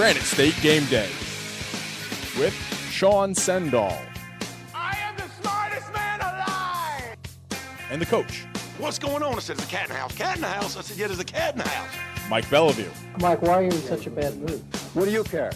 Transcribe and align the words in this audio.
Granite 0.00 0.22
State 0.22 0.58
Game 0.62 0.86
Day 0.86 1.10
with 2.38 2.54
Sean 2.90 3.34
Sendall 3.34 4.00
I 4.74 4.96
am 4.96 5.14
the 5.14 5.28
smartest 5.42 5.92
man 5.92 6.20
alive! 6.22 7.18
and 7.90 8.00
the 8.00 8.06
coach, 8.06 8.46
What's 8.78 8.98
going 8.98 9.22
on? 9.22 9.34
I 9.34 9.40
said, 9.40 9.58
there's 9.58 9.68
a 9.68 9.70
cat 9.70 9.88
in 9.88 9.90
the 9.90 9.98
house. 9.98 10.14
Cat 10.14 10.36
in 10.36 10.40
the 10.40 10.48
house? 10.48 10.78
I 10.78 10.80
said, 10.80 10.96
yeah, 10.96 11.06
there's 11.06 11.20
a 11.20 11.24
cat 11.24 11.52
in 11.52 11.58
the 11.58 11.68
house. 11.68 11.90
Mike 12.30 12.48
Bellevue. 12.48 12.88
Mike, 13.18 13.42
why 13.42 13.56
are 13.56 13.62
you 13.62 13.68
in 13.68 13.82
such 13.82 14.06
a 14.06 14.10
bad 14.10 14.38
mood? 14.38 14.64
What 14.94 15.04
do 15.04 15.10
you 15.10 15.22
care? 15.22 15.52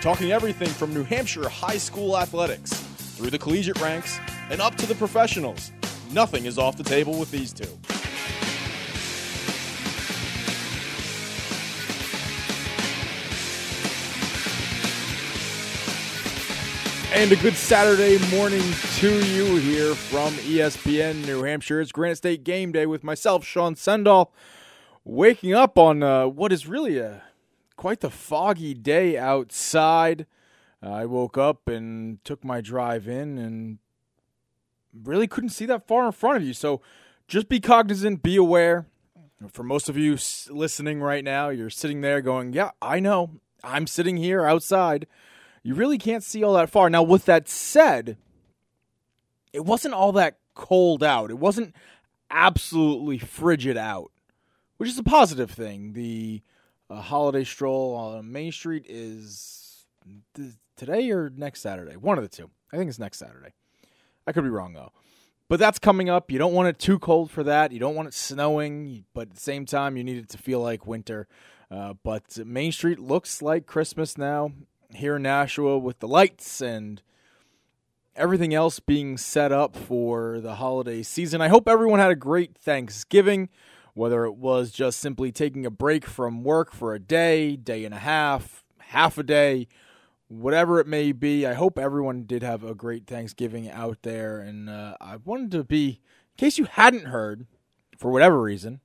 Talking 0.00 0.32
everything 0.32 0.70
from 0.70 0.94
New 0.94 1.04
Hampshire 1.04 1.46
high 1.46 1.76
school 1.76 2.16
athletics 2.16 2.72
through 2.72 3.28
the 3.28 3.38
collegiate 3.38 3.78
ranks 3.82 4.18
and 4.48 4.62
up 4.62 4.76
to 4.76 4.86
the 4.86 4.94
professionals. 4.94 5.72
Nothing 6.10 6.46
is 6.46 6.56
off 6.56 6.78
the 6.78 6.84
table 6.84 7.18
with 7.18 7.30
these 7.30 7.52
two. 7.52 7.68
And 17.14 17.30
a 17.30 17.36
good 17.36 17.54
Saturday 17.54 18.18
morning 18.36 18.60
to 18.96 19.24
you 19.26 19.54
here 19.54 19.94
from 19.94 20.34
ESPN 20.34 21.24
New 21.24 21.44
Hampshire. 21.44 21.80
It's 21.80 21.92
Granite 21.92 22.16
State 22.16 22.42
Game 22.42 22.72
Day 22.72 22.86
with 22.86 23.04
myself, 23.04 23.44
Sean 23.44 23.76
Sendall, 23.76 24.32
waking 25.04 25.54
up 25.54 25.78
on 25.78 26.02
uh, 26.02 26.26
what 26.26 26.52
is 26.52 26.66
really 26.66 26.98
a 26.98 27.22
quite 27.76 28.00
the 28.00 28.10
foggy 28.10 28.74
day 28.74 29.16
outside. 29.16 30.26
I 30.82 31.06
woke 31.06 31.38
up 31.38 31.68
and 31.68 32.22
took 32.24 32.44
my 32.44 32.60
drive 32.60 33.06
in 33.06 33.38
and 33.38 33.78
really 34.92 35.28
couldn't 35.28 35.50
see 35.50 35.66
that 35.66 35.86
far 35.86 36.06
in 36.06 36.12
front 36.12 36.38
of 36.38 36.42
you. 36.42 36.52
So 36.52 36.82
just 37.28 37.48
be 37.48 37.60
cognizant, 37.60 38.24
be 38.24 38.34
aware. 38.34 38.86
For 39.52 39.62
most 39.62 39.88
of 39.88 39.96
you 39.96 40.18
listening 40.50 41.00
right 41.00 41.22
now, 41.22 41.50
you're 41.50 41.70
sitting 41.70 42.00
there 42.00 42.20
going, 42.20 42.52
Yeah, 42.54 42.72
I 42.82 42.98
know. 42.98 43.38
I'm 43.62 43.86
sitting 43.86 44.16
here 44.16 44.44
outside. 44.44 45.06
You 45.64 45.74
really 45.74 45.96
can't 45.96 46.22
see 46.22 46.44
all 46.44 46.54
that 46.54 46.68
far. 46.68 46.90
Now, 46.90 47.02
with 47.02 47.24
that 47.24 47.48
said, 47.48 48.18
it 49.52 49.64
wasn't 49.64 49.94
all 49.94 50.12
that 50.12 50.36
cold 50.54 51.02
out. 51.02 51.30
It 51.30 51.38
wasn't 51.38 51.74
absolutely 52.30 53.16
frigid 53.18 53.76
out, 53.78 54.12
which 54.76 54.90
is 54.90 54.98
a 54.98 55.02
positive 55.02 55.50
thing. 55.50 55.94
The 55.94 56.42
uh, 56.90 57.00
holiday 57.00 57.44
stroll 57.44 57.94
on 57.94 58.30
Main 58.30 58.52
Street 58.52 58.84
is 58.86 59.86
th- 60.34 60.52
today 60.76 61.10
or 61.10 61.30
next 61.30 61.62
Saturday. 61.62 61.96
One 61.96 62.18
of 62.18 62.24
the 62.24 62.28
two. 62.28 62.50
I 62.70 62.76
think 62.76 62.90
it's 62.90 62.98
next 62.98 63.18
Saturday. 63.18 63.54
I 64.26 64.32
could 64.32 64.44
be 64.44 64.50
wrong 64.50 64.74
though. 64.74 64.92
But 65.48 65.60
that's 65.60 65.78
coming 65.78 66.10
up. 66.10 66.30
You 66.30 66.38
don't 66.38 66.54
want 66.54 66.68
it 66.68 66.78
too 66.78 66.98
cold 66.98 67.30
for 67.30 67.42
that. 67.44 67.72
You 67.72 67.78
don't 67.78 67.94
want 67.94 68.08
it 68.08 68.14
snowing, 68.14 69.04
but 69.14 69.28
at 69.28 69.34
the 69.34 69.40
same 69.40 69.64
time, 69.64 69.96
you 69.96 70.04
need 70.04 70.16
it 70.18 70.28
to 70.30 70.38
feel 70.38 70.60
like 70.60 70.86
winter. 70.86 71.26
Uh, 71.70 71.94
but 72.02 72.38
Main 72.44 72.72
Street 72.72 72.98
looks 72.98 73.40
like 73.40 73.66
Christmas 73.66 74.18
now 74.18 74.52
here 74.94 75.16
in 75.16 75.22
Nashua 75.22 75.78
with 75.78 75.98
the 75.98 76.08
lights 76.08 76.60
and 76.60 77.02
everything 78.16 78.54
else 78.54 78.80
being 78.80 79.16
set 79.16 79.52
up 79.52 79.76
for 79.76 80.40
the 80.40 80.56
holiday 80.56 81.02
season. 81.02 81.40
I 81.40 81.48
hope 81.48 81.68
everyone 81.68 81.98
had 81.98 82.10
a 82.10 82.16
great 82.16 82.56
Thanksgiving, 82.56 83.48
whether 83.94 84.24
it 84.24 84.36
was 84.36 84.70
just 84.70 85.00
simply 85.00 85.32
taking 85.32 85.66
a 85.66 85.70
break 85.70 86.06
from 86.06 86.44
work 86.44 86.72
for 86.72 86.94
a 86.94 87.00
day, 87.00 87.56
day 87.56 87.84
and 87.84 87.94
a 87.94 87.98
half, 87.98 88.64
half 88.78 89.18
a 89.18 89.22
day, 89.22 89.66
whatever 90.28 90.80
it 90.80 90.86
may 90.86 91.12
be. 91.12 91.46
I 91.46 91.54
hope 91.54 91.78
everyone 91.78 92.24
did 92.24 92.42
have 92.42 92.62
a 92.62 92.74
great 92.74 93.06
Thanksgiving 93.06 93.70
out 93.70 93.98
there. 94.02 94.38
And 94.38 94.70
uh, 94.70 94.96
I 95.00 95.16
wanted 95.16 95.50
to 95.52 95.64
be, 95.64 95.88
in 95.88 96.36
case 96.36 96.58
you 96.58 96.64
hadn't 96.64 97.06
heard, 97.06 97.46
for 97.98 98.10
whatever 98.10 98.40
reason, 98.40 98.80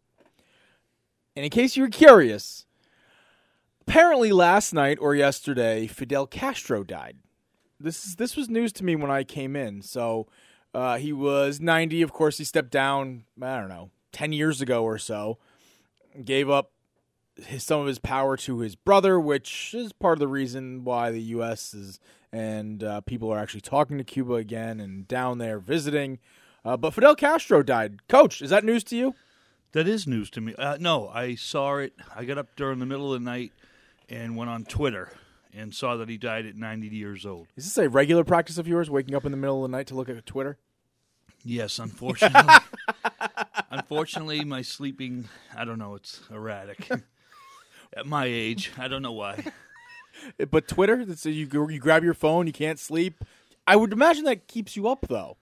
and 1.35 1.45
in 1.45 1.49
case 1.49 1.77
you 1.77 1.83
were 1.83 1.89
curious, 1.89 2.65
apparently 3.89 4.31
last 4.31 4.71
night 4.71 4.99
or 5.01 5.15
yesterday, 5.15 5.87
Fidel 5.87 6.27
Castro 6.27 6.83
died. 6.83 7.17
This 7.79 8.05
is 8.05 8.15
this 8.17 8.35
was 8.35 8.47
news 8.47 8.71
to 8.73 8.83
me 8.83 8.95
when 8.95 9.09
I 9.09 9.23
came 9.23 9.55
in. 9.55 9.81
So 9.81 10.27
uh, 10.75 10.97
he 10.97 11.11
was 11.11 11.59
90. 11.59 12.03
Of 12.03 12.13
course, 12.13 12.37
he 12.37 12.43
stepped 12.43 12.69
down. 12.69 13.23
I 13.41 13.59
don't 13.59 13.69
know, 13.69 13.89
10 14.11 14.31
years 14.31 14.61
ago 14.61 14.83
or 14.83 14.99
so. 14.99 15.39
Gave 16.23 16.49
up 16.49 16.71
his, 17.35 17.63
some 17.63 17.79
of 17.81 17.87
his 17.87 17.97
power 17.97 18.37
to 18.37 18.59
his 18.59 18.75
brother, 18.75 19.19
which 19.19 19.73
is 19.73 19.91
part 19.91 20.13
of 20.13 20.19
the 20.19 20.27
reason 20.27 20.83
why 20.83 21.09
the 21.09 21.21
U.S. 21.21 21.73
is 21.73 21.99
and 22.31 22.83
uh, 22.83 23.01
people 23.01 23.31
are 23.31 23.39
actually 23.39 23.61
talking 23.61 23.97
to 23.97 24.03
Cuba 24.03 24.33
again 24.35 24.79
and 24.79 25.07
down 25.07 25.39
there 25.39 25.57
visiting. 25.57 26.19
Uh, 26.63 26.77
but 26.77 26.93
Fidel 26.93 27.15
Castro 27.15 27.63
died. 27.63 28.07
Coach, 28.07 28.41
is 28.43 28.51
that 28.51 28.63
news 28.63 28.83
to 28.83 28.95
you? 28.95 29.15
That 29.71 29.87
is 29.87 30.05
news 30.05 30.29
to 30.31 30.41
me. 30.41 30.53
Uh, 30.55 30.77
no, 30.79 31.09
I 31.09 31.33
saw 31.33 31.77
it. 31.77 31.93
I 32.15 32.25
got 32.25 32.37
up 32.37 32.55
during 32.55 32.77
the 32.77 32.85
middle 32.85 33.13
of 33.13 33.19
the 33.19 33.25
night 33.25 33.51
and 34.09 34.35
went 34.35 34.49
on 34.49 34.65
Twitter 34.65 35.11
and 35.53 35.73
saw 35.73 35.97
that 35.97 36.09
he 36.09 36.17
died 36.17 36.45
at 36.45 36.55
90 36.55 36.87
years 36.87 37.25
old. 37.25 37.47
Is 37.55 37.65
this 37.65 37.77
a 37.77 37.89
regular 37.89 38.23
practice 38.23 38.57
of 38.57 38.67
yours, 38.67 38.89
waking 38.89 39.15
up 39.15 39.25
in 39.25 39.31
the 39.31 39.37
middle 39.37 39.63
of 39.63 39.71
the 39.71 39.77
night 39.77 39.87
to 39.87 39.95
look 39.95 40.09
at 40.09 40.25
Twitter? 40.25 40.57
Yes, 41.43 41.79
unfortunately. 41.79 42.53
unfortunately, 43.71 44.43
my 44.43 44.61
sleeping, 44.61 45.29
I 45.55 45.65
don't 45.65 45.79
know, 45.79 45.95
it's 45.95 46.21
erratic. 46.31 46.89
at 47.95 48.05
my 48.05 48.25
age, 48.25 48.71
I 48.77 48.87
don't 48.87 49.01
know 49.01 49.13
why. 49.13 49.43
But 50.51 50.67
Twitter, 50.67 51.05
that's 51.05 51.25
you 51.25 51.47
you 51.69 51.79
grab 51.79 52.03
your 52.03 52.13
phone, 52.13 52.45
you 52.45 52.51
can't 52.51 52.77
sleep. 52.77 53.23
I 53.65 53.77
would 53.77 53.93
imagine 53.93 54.25
that 54.25 54.47
keeps 54.47 54.75
you 54.75 54.89
up 54.89 55.05
though, 55.07 55.37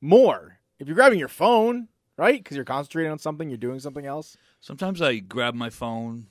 more 0.00 0.60
if 0.78 0.86
you're 0.86 0.94
grabbing 0.94 1.18
your 1.18 1.26
phone, 1.26 1.88
right? 2.16 2.40
Because 2.40 2.54
you're 2.54 2.64
concentrating 2.64 3.10
on 3.10 3.18
something, 3.18 3.48
you're 3.48 3.58
doing 3.58 3.80
something 3.80 4.06
else. 4.06 4.36
Sometimes 4.60 5.02
I 5.02 5.16
grab 5.16 5.54
my 5.54 5.68
phone 5.68 6.28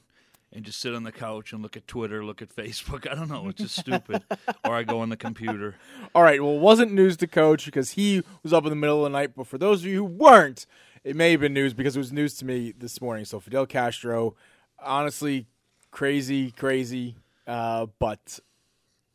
and 0.51 0.65
just 0.65 0.79
sit 0.79 0.95
on 0.95 1.03
the 1.03 1.11
couch 1.11 1.53
and 1.53 1.61
look 1.61 1.77
at 1.77 1.87
Twitter, 1.87 2.23
look 2.23 2.41
at 2.41 2.49
Facebook. 2.49 3.07
I 3.11 3.15
don't 3.15 3.29
know, 3.29 3.47
it's 3.49 3.61
just 3.61 3.77
stupid. 3.77 4.23
or 4.65 4.75
I 4.75 4.83
go 4.83 5.01
on 5.01 5.09
the 5.09 5.17
computer. 5.17 5.75
All 6.15 6.23
right, 6.23 6.41
well, 6.41 6.55
it 6.55 6.61
wasn't 6.61 6.93
news 6.93 7.17
to 7.17 7.27
Coach 7.27 7.65
because 7.65 7.91
he 7.91 8.23
was 8.43 8.53
up 8.53 8.63
in 8.63 8.69
the 8.69 8.75
middle 8.75 9.05
of 9.05 9.11
the 9.11 9.17
night. 9.17 9.31
But 9.35 9.47
for 9.47 9.57
those 9.57 9.81
of 9.81 9.87
you 9.87 9.97
who 9.97 10.03
weren't, 10.05 10.65
it 11.03 11.15
may 11.15 11.31
have 11.31 11.41
been 11.41 11.53
news 11.53 11.73
because 11.73 11.95
it 11.95 11.99
was 11.99 12.11
news 12.11 12.35
to 12.35 12.45
me 12.45 12.73
this 12.77 13.01
morning. 13.01 13.25
So 13.25 13.39
Fidel 13.39 13.65
Castro, 13.65 14.35
honestly, 14.83 15.47
crazy, 15.91 16.51
crazy, 16.51 17.15
uh, 17.47 17.87
but 17.99 18.39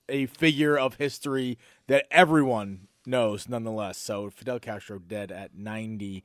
a 0.09 0.27
figure 0.27 0.79
of 0.79 0.97
history 0.97 1.59
that 1.87 2.07
everyone 2.11 2.89
knows 3.07 3.49
nonetheless. 3.49 3.99
So 3.99 4.31
Fidel 4.31 4.61
Castro 4.61 4.99
dead 4.99 5.31
at 5.31 5.55
90 5.55 6.25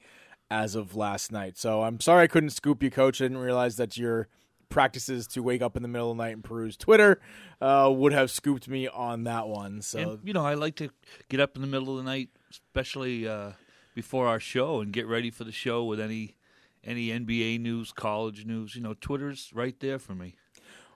as 0.51 0.75
of 0.75 0.95
last 0.95 1.31
night. 1.31 1.57
So 1.57 1.83
I'm 1.83 1.99
sorry 1.99 2.23
I 2.23 2.27
couldn't 2.27 2.51
scoop 2.51 2.81
you, 2.81 2.89
Coach. 2.89 3.21
I 3.21 3.25
didn't 3.25 3.37
realize 3.39 3.77
that 3.77 3.97
your 3.97 4.27
practices 4.69 5.27
to 5.27 5.43
wake 5.43 5.61
up 5.61 5.75
in 5.75 5.81
the 5.81 5.87
middle 5.87 6.11
of 6.11 6.17
the 6.17 6.23
night 6.23 6.33
and 6.33 6.43
peruse 6.43 6.77
Twitter 6.77 7.19
uh, 7.61 7.91
would 7.93 8.13
have 8.13 8.31
scooped 8.31 8.67
me 8.67 8.87
on 8.87 9.23
that 9.23 9.47
one. 9.47 9.81
So 9.81 9.99
And, 9.99 10.19
you 10.23 10.33
know, 10.33 10.45
I 10.45 10.53
like 10.53 10.75
to 10.75 10.89
get 11.27 11.39
up 11.39 11.55
in 11.55 11.61
the 11.61 11.67
middle 11.67 11.97
of 11.97 11.97
the 11.97 12.09
night, 12.09 12.29
especially 12.51 13.27
uh, 13.27 13.51
before 13.95 14.27
our 14.27 14.39
show, 14.39 14.79
and 14.79 14.93
get 14.93 15.07
ready 15.07 15.31
for 15.31 15.43
the 15.43 15.51
show 15.51 15.83
with 15.83 15.99
any 15.99 16.35
any 16.83 17.09
NBA 17.09 17.59
news, 17.59 17.91
college 17.91 18.45
news. 18.45 18.75
You 18.75 18.81
know, 18.81 18.93
Twitter's 18.93 19.51
right 19.53 19.77
there 19.79 19.99
for 19.99 20.15
me. 20.15 20.35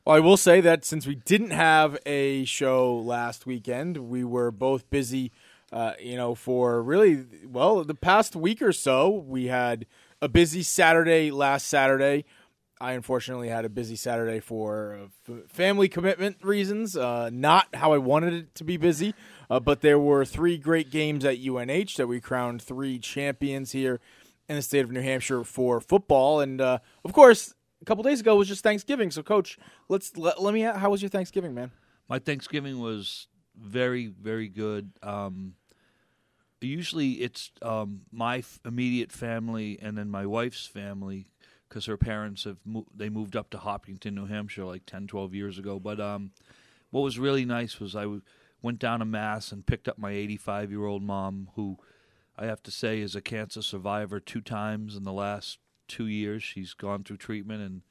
Well, 0.06 0.16
I 0.16 0.20
will 0.20 0.38
say 0.38 0.62
that 0.62 0.86
since 0.86 1.08
we 1.08 1.16
didn't 1.16 1.52
have 1.52 1.98
a 2.06 2.46
show 2.46 2.96
last 2.96 3.46
weekend, 3.46 3.98
we 3.98 4.24
were 4.24 4.52
both 4.52 4.90
busy. 4.90 5.32
Uh, 5.72 5.94
you 6.00 6.16
know, 6.16 6.36
for 6.36 6.84
really 6.84 7.26
well 7.48 7.84
the 7.84 7.96
past 7.96 8.36
week 8.36 8.62
or 8.62 8.72
so, 8.72 9.10
we 9.10 9.48
had 9.48 9.88
a 10.22 10.30
busy 10.30 10.62
Saturday 10.62 11.32
last 11.32 11.68
Saturday. 11.68 12.26
I 12.84 12.92
unfortunately 12.92 13.48
had 13.48 13.64
a 13.64 13.70
busy 13.70 13.96
Saturday 13.96 14.42
for 14.42 15.08
uh, 15.30 15.36
family 15.48 15.88
commitment 15.88 16.44
reasons, 16.44 16.98
uh, 16.98 17.30
not 17.32 17.74
how 17.74 17.94
I 17.94 17.98
wanted 17.98 18.34
it 18.34 18.56
to 18.56 18.66
be 18.66 18.76
busy. 18.76 19.16
Uh, 19.50 19.62
but 19.62 19.80
there 19.80 19.98
were 19.98 20.26
three 20.26 20.58
great 20.58 20.92
games 20.92 21.24
at 21.24 21.38
UNH 21.38 21.96
that 21.96 22.08
we 22.08 22.20
crowned 22.20 22.62
three 22.62 23.00
champions 23.00 23.72
here 23.72 24.02
in 24.50 24.58
the 24.58 24.62
state 24.62 24.84
of 24.84 24.92
New 24.92 25.02
Hampshire 25.02 25.46
for 25.46 25.80
football, 25.80 26.42
and 26.42 26.60
uh, 26.60 26.80
of 27.06 27.14
course, 27.14 27.54
a 27.82 27.86
couple 27.86 28.04
days 28.04 28.20
ago 28.20 28.36
was 28.36 28.50
just 28.50 28.64
Thanksgiving. 28.64 29.12
So, 29.12 29.24
Coach, 29.24 29.58
let's 29.88 30.18
let, 30.18 30.42
let 30.42 30.54
me. 30.54 30.62
How 30.62 30.90
was 30.90 31.02
your 31.02 31.08
Thanksgiving, 31.08 31.54
man? 31.54 31.72
My 32.10 32.20
Thanksgiving 32.20 32.82
was 32.82 33.28
very, 33.56 34.08
very 34.08 34.50
good. 34.50 34.92
Um, 35.02 35.54
usually, 36.60 37.14
it's 37.14 37.50
um, 37.62 38.02
my 38.12 38.40
f- 38.40 38.60
immediate 38.66 39.14
family 39.14 39.80
and 39.82 39.98
then 39.98 40.10
my 40.10 40.26
wife's 40.26 40.66
family 40.66 41.28
because 41.74 41.88
her 41.88 41.98
parents 41.98 42.44
have 42.44 42.58
mo- 42.64 42.86
they 42.96 43.10
moved 43.10 43.36
up 43.36 43.50
to 43.50 43.58
Hopkinton, 43.58 44.14
New 44.14 44.28
Hampshire, 44.28 44.64
like 44.64 44.86
10, 44.86 45.08
12 45.08 45.34
years 45.34 45.58
ago. 45.58 45.80
But 45.80 46.00
um, 46.00 46.30
what 46.92 47.02
was 47.02 47.18
really 47.18 47.46
nice 47.46 47.80
was 47.80 47.96
I 47.96 48.04
w- 48.04 48.22
went 48.62 48.78
down 48.78 49.00
to 49.00 49.06
Mass 49.06 49.52
and 49.52 49.66
picked 49.66 49.88
up 49.88 49.98
my 49.98 50.12
85 50.12 50.70
year 50.70 50.86
old 50.86 51.02
mom, 51.02 51.50
who 51.56 51.78
I 52.38 52.46
have 52.46 52.62
to 52.64 52.72
say 52.72 53.00
is 53.00 53.16
a 53.16 53.22
cancer 53.22 53.64
survivor 53.64 54.20
two 54.20 54.42
times 54.42 54.96
in 54.96 55.04
the 55.04 55.12
last 55.12 55.58
two 55.88 56.06
years. 56.06 56.44
She's 56.44 56.76
gone 56.76 57.04
through 57.04 57.18
treatment 57.18 57.64
and 57.64 57.82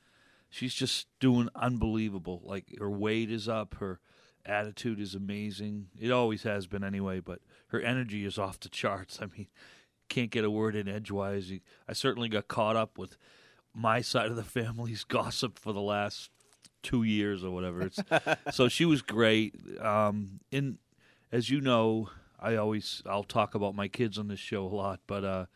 she's 0.49 0.75
just 0.75 1.09
doing 1.19 1.49
unbelievable. 1.57 2.41
Like 2.45 2.67
her 2.79 2.91
weight 2.91 3.33
is 3.33 3.49
up, 3.49 3.75
her 3.81 3.99
attitude 4.47 5.01
is 5.01 5.17
amazing. 5.17 5.89
It 5.99 6.13
always 6.13 6.45
has 6.45 6.69
been 6.69 6.85
anyway, 6.85 7.19
but 7.19 7.41
her 7.69 7.81
energy 7.81 8.25
is 8.25 8.39
off 8.39 8.61
the 8.61 8.69
charts. 8.69 9.19
I 9.23 9.27
mean, 9.37 9.49
can't 10.09 10.31
get 10.31 10.45
a 10.45 10.51
word 10.51 10.77
in 10.77 10.87
edgewise. 10.87 11.51
I 11.89 11.95
certainly 11.95 12.29
got 12.29 12.47
caught 12.47 12.77
up 12.77 12.97
with 12.97 13.17
my 13.75 14.01
side 14.01 14.27
of 14.27 14.37
the 14.37 14.43
family's 14.43 15.05
gossip 15.09 15.59
for 15.59 15.73
the 15.73 15.81
last 15.81 16.31
two 16.83 17.03
years 17.03 17.45
or 17.45 17.51
whatever. 17.51 17.83
It's, 17.83 18.01
so 18.51 18.69
she 18.69 18.85
was 18.85 19.03
great. 19.03 19.55
Um, 19.81 20.41
in 20.51 20.79
as 21.31 21.49
you 21.49 21.61
know, 21.61 22.11
I 22.39 22.57
always 22.57 23.03
I'll 23.07 23.25
talk 23.25 23.55
about 23.55 23.75
my 23.75 23.89
kids 23.89 24.19
on 24.19 24.29
this 24.29 24.41
show 24.41 24.65
a 24.65 24.69
lot, 24.69 25.01
but 25.07 25.25
uh, 25.25 25.47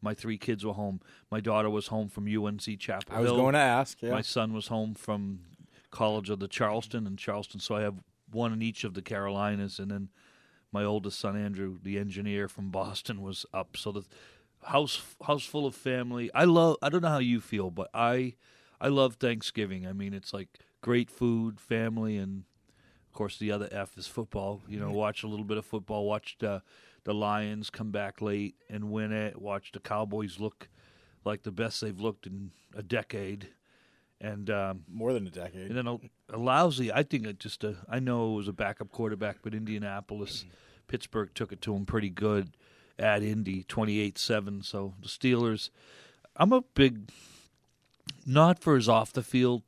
my 0.00 0.14
three 0.14 0.38
kids 0.38 0.64
were 0.64 0.72
home. 0.72 1.00
My 1.30 1.40
daughter 1.40 1.68
was 1.68 1.88
home 1.88 2.08
from 2.08 2.26
UNC 2.26 2.78
Chapel 2.78 3.14
I 3.14 3.20
was 3.20 3.30
Hill. 3.30 3.36
going 3.36 3.54
to 3.54 3.58
ask. 3.58 4.00
Yeah. 4.00 4.10
My 4.10 4.22
son 4.22 4.52
was 4.52 4.68
home 4.68 4.94
from 4.94 5.40
College 5.90 6.30
of 6.30 6.38
the 6.38 6.48
Charleston 6.48 7.06
and 7.06 7.18
Charleston, 7.18 7.60
so 7.60 7.74
I 7.74 7.82
have 7.82 7.96
one 8.30 8.52
in 8.52 8.62
each 8.62 8.84
of 8.84 8.94
the 8.94 9.02
Carolinas, 9.02 9.78
and 9.78 9.90
then 9.90 10.08
my 10.72 10.84
oldest 10.84 11.18
son 11.18 11.36
Andrew, 11.36 11.78
the 11.82 11.98
engineer 11.98 12.48
from 12.48 12.70
Boston, 12.70 13.22
was 13.22 13.46
up. 13.52 13.76
So 13.76 13.92
the 13.92 14.04
house 14.66 15.02
house 15.26 15.44
full 15.44 15.66
of 15.66 15.74
family. 15.74 16.30
I 16.34 16.44
love. 16.44 16.76
I 16.82 16.88
don't 16.88 17.02
know 17.02 17.08
how 17.08 17.18
you 17.18 17.40
feel, 17.40 17.70
but 17.70 17.88
I 17.94 18.34
I 18.80 18.88
love 18.88 19.14
Thanksgiving. 19.16 19.86
I 19.86 19.92
mean, 19.92 20.12
it's 20.14 20.32
like 20.32 20.48
great 20.80 21.10
food, 21.10 21.60
family, 21.60 22.16
and 22.16 22.44
of 23.06 23.12
course 23.12 23.38
the 23.38 23.50
other 23.50 23.68
F 23.72 23.96
is 23.96 24.06
football. 24.06 24.62
You 24.68 24.78
know, 24.80 24.90
watch 24.90 25.22
a 25.22 25.28
little 25.28 25.44
bit 25.44 25.58
of 25.58 25.64
football. 25.66 26.06
Watch 26.06 26.36
the 26.38 26.62
the 27.04 27.14
Lions 27.14 27.70
come 27.70 27.90
back 27.90 28.20
late 28.20 28.56
and 28.68 28.90
win 28.90 29.12
it. 29.12 29.40
Watch 29.40 29.72
the 29.72 29.80
Cowboys 29.80 30.40
look 30.40 30.68
like 31.24 31.42
the 31.42 31.52
best 31.52 31.80
they've 31.80 32.00
looked 32.00 32.26
in 32.26 32.50
a 32.74 32.82
decade. 32.82 33.48
And 34.20 34.48
um, 34.48 34.84
More 34.90 35.12
than 35.12 35.26
a 35.26 35.30
decade. 35.30 35.68
and 35.68 35.76
then 35.76 35.86
a, 35.86 35.98
a 36.30 36.38
lousy, 36.38 36.90
I 36.90 37.02
think 37.02 37.26
it 37.26 37.38
just 37.38 37.62
a, 37.64 37.76
I 37.88 37.98
know 38.00 38.32
it 38.32 38.36
was 38.36 38.48
a 38.48 38.52
backup 38.52 38.90
quarterback, 38.90 39.38
but 39.42 39.54
Indianapolis, 39.54 40.46
Pittsburgh 40.88 41.30
took 41.34 41.52
it 41.52 41.60
to 41.62 41.74
him 41.76 41.84
pretty 41.84 42.08
good 42.08 42.56
at 42.98 43.22
Indy, 43.22 43.64
28-7. 43.64 44.64
So 44.64 44.94
the 45.02 45.08
Steelers, 45.08 45.70
I'm 46.36 46.52
a 46.52 46.62
big, 46.74 47.10
not 48.26 48.58
for 48.58 48.74
his 48.76 48.88
off 48.88 49.12
the 49.12 49.22
field 49.22 49.62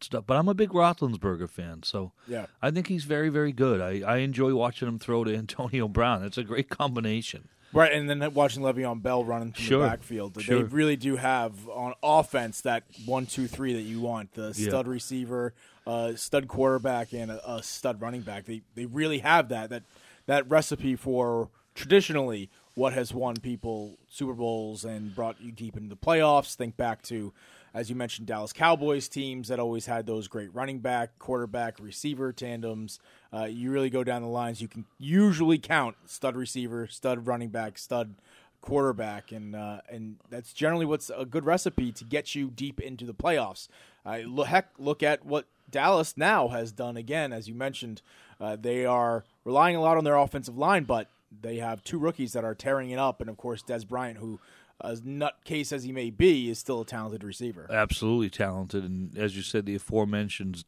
stuff, 0.00 0.24
but 0.26 0.36
I'm 0.36 0.48
a 0.48 0.54
big 0.54 0.70
Roethlisberger 0.70 1.48
fan. 1.50 1.82
So 1.82 2.12
Yeah. 2.26 2.46
I 2.62 2.70
think 2.70 2.88
he's 2.88 3.04
very, 3.04 3.28
very 3.28 3.52
good. 3.52 3.80
I, 3.80 4.06
I 4.08 4.18
enjoy 4.18 4.54
watching 4.54 4.88
him 4.88 4.98
throw 4.98 5.24
to 5.24 5.34
Antonio 5.36 5.88
Brown. 5.88 6.24
It's 6.24 6.38
a 6.38 6.44
great 6.44 6.68
combination. 6.68 7.48
Right, 7.70 7.92
and 7.92 8.08
then 8.08 8.32
watching 8.32 8.62
Le'Veon 8.62 9.02
Bell 9.02 9.24
running 9.24 9.52
through 9.52 9.66
Sure. 9.66 9.82
the 9.82 9.88
backfield, 9.90 10.34
they 10.36 10.62
really 10.62 10.96
do 10.96 11.16
have 11.16 11.68
on 11.68 11.92
offense 12.02 12.62
that 12.62 12.84
one, 13.04 13.26
two, 13.26 13.46
three 13.46 13.74
that 13.74 13.82
you 13.82 14.00
want: 14.00 14.32
the 14.32 14.54
Yeah. 14.56 14.68
stud 14.70 14.88
receiver, 14.88 15.52
uh, 15.86 16.14
stud 16.16 16.48
quarterback, 16.48 17.12
and 17.12 17.30
a, 17.30 17.56
a 17.56 17.62
stud 17.62 18.00
running 18.00 18.22
back. 18.22 18.46
They 18.46 18.62
they 18.74 18.86
really 18.86 19.18
have 19.18 19.50
that 19.50 19.68
that 19.68 19.82
that 20.24 20.48
recipe 20.48 20.96
for 20.96 21.50
traditionally 21.74 22.48
what 22.78 22.92
has 22.92 23.12
won 23.12 23.34
people 23.34 23.98
Super 24.08 24.34
Bowls 24.34 24.84
and 24.84 25.12
brought 25.12 25.40
you 25.40 25.50
deep 25.50 25.76
into 25.76 25.88
the 25.88 25.96
playoffs. 25.96 26.54
Think 26.54 26.76
back 26.76 27.02
to, 27.02 27.32
as 27.74 27.90
you 27.90 27.96
mentioned, 27.96 28.28
Dallas 28.28 28.52
Cowboys 28.52 29.08
teams 29.08 29.48
that 29.48 29.58
always 29.58 29.86
had 29.86 30.06
those 30.06 30.28
great 30.28 30.54
running 30.54 30.78
back, 30.78 31.18
quarterback, 31.18 31.80
receiver 31.80 32.32
tandems. 32.32 33.00
Uh, 33.34 33.46
you 33.46 33.72
really 33.72 33.90
go 33.90 34.04
down 34.04 34.22
the 34.22 34.28
lines. 34.28 34.62
You 34.62 34.68
can 34.68 34.84
usually 34.96 35.58
count 35.58 35.96
stud 36.06 36.36
receiver, 36.36 36.86
stud 36.86 37.26
running 37.26 37.48
back, 37.48 37.78
stud 37.78 38.14
quarterback, 38.60 39.32
and 39.32 39.56
uh, 39.56 39.80
and 39.90 40.18
that's 40.30 40.52
generally 40.52 40.86
what's 40.86 41.10
a 41.10 41.26
good 41.26 41.44
recipe 41.44 41.90
to 41.90 42.04
get 42.04 42.36
you 42.36 42.48
deep 42.48 42.80
into 42.80 43.04
the 43.04 43.14
playoffs. 43.14 43.66
Uh, 44.06 44.44
heck, 44.44 44.68
look 44.78 45.02
at 45.02 45.26
what 45.26 45.46
Dallas 45.68 46.16
now 46.16 46.46
has 46.46 46.70
done 46.70 46.96
again, 46.96 47.32
as 47.32 47.48
you 47.48 47.56
mentioned. 47.56 48.02
Uh, 48.40 48.54
they 48.54 48.86
are 48.86 49.24
relying 49.44 49.74
a 49.74 49.80
lot 49.80 49.96
on 49.96 50.04
their 50.04 50.16
offensive 50.16 50.56
line, 50.56 50.84
but 50.84 51.08
they 51.30 51.56
have 51.56 51.82
two 51.82 51.98
rookies 51.98 52.32
that 52.32 52.44
are 52.44 52.54
tearing 52.54 52.90
it 52.90 52.98
up, 52.98 53.20
and 53.20 53.28
of 53.30 53.36
course 53.36 53.62
Dez 53.62 53.86
Bryant, 53.86 54.18
who, 54.18 54.40
as 54.82 55.02
nutcase 55.02 55.72
as 55.72 55.84
he 55.84 55.92
may 55.92 56.10
be, 56.10 56.50
is 56.50 56.58
still 56.58 56.80
a 56.80 56.84
talented 56.84 57.24
receiver. 57.24 57.66
Absolutely 57.70 58.30
talented, 58.30 58.84
and 58.84 59.16
as 59.16 59.36
you 59.36 59.42
said, 59.42 59.66
the 59.66 59.74
aforementioned 59.74 60.64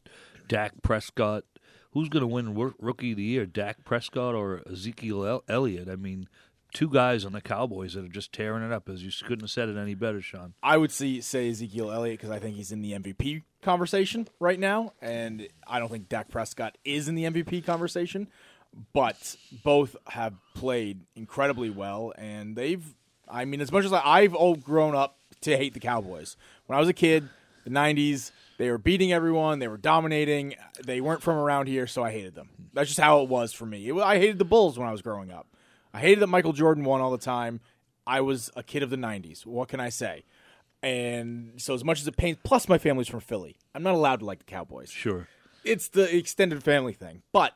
Dak 0.47 0.81
Prescott. 0.81 1.43
Who's 1.93 2.07
going 2.07 2.21
to 2.21 2.27
win 2.27 2.55
Rookie 2.79 3.11
of 3.11 3.17
the 3.17 3.23
Year, 3.23 3.45
Dak 3.45 3.83
Prescott 3.83 4.33
or 4.33 4.61
Ezekiel 4.71 5.43
Elliott? 5.49 5.89
I 5.89 5.97
mean, 5.97 6.29
two 6.73 6.89
guys 6.89 7.25
on 7.25 7.33
the 7.33 7.41
Cowboys 7.41 7.93
that 7.93 8.05
are 8.05 8.09
just 8.09 8.31
tearing 8.31 8.63
it 8.63 8.71
up. 8.71 8.87
As 8.87 9.03
you 9.03 9.11
couldn't 9.23 9.41
have 9.41 9.51
said 9.51 9.69
it 9.69 9.77
any 9.77 9.93
better, 9.93 10.21
Sean. 10.21 10.53
I 10.63 10.77
would 10.77 10.91
see 10.91 11.21
say 11.21 11.49
Ezekiel 11.49 11.91
Elliott 11.91 12.19
because 12.19 12.31
I 12.31 12.39
think 12.39 12.55
he's 12.55 12.71
in 12.71 12.81
the 12.81 12.93
MVP 12.93 13.43
conversation 13.61 14.27
right 14.39 14.59
now, 14.59 14.93
and 15.01 15.47
I 15.67 15.79
don't 15.79 15.91
think 15.91 16.09
Dak 16.09 16.29
Prescott 16.29 16.77
is 16.85 17.07
in 17.07 17.15
the 17.15 17.25
MVP 17.25 17.65
conversation. 17.65 18.29
But 18.93 19.35
both 19.63 19.95
have 20.07 20.33
played 20.55 21.01
incredibly 21.15 21.69
well, 21.69 22.13
and 22.17 22.55
they've. 22.55 22.83
I 23.29 23.45
mean, 23.45 23.61
as 23.61 23.71
much 23.71 23.85
as 23.85 23.93
I, 23.93 24.01
I've 24.03 24.33
all 24.33 24.55
grown 24.55 24.95
up 24.95 25.17
to 25.41 25.57
hate 25.57 25.73
the 25.73 25.79
Cowboys 25.79 26.35
when 26.65 26.77
I 26.77 26.79
was 26.79 26.89
a 26.89 26.93
kid, 26.93 27.27
the 27.65 27.69
'90s, 27.69 28.31
they 28.57 28.69
were 28.69 28.77
beating 28.77 29.11
everyone, 29.11 29.59
they 29.59 29.67
were 29.67 29.77
dominating. 29.77 30.55
They 30.85 31.01
weren't 31.01 31.21
from 31.21 31.35
around 31.35 31.67
here, 31.67 31.87
so 31.87 32.03
I 32.03 32.11
hated 32.11 32.35
them. 32.35 32.49
That's 32.73 32.89
just 32.89 32.99
how 32.99 33.21
it 33.21 33.29
was 33.29 33.53
for 33.53 33.65
me. 33.65 33.89
It, 33.89 33.95
I 33.97 34.17
hated 34.17 34.39
the 34.39 34.45
Bulls 34.45 34.79
when 34.79 34.87
I 34.87 34.91
was 34.91 35.01
growing 35.01 35.31
up. 35.31 35.47
I 35.93 35.99
hated 35.99 36.19
that 36.19 36.27
Michael 36.27 36.53
Jordan 36.53 36.83
won 36.85 37.01
all 37.01 37.11
the 37.11 37.17
time. 37.17 37.59
I 38.07 38.21
was 38.21 38.49
a 38.55 38.63
kid 38.63 38.83
of 38.83 38.89
the 38.89 38.97
'90s. 38.97 39.45
What 39.45 39.67
can 39.67 39.79
I 39.79 39.89
say? 39.89 40.23
And 40.83 41.53
so, 41.57 41.73
as 41.73 41.83
much 41.83 42.01
as 42.01 42.07
it 42.07 42.17
pains, 42.17 42.37
plus 42.43 42.67
my 42.67 42.77
family's 42.77 43.07
from 43.07 43.19
Philly, 43.19 43.57
I'm 43.75 43.83
not 43.83 43.93
allowed 43.93 44.19
to 44.19 44.25
like 44.25 44.39
the 44.39 44.45
Cowboys. 44.45 44.89
Sure. 44.89 45.27
It's 45.63 45.89
the 45.89 46.15
extended 46.15 46.63
family 46.63 46.93
thing, 46.93 47.21
but 47.31 47.53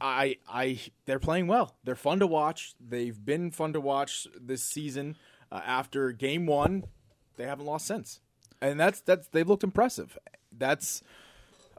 I, 0.00 0.36
I, 0.48 0.80
they're 1.06 1.18
playing 1.18 1.48
well. 1.48 1.76
They're 1.84 1.94
fun 1.96 2.20
to 2.20 2.26
watch. 2.26 2.74
They've 2.80 3.18
been 3.24 3.50
fun 3.50 3.72
to 3.72 3.80
watch 3.80 4.26
this 4.40 4.62
season. 4.62 5.16
Uh, 5.50 5.60
after 5.64 6.12
game 6.12 6.46
one, 6.46 6.84
they 7.36 7.44
haven't 7.44 7.66
lost 7.66 7.86
since, 7.86 8.20
and 8.60 8.78
that's 8.78 9.00
that's 9.00 9.28
they've 9.28 9.48
looked 9.48 9.64
impressive. 9.64 10.18
That's 10.56 11.02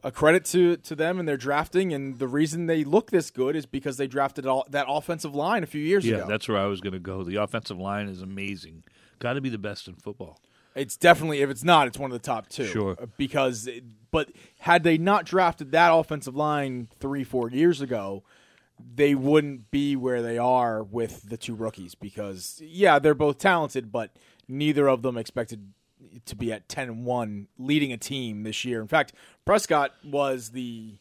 a 0.03 0.11
credit 0.11 0.43
to 0.45 0.77
to 0.77 0.95
them 0.95 1.19
and 1.19 1.27
their 1.27 1.37
drafting. 1.37 1.93
And 1.93 2.17
the 2.17 2.27
reason 2.27 2.65
they 2.65 2.83
look 2.83 3.11
this 3.11 3.29
good 3.29 3.55
is 3.55 3.65
because 3.65 3.97
they 3.97 4.07
drafted 4.07 4.45
all, 4.47 4.65
that 4.69 4.85
offensive 4.89 5.35
line 5.35 5.63
a 5.63 5.67
few 5.67 5.81
years 5.81 6.05
Yeah, 6.05 6.15
ago. 6.15 6.23
Yeah, 6.23 6.29
that's 6.29 6.47
where 6.49 6.57
I 6.57 6.65
was 6.65 6.81
going 6.81 6.93
to 6.93 6.99
go. 6.99 7.23
The 7.23 7.35
offensive 7.35 7.77
line 7.77 8.07
is 8.07 8.21
amazing. 8.21 8.83
Got 9.19 9.33
to 9.33 9.41
be 9.41 9.49
the 9.49 9.57
best 9.57 9.87
in 9.87 9.95
football. 9.95 10.39
It's 10.79 10.97
definitely 10.97 11.41
if 11.41 11.49
it's 11.49 11.63
not, 11.63 11.87
it's 11.87 11.97
one 11.99 12.11
of 12.11 12.19
the 12.19 12.25
top 12.25 12.47
two. 12.49 12.65
Sure. 12.65 12.95
Because, 13.17 13.67
it- 13.67 13.83
but 14.11 14.29
had 14.59 14.83
they 14.83 14.97
not 14.97 15.25
drafted 15.25 15.71
that 15.73 15.89
offensive 15.93 16.35
line 16.35 16.87
three, 16.99 17.23
four 17.23 17.49
years 17.51 17.79
ago, 17.81 18.23
they 18.95 19.13
wouldn't 19.13 19.69
be 19.71 19.95
where 19.95 20.21
they 20.21 20.37
are 20.37 20.81
with 20.81 21.29
the 21.29 21.37
two 21.37 21.53
rookies. 21.53 21.93
Because 21.95 22.59
yeah, 22.63 22.97
they're 22.97 23.13
both 23.13 23.37
talented, 23.37 23.91
but 23.91 24.11
neither 24.47 24.87
of 24.87 25.01
them 25.03 25.17
expected 25.17 25.73
to 26.25 26.35
be 26.35 26.51
at 26.51 26.67
ten 26.69 26.87
and 26.87 27.05
one, 27.05 27.47
leading 27.57 27.91
a 27.91 27.97
team 27.97 28.43
this 28.43 28.63
year. 28.65 28.81
In 28.81 28.87
fact, 28.87 29.13
Prescott 29.45 29.91
was 30.03 30.51
the 30.51 30.97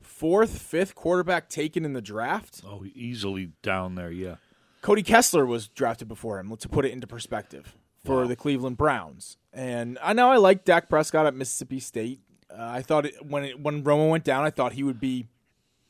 fourth, 0.00 0.58
fifth 0.58 0.94
quarterback 0.94 1.48
taken 1.48 1.84
in 1.84 1.92
the 1.92 2.00
draft. 2.02 2.62
Oh, 2.66 2.84
easily 2.94 3.50
down 3.62 3.94
there. 3.94 4.10
Yeah. 4.10 4.36
Cody 4.80 5.02
Kessler 5.02 5.46
was 5.46 5.68
drafted 5.68 6.08
before 6.08 6.40
him, 6.40 6.56
to 6.56 6.68
put 6.68 6.84
it 6.84 6.92
into 6.92 7.06
perspective, 7.06 7.76
for 8.04 8.26
the 8.26 8.36
Cleveland 8.36 8.76
Browns. 8.76 9.36
And 9.52 9.98
I 10.02 10.12
know 10.12 10.30
I 10.30 10.36
like 10.36 10.64
Dak 10.64 10.88
Prescott 10.88 11.26
at 11.26 11.34
Mississippi 11.34 11.80
State. 11.80 12.20
Uh, 12.50 12.56
I 12.58 12.82
thought 12.82 13.06
it, 13.06 13.24
when 13.24 13.44
it, 13.44 13.60
when 13.60 13.82
Romo 13.82 14.10
went 14.10 14.24
down, 14.24 14.44
I 14.44 14.50
thought 14.50 14.72
he 14.72 14.82
would 14.82 15.00
be, 15.00 15.28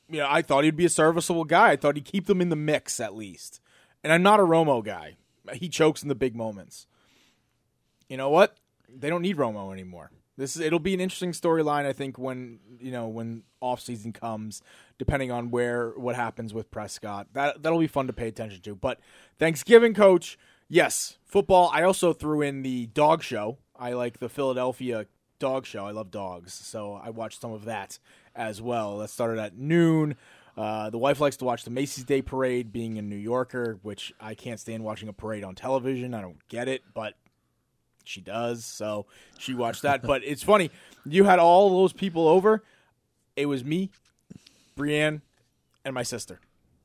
you 0.09 0.19
know, 0.19 0.26
I 0.28 0.42
thought 0.42 0.64
he'd 0.64 0.76
be 0.76 0.85
a 0.85 0.90
serviceable 0.90 1.45
guy. 1.45 1.71
I 1.71 1.76
thought 1.76 1.97
he'd 1.97 2.04
keep 2.04 2.26
them 2.26 2.40
in 2.40 2.49
the 2.49 2.57
mix 2.57 3.00
at 3.00 3.14
least. 3.14 3.61
And 4.04 4.12
I'm 4.12 4.23
not 4.23 4.40
a 4.40 4.45
Romo 4.45 4.85
guy. 4.85 5.16
He 5.54 5.69
chokes 5.69 6.02
in 6.02 6.09
the 6.09 6.14
big 6.14 6.37
moments. 6.37 6.87
You 8.09 8.16
know 8.16 8.31
what? 8.31 8.57
They 8.88 9.09
don't 9.09 9.23
need 9.23 9.37
Romo 9.37 9.73
anymore. 9.73 10.11
This 10.37 10.57
is 10.57 10.62
it'll 10.62 10.78
be 10.78 10.95
an 10.95 11.00
interesting 11.00 11.33
storyline 11.33 11.85
I 11.85 11.92
think 11.92 12.19
when 12.19 12.59
you 12.81 12.90
know 12.90 13.07
when 13.07 13.42
off 13.61 13.81
season 13.81 14.12
comes, 14.12 14.62
depending 14.99 15.31
on 15.31 15.50
where 15.50 15.90
what 15.90 16.16
happens 16.16 16.54
with 16.54 16.71
Prescott. 16.71 17.28
That 17.35 17.62
that'll 17.62 17.78
be 17.78 17.87
fun 17.87 18.07
to 18.07 18.12
pay 18.12 18.28
attention 18.28 18.61
to. 18.62 18.75
But 18.75 18.99
Thanksgiving, 19.38 19.95
coach, 19.95 20.38
yes, 20.73 21.19
football. 21.26 21.71
I 21.73 21.83
also 21.83 22.12
threw 22.12 22.41
in 22.41 22.62
the 22.62 22.87
dog 22.87 23.23
show. 23.23 23.59
I 23.76 23.93
like 23.93 24.19
the 24.19 24.29
Philadelphia 24.29 25.07
dog 25.38 25.67
show. 25.67 25.85
I 25.85 25.91
love 25.91 26.11
dogs, 26.11 26.52
so 26.55 26.95
I 26.95 27.11
watched 27.11 27.41
some 27.41 27.52
of 27.52 27.67
that 27.67 27.99
as 28.35 28.62
well. 28.62 28.99
That 28.99 29.11
started 29.11 29.38
at 29.38 29.57
noon. 29.57 30.17
Uh, 30.57 30.91
the 30.91 30.99
wife 30.99 31.21
likes 31.21 31.37
to 31.38 31.45
watch 31.45 31.64
the 31.64 31.71
Macy's 31.71 32.05
Day 32.05 32.23
Parade, 32.23 32.73
being 32.73 32.99
a 32.99 33.02
New 33.02 33.17
Yorker, 33.17 33.79
which 33.83 34.12
I 34.21 34.35
can't 34.35 34.59
stand 34.59 34.83
watching 34.83 35.09
a 35.09 35.12
parade 35.12 35.45
on 35.45 35.55
television. 35.55 36.14
I 36.14 36.21
don't 36.21 36.47
get 36.49 36.69
it, 36.69 36.83
but 36.95 37.14
she 38.05 38.21
does. 38.21 38.64
So 38.64 39.07
she 39.38 39.55
watched 39.55 39.83
that. 39.83 40.02
but 40.02 40.23
it's 40.25 40.43
funny. 40.43 40.71
You 41.05 41.25
had 41.25 41.38
all 41.38 41.71
those 41.71 41.93
people 41.93 42.29
over. 42.29 42.62
It 43.37 43.47
was 43.47 43.64
me, 43.64 43.91
Brienne, 44.76 45.23
and 45.85 45.95
my 45.95 46.02
sister. 46.02 46.41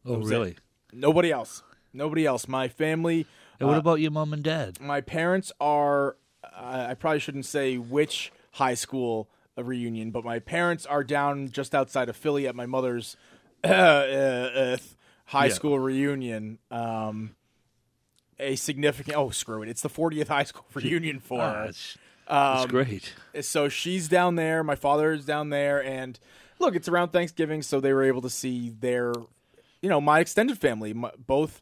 Oh, 0.06 0.20
was 0.20 0.32
it. 0.32 0.34
really? 0.34 0.56
Nobody 0.94 1.32
else. 1.32 1.64
Nobody 1.94 2.26
else. 2.26 2.48
My 2.48 2.68
family. 2.70 3.26
And 3.60 3.68
what 3.70 3.78
about 3.78 4.00
your 4.00 4.12
mom 4.12 4.34
and 4.34 4.44
dad? 4.44 4.80
My 4.80 5.02
parents 5.02 5.52
are. 5.60 6.16
Uh, 6.44 6.88
I 6.90 6.94
probably 6.94 7.20
shouldn't 7.20 7.46
say 7.46 7.78
which 7.78 8.32
high 8.54 8.74
school 8.76 9.30
reunion, 9.58 10.12
but 10.12 10.24
my 10.24 10.40
parents 10.40 10.86
are 10.86 11.04
down 11.04 11.50
just 11.50 11.74
outside 11.76 12.10
of 12.10 12.16
Philly 12.16 12.48
at 12.48 12.56
my 12.56 12.66
mother's 12.66 13.18
uh, 13.64 13.68
uh, 13.68 14.78
high 15.26 15.48
Yeah. 15.48 15.54
school 15.54 15.80
reunion. 15.80 16.60
Um, 16.72 17.36
a 18.40 18.56
significant. 18.56 19.18
Oh, 19.18 19.32
screw 19.32 19.64
it! 19.64 19.70
It's 19.70 19.82
the 19.82 19.90
40th 19.90 20.28
high 20.28 20.44
school 20.44 20.66
reunion 20.74 21.20
for 21.20 21.42
Ah, 21.42 21.54
her. 21.54 21.66
That's 21.66 21.96
Um, 22.64 22.70
great. 22.70 23.14
so 23.42 23.68
she's 23.70 24.08
down 24.08 24.36
there. 24.36 24.64
My 24.64 24.76
father's 24.76 25.26
down 25.26 25.50
there, 25.50 25.84
and 25.84 26.20
look, 26.60 26.76
it's 26.76 26.88
around 26.88 27.10
Thanksgiving, 27.10 27.62
so 27.64 27.80
they 27.80 27.94
were 27.94 28.04
able 28.04 28.22
to 28.22 28.30
see 28.30 28.70
their, 28.70 29.14
you 29.82 29.90
know, 29.90 30.00
my 30.02 30.20
extended 30.20 30.58
family. 30.60 30.94
My, 30.94 31.12
both 31.18 31.62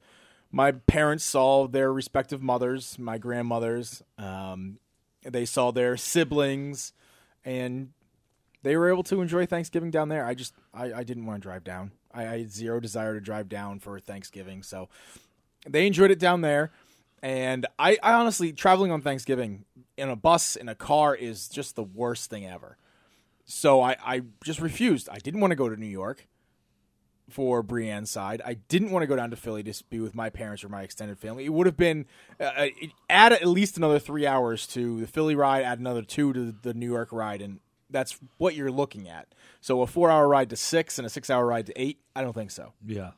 my 0.56 0.72
parents 0.72 1.26
saw 1.26 1.68
their 1.68 1.92
respective 1.92 2.42
mothers, 2.42 2.98
my 2.98 3.18
grandmothers. 3.18 4.02
Um, 4.18 4.80
they 5.22 5.44
saw 5.44 5.72
their 5.72 5.98
siblings, 5.98 6.94
and 7.44 7.90
they 8.64 8.78
were 8.78 8.90
able 8.90 9.04
to 9.04 9.20
enjoy 9.20 9.46
Thanksgiving 9.46 9.92
down 9.92 10.08
there. 10.08 10.26
I 10.26 10.34
just, 10.34 10.54
I, 10.74 10.94
I 10.94 11.04
didn't 11.04 11.26
want 11.26 11.42
to 11.42 11.46
drive 11.46 11.66
down. 11.66 11.92
I, 12.14 12.22
I 12.22 12.38
had 12.38 12.54
zero 12.54 12.80
desire 12.80 13.16
to 13.16 13.20
drive 13.20 13.50
down 13.50 13.80
for 13.80 14.00
Thanksgiving, 14.00 14.64
so 14.64 14.88
they 15.68 15.86
enjoyed 15.86 16.10
it 16.10 16.20
down 16.20 16.40
there. 16.40 16.72
And 17.22 17.66
I, 17.78 17.98
I 18.02 18.14
honestly, 18.14 18.54
traveling 18.54 18.94
on 18.94 19.02
Thanksgiving 19.02 19.66
in 19.98 20.08
a 20.08 20.16
bus, 20.16 20.56
in 20.56 20.70
a 20.70 20.76
car, 20.76 21.14
is 21.14 21.50
just 21.50 21.76
the 21.76 21.84
worst 21.84 22.30
thing 22.30 22.46
ever. 22.46 22.78
So 23.44 23.82
I, 23.82 23.98
I 24.02 24.22
just 24.42 24.62
refused. 24.62 25.10
I 25.12 25.18
didn't 25.18 25.42
want 25.42 25.52
to 25.52 25.56
go 25.56 25.68
to 25.68 25.76
New 25.76 25.86
York 25.86 26.30
for 27.30 27.64
Brienne's 27.64 28.12
side. 28.12 28.42
I 28.46 28.56
didn't 28.56 28.92
want 28.92 29.04
to 29.04 29.08
go 29.08 29.16
down 29.16 29.32
to 29.32 29.36
Philly 29.36 29.64
to 29.64 29.84
be 29.90 30.00
with 30.00 30.16
my 30.16 30.30
parents 30.30 30.64
or 30.64 30.70
my 30.70 30.84
extended 30.84 31.18
family. 31.18 31.46
It 31.46 31.54
would 31.54 31.66
have 31.66 31.78
been 31.78 32.06
uh, 32.40 32.68
add 33.10 33.34
at 33.34 33.46
least 33.48 33.78
another 33.78 34.00
three 34.00 34.28
hours 34.28 34.68
to 34.68 35.02
the 35.02 35.08
Philly 35.08 35.36
ride, 35.36 35.64
add 35.64 35.80
another 35.80 36.02
two 36.02 36.34
to 36.34 36.56
the 36.62 36.74
New 36.74 36.92
York 36.92 37.10
ride, 37.12 37.42
and 37.42 37.60
that's 37.90 38.20
what 38.38 38.56
you're 38.56 38.72
looking 38.72 39.08
at. 39.10 39.28
So 39.62 39.82
a 39.82 39.88
four 39.88 40.12
hour 40.12 40.28
ride 40.28 40.50
to 40.52 40.56
six 40.56 40.98
and 41.00 41.06
a 41.06 41.10
six 41.10 41.30
hour 41.30 41.46
ride 41.46 41.66
to 41.68 41.82
eight. 41.82 42.00
I 42.16 42.22
don't 42.22 42.34
think 42.34 42.52
so. 42.52 42.74
Yeah. 42.86 43.12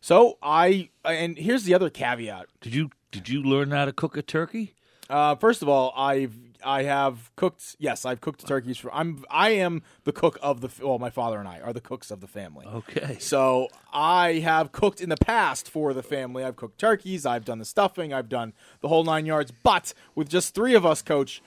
So 0.00 0.38
I 0.42 0.90
and 1.04 1.38
here's 1.38 1.64
the 1.64 1.74
other 1.74 1.90
caveat. 1.90 2.46
Did 2.60 2.74
you 2.74 2.90
did 3.10 3.28
you 3.28 3.42
learn 3.42 3.70
how 3.70 3.84
to 3.84 3.92
cook 3.92 4.16
a 4.16 4.22
turkey? 4.22 4.74
Uh, 5.08 5.34
first 5.34 5.62
of 5.62 5.68
all, 5.68 5.92
I've 5.96 6.34
I 6.64 6.84
have 6.84 7.34
cooked. 7.36 7.76
Yes, 7.78 8.04
I've 8.04 8.20
cooked 8.20 8.46
turkeys 8.46 8.78
for. 8.78 8.92
I'm 8.94 9.24
I 9.30 9.50
am 9.50 9.82
the 10.04 10.12
cook 10.12 10.38
of 10.42 10.60
the. 10.60 10.70
Well, 10.84 10.98
my 10.98 11.10
father 11.10 11.38
and 11.38 11.48
I 11.48 11.60
are 11.60 11.72
the 11.72 11.80
cooks 11.80 12.10
of 12.10 12.20
the 12.20 12.26
family. 12.26 12.66
Okay. 12.66 13.18
So 13.18 13.68
I 13.92 14.34
have 14.34 14.72
cooked 14.72 15.00
in 15.00 15.08
the 15.08 15.16
past 15.16 15.70
for 15.70 15.92
the 15.92 16.02
family. 16.02 16.44
I've 16.44 16.56
cooked 16.56 16.78
turkeys. 16.78 17.26
I've 17.26 17.44
done 17.44 17.58
the 17.58 17.64
stuffing. 17.64 18.12
I've 18.12 18.28
done 18.28 18.52
the 18.80 18.88
whole 18.88 19.04
nine 19.04 19.26
yards. 19.26 19.52
But 19.62 19.94
with 20.14 20.28
just 20.28 20.54
three 20.54 20.74
of 20.74 20.84
us, 20.86 21.02
Coach, 21.02 21.42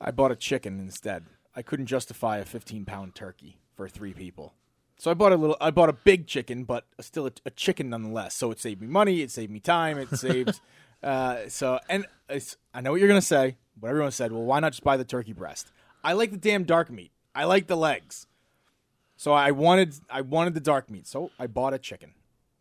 I 0.00 0.10
bought 0.10 0.30
a 0.32 0.36
chicken 0.36 0.78
instead. 0.80 1.24
I 1.54 1.62
couldn't 1.62 1.86
justify 1.86 2.38
a 2.38 2.44
15 2.44 2.84
pound 2.84 3.14
turkey 3.14 3.58
for 3.74 3.88
three 3.88 4.12
people. 4.12 4.54
So 4.96 5.10
I 5.10 5.14
bought 5.14 5.32
a 5.32 5.36
little. 5.36 5.56
I 5.60 5.70
bought 5.70 5.88
a 5.88 5.92
big 5.92 6.26
chicken, 6.26 6.64
but 6.64 6.84
still 7.00 7.26
a, 7.26 7.32
a 7.46 7.50
chicken 7.50 7.88
nonetheless. 7.90 8.34
So 8.34 8.50
it 8.50 8.58
saved 8.60 8.80
me 8.80 8.88
money. 8.88 9.20
It 9.22 9.30
saved 9.30 9.52
me 9.52 9.60
time. 9.60 9.98
It 9.98 10.10
saved. 10.16 10.60
uh, 11.02 11.48
so 11.48 11.78
and 11.88 12.06
it's, 12.28 12.56
I 12.74 12.80
know 12.80 12.90
what 12.90 12.98
you're 13.00 13.08
gonna 13.08 13.22
say, 13.22 13.56
but 13.80 13.88
everyone 13.88 14.12
said, 14.12 14.32
well, 14.32 14.42
why 14.42 14.60
not 14.60 14.72
just 14.72 14.84
buy 14.84 14.96
the 14.96 15.04
turkey 15.04 15.32
breast? 15.32 15.72
I 16.02 16.12
like 16.12 16.30
the 16.30 16.36
damn 16.36 16.64
dark 16.64 16.90
meat. 16.90 17.12
I 17.34 17.44
like 17.44 17.66
the 17.66 17.76
legs. 17.76 18.26
So 19.16 19.32
I 19.32 19.50
wanted 19.50 19.94
I 20.08 20.20
wanted 20.20 20.54
the 20.54 20.60
dark 20.60 20.90
meat. 20.90 21.06
So 21.06 21.30
I 21.38 21.46
bought 21.46 21.74
a 21.74 21.78
chicken. 21.78 22.14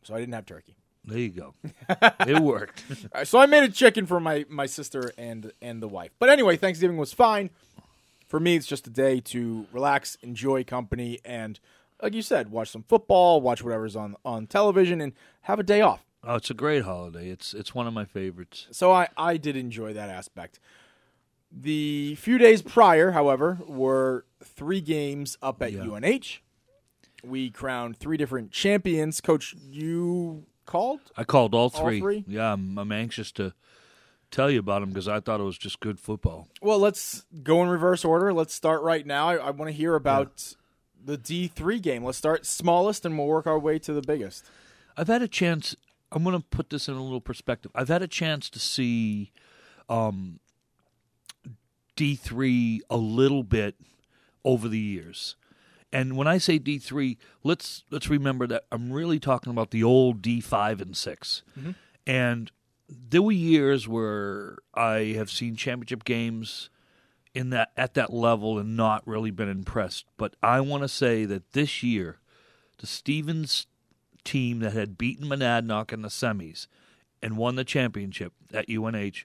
So 0.04 0.16
I 0.16 0.20
didn't 0.20 0.34
have 0.34 0.46
turkey. 0.46 0.76
There 1.06 1.20
you 1.20 1.30
go. 1.30 1.54
it 2.28 2.40
worked. 2.40 2.84
So 3.24 3.40
I 3.40 3.46
made 3.46 3.64
a 3.64 3.70
chicken 3.70 4.06
for 4.06 4.20
my 4.20 4.46
my 4.50 4.66
sister 4.66 5.12
and 5.18 5.52
and 5.62 5.82
the 5.82 5.88
wife. 5.88 6.12
But 6.20 6.30
anyway, 6.30 6.58
Thanksgiving 6.58 6.98
was 6.98 7.14
fine. 7.14 7.50
For 8.28 8.40
me, 8.40 8.56
it's 8.56 8.66
just 8.66 8.86
a 8.88 8.90
day 8.90 9.22
to 9.22 9.68
relax, 9.72 10.18
enjoy 10.22 10.66
company, 10.66 11.20
and 11.24 11.60
like 12.02 12.14
you 12.14 12.22
said, 12.22 12.52
watch 12.52 12.70
some 12.70 12.84
football, 12.84 13.40
watch 13.40 13.64
whatever's 13.64 13.96
on 13.96 14.16
on 14.26 14.48
television, 14.48 15.00
and 15.00 15.14
have 15.44 15.60
a 15.60 15.64
day 15.64 15.82
off. 15.82 16.04
Oh, 16.24 16.36
it's 16.36 16.50
a 16.50 16.54
great 16.54 16.84
holiday. 16.84 17.30
It's 17.30 17.54
it's 17.54 17.74
one 17.74 17.88
of 17.88 17.94
my 17.94 18.04
favorites. 18.04 18.68
So 18.72 18.92
I 18.92 19.08
I 19.16 19.38
did 19.38 19.56
enjoy 19.56 19.94
that 19.94 20.10
aspect. 20.10 20.60
The 21.52 22.16
few 22.16 22.38
days 22.38 22.62
prior, 22.62 23.12
however, 23.12 23.60
were 23.68 24.26
three 24.44 24.82
games 24.82 25.38
up 25.42 25.62
at 25.62 25.72
Yeah. 25.72 25.84
UNH. 25.84 26.42
We 27.24 27.50
crowned 27.50 27.98
three 27.98 28.18
different 28.18 28.52
champions. 28.52 29.22
Coach, 29.22 29.56
you 29.68 30.46
called? 30.66 31.00
I 31.16 31.24
called 31.24 31.54
all 31.56 31.62
All 31.64 31.70
three. 31.70 32.00
three? 32.00 32.26
Yeah, 32.28 32.54
I'm, 32.54 32.78
I'm 32.78 32.92
anxious 32.92 33.32
to 33.34 33.54
tell 34.30 34.52
you 34.52 34.60
about 34.60 34.82
them 34.82 34.90
because 34.90 35.08
I 35.08 35.20
thought 35.20 35.40
it 35.40 35.44
was 35.44 35.58
just 35.58 35.80
good 35.80 36.00
football. 36.00 36.48
Well, 36.62 36.80
let's 36.80 37.26
go 37.44 37.64
in 37.64 37.70
reverse 37.70 38.04
order. 38.06 38.34
Let's 38.34 38.54
start 38.54 38.82
right 38.84 39.06
now. 39.06 39.30
I, 39.30 39.36
I 39.38 39.50
want 39.52 39.70
to 39.70 39.76
hear 39.76 39.96
about 39.96 40.56
the 41.04 41.18
D 41.18 41.48
three 41.48 41.80
game. 41.80 42.04
Let's 42.04 42.18
start 42.18 42.46
smallest, 42.46 43.06
and 43.06 43.18
we'll 43.18 43.28
work 43.28 43.48
our 43.48 43.58
way 43.58 43.80
to 43.80 43.94
the 43.94 44.02
biggest. 44.02 44.46
I've 44.98 45.08
had 45.08 45.22
a 45.22 45.28
chance. 45.28 45.76
I'm 46.12 46.24
going 46.24 46.38
to 46.40 46.46
put 46.46 46.70
this 46.70 46.88
in 46.88 46.94
a 46.96 47.04
little 47.04 47.22
perspective. 47.22 47.72
I've 47.74 47.88
had 47.90 48.02
a 48.02 48.08
chance 48.08 48.50
to 48.52 48.60
see 48.60 49.32
um, 49.90 50.40
D3 51.98 52.80
a 52.90 52.98
little 52.98 53.44
bit 53.44 53.76
over 54.46 54.70
the 54.70 54.80
years. 54.80 55.36
And 55.92 56.16
when 56.16 56.28
I 56.28 56.38
say 56.38 56.60
D3, 56.60 57.18
let's 57.44 57.84
let's 57.90 58.10
remember 58.10 58.48
that 58.48 58.66
I'm 58.72 58.92
really 58.92 59.20
talking 59.20 59.52
about 59.52 59.72
the 59.72 59.84
old 59.84 60.22
D5 60.22 60.82
and 60.82 60.96
6. 60.96 61.44
Mm-hmm. 61.60 61.72
And 62.06 62.52
there 62.90 63.22
were 63.22 63.32
years 63.32 63.88
where 63.88 64.58
I 64.74 65.14
have 65.18 65.30
seen 65.30 65.56
championship 65.56 66.04
games 66.04 66.70
in 67.34 67.50
that 67.52 67.72
at 67.78 67.94
that 67.96 68.14
level 68.14 68.58
and 68.60 68.76
not 68.76 69.06
really 69.08 69.32
been 69.32 69.50
impressed. 69.50 70.06
But 70.18 70.36
I 70.42 70.62
want 70.62 70.84
to 70.84 70.88
say 70.88 71.26
that 71.26 71.52
this 71.54 71.84
year, 71.84 72.20
the 72.80 72.88
Stevens 72.88 73.68
team 74.24 74.60
that 74.60 74.74
had 74.74 74.98
beaten 74.98 75.28
Monadnock 75.28 75.94
in 75.94 76.02
the 76.02 76.10
semis 76.10 76.68
and 77.22 77.38
won 77.38 77.56
the 77.56 77.64
championship 77.64 78.34
at 78.54 78.70
UNH 78.70 79.24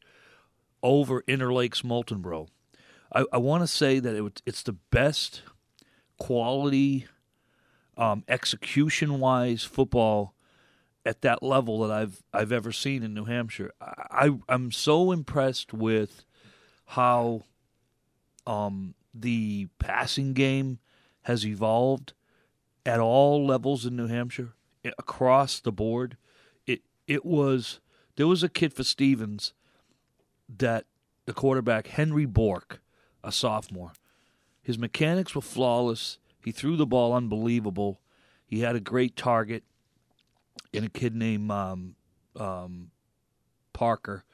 over 0.82 1.22
Interlakes 1.22 1.82
Moultonborough. 1.82 2.48
I, 3.14 3.24
I 3.32 3.38
want 3.38 3.62
to 3.62 3.66
say 3.66 3.98
that 3.98 4.14
it, 4.14 4.42
it's 4.46 4.62
the 4.62 4.72
best 4.90 5.42
quality, 6.18 7.06
um, 7.96 8.24
execution 8.28 9.20
wise 9.20 9.64
football 9.64 10.34
at 11.04 11.22
that 11.22 11.42
level 11.42 11.80
that 11.80 11.90
I've 11.90 12.22
I've 12.32 12.52
ever 12.52 12.72
seen 12.72 13.02
in 13.02 13.14
New 13.14 13.24
Hampshire. 13.24 13.72
I, 13.80 13.94
I 14.10 14.38
I'm 14.48 14.70
so 14.70 15.12
impressed 15.12 15.72
with 15.72 16.24
how 16.86 17.42
um, 18.46 18.94
the 19.14 19.68
passing 19.78 20.32
game 20.32 20.78
has 21.22 21.46
evolved 21.46 22.12
at 22.84 23.00
all 23.00 23.46
levels 23.46 23.86
in 23.86 23.96
New 23.96 24.08
Hampshire 24.08 24.54
across 24.98 25.60
the 25.60 25.72
board. 25.72 26.16
It 26.66 26.82
it 27.06 27.24
was 27.24 27.80
there 28.16 28.26
was 28.26 28.42
a 28.42 28.48
kid 28.48 28.72
for 28.72 28.84
Stevens 28.84 29.52
that 30.48 30.86
the 31.26 31.32
quarterback 31.32 31.88
Henry 31.88 32.26
Bork, 32.26 32.81
a 33.24 33.32
sophomore. 33.32 33.92
His 34.62 34.78
mechanics 34.78 35.34
were 35.34 35.42
flawless. 35.42 36.18
He 36.44 36.52
threw 36.52 36.76
the 36.76 36.86
ball 36.86 37.12
unbelievable. 37.12 38.00
He 38.46 38.60
had 38.60 38.76
a 38.76 38.80
great 38.80 39.16
target 39.16 39.64
and 40.74 40.84
a 40.84 40.90
kid 40.90 41.14
named 41.14 41.50
um, 41.50 41.96
um, 42.36 42.90
Parker. 43.72 44.24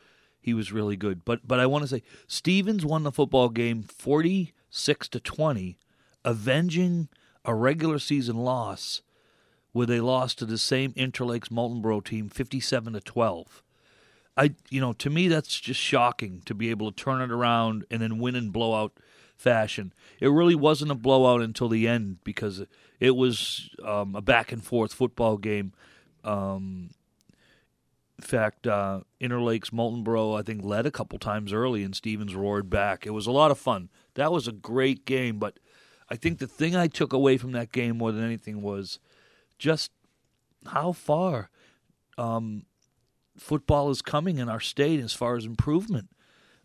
He 0.40 0.54
was 0.54 0.72
really 0.72 0.96
good. 0.96 1.24
But 1.24 1.46
but 1.46 1.60
I 1.60 1.66
want 1.66 1.82
to 1.82 1.88
say 1.88 2.02
Stevens 2.26 2.84
won 2.84 3.02
the 3.02 3.12
football 3.12 3.48
game 3.48 3.82
forty 3.82 4.54
six 4.70 5.08
to 5.08 5.20
twenty, 5.20 5.78
avenging 6.24 7.08
a 7.44 7.54
regular 7.54 7.98
season 7.98 8.36
loss 8.36 9.02
where 9.72 9.86
they 9.86 10.00
lost 10.00 10.38
to 10.38 10.46
the 10.46 10.58
same 10.58 10.92
Interlakes 10.94 11.50
Moultonborough 11.50 12.04
team 12.04 12.28
fifty 12.28 12.60
seven 12.60 12.94
to 12.94 13.00
twelve. 13.00 13.62
I 14.38 14.54
you 14.70 14.80
know 14.80 14.92
to 14.94 15.10
me 15.10 15.28
that's 15.28 15.58
just 15.58 15.80
shocking 15.80 16.42
to 16.46 16.54
be 16.54 16.70
able 16.70 16.90
to 16.92 16.96
turn 16.96 17.20
it 17.20 17.30
around 17.30 17.84
and 17.90 18.00
then 18.00 18.18
win 18.18 18.36
in 18.36 18.50
blowout 18.50 18.92
fashion. 19.36 19.92
It 20.20 20.28
really 20.28 20.54
wasn't 20.54 20.92
a 20.92 20.96
blowout 20.96 21.42
until 21.42 21.68
the 21.68 21.86
end 21.88 22.18
because 22.24 22.64
it 23.00 23.16
was 23.16 23.70
um, 23.84 24.14
a 24.14 24.22
back 24.22 24.52
and 24.52 24.64
forth 24.64 24.92
football 24.92 25.36
game. 25.36 25.72
Um, 26.24 26.90
in 28.18 28.24
fact, 28.24 28.66
uh, 28.66 29.00
Interlakes 29.20 29.70
Moultonborough 29.70 30.38
I 30.38 30.42
think 30.42 30.64
led 30.64 30.86
a 30.86 30.90
couple 30.90 31.18
times 31.18 31.52
early 31.52 31.82
and 31.84 31.94
Stevens 31.94 32.34
roared 32.34 32.70
back. 32.70 33.06
It 33.06 33.10
was 33.10 33.26
a 33.26 33.32
lot 33.32 33.50
of 33.50 33.58
fun. 33.58 33.90
That 34.14 34.32
was 34.32 34.48
a 34.48 34.52
great 34.52 35.04
game, 35.04 35.38
but 35.38 35.58
I 36.10 36.16
think 36.16 36.38
the 36.38 36.46
thing 36.46 36.74
I 36.74 36.86
took 36.86 37.12
away 37.12 37.36
from 37.36 37.52
that 37.52 37.72
game 37.72 37.98
more 37.98 38.12
than 38.12 38.24
anything 38.24 38.62
was 38.62 38.98
just 39.58 39.90
how 40.66 40.92
far 40.92 41.50
um, 42.16 42.64
football 43.38 43.90
is 43.90 44.02
coming 44.02 44.38
in 44.38 44.48
our 44.48 44.60
state 44.60 45.00
as 45.00 45.12
far 45.12 45.36
as 45.36 45.44
improvement, 45.44 46.10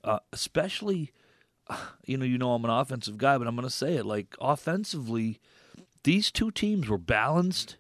uh, 0.03 0.20
especially. 0.32 1.12
You 2.06 2.18
know, 2.18 2.25
you 2.25 2.38
know, 2.38 2.51
I'm 2.53 2.65
an 2.65 2.70
offensive 2.70 3.18
guy, 3.18 3.38
but 3.38 3.48
I'm 3.48 3.56
going 3.56 3.65
to 3.65 3.74
say 3.74 3.96
it 3.96 4.06
like 4.06 4.36
offensively, 4.42 5.39
these 6.03 6.30
two 6.30 6.51
teams 6.51 6.89
were 6.89 6.98
balanced. 6.98 7.77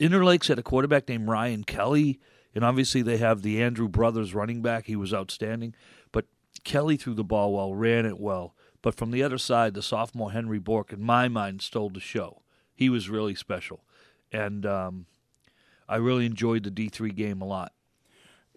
Interlakes 0.00 0.48
had 0.48 0.58
a 0.58 0.62
quarterback 0.62 1.08
named 1.08 1.28
Ryan 1.28 1.64
Kelly, 1.64 2.18
and 2.54 2.64
obviously 2.64 3.02
they 3.02 3.18
have 3.18 3.42
the 3.42 3.62
Andrew 3.62 3.88
Brothers 3.88 4.34
running 4.34 4.62
back. 4.62 4.86
He 4.86 4.96
was 4.96 5.12
outstanding, 5.12 5.74
but 6.10 6.24
Kelly 6.64 6.96
threw 6.96 7.14
the 7.14 7.22
ball 7.22 7.52
well, 7.52 7.74
ran 7.74 8.06
it 8.06 8.18
well. 8.18 8.54
But 8.80 8.94
from 8.94 9.10
the 9.10 9.22
other 9.22 9.38
side, 9.38 9.74
the 9.74 9.82
sophomore 9.82 10.32
Henry 10.32 10.58
Bork, 10.58 10.92
in 10.92 11.02
my 11.02 11.28
mind, 11.28 11.62
stole 11.62 11.90
the 11.90 12.00
show. 12.00 12.42
He 12.74 12.88
was 12.88 13.10
really 13.10 13.34
special, 13.34 13.84
and 14.32 14.64
um, 14.64 15.06
I 15.88 15.96
really 15.96 16.26
enjoyed 16.26 16.62
the 16.62 16.70
D 16.70 16.88
three 16.88 17.10
game 17.10 17.42
a 17.42 17.46
lot. 17.46 17.72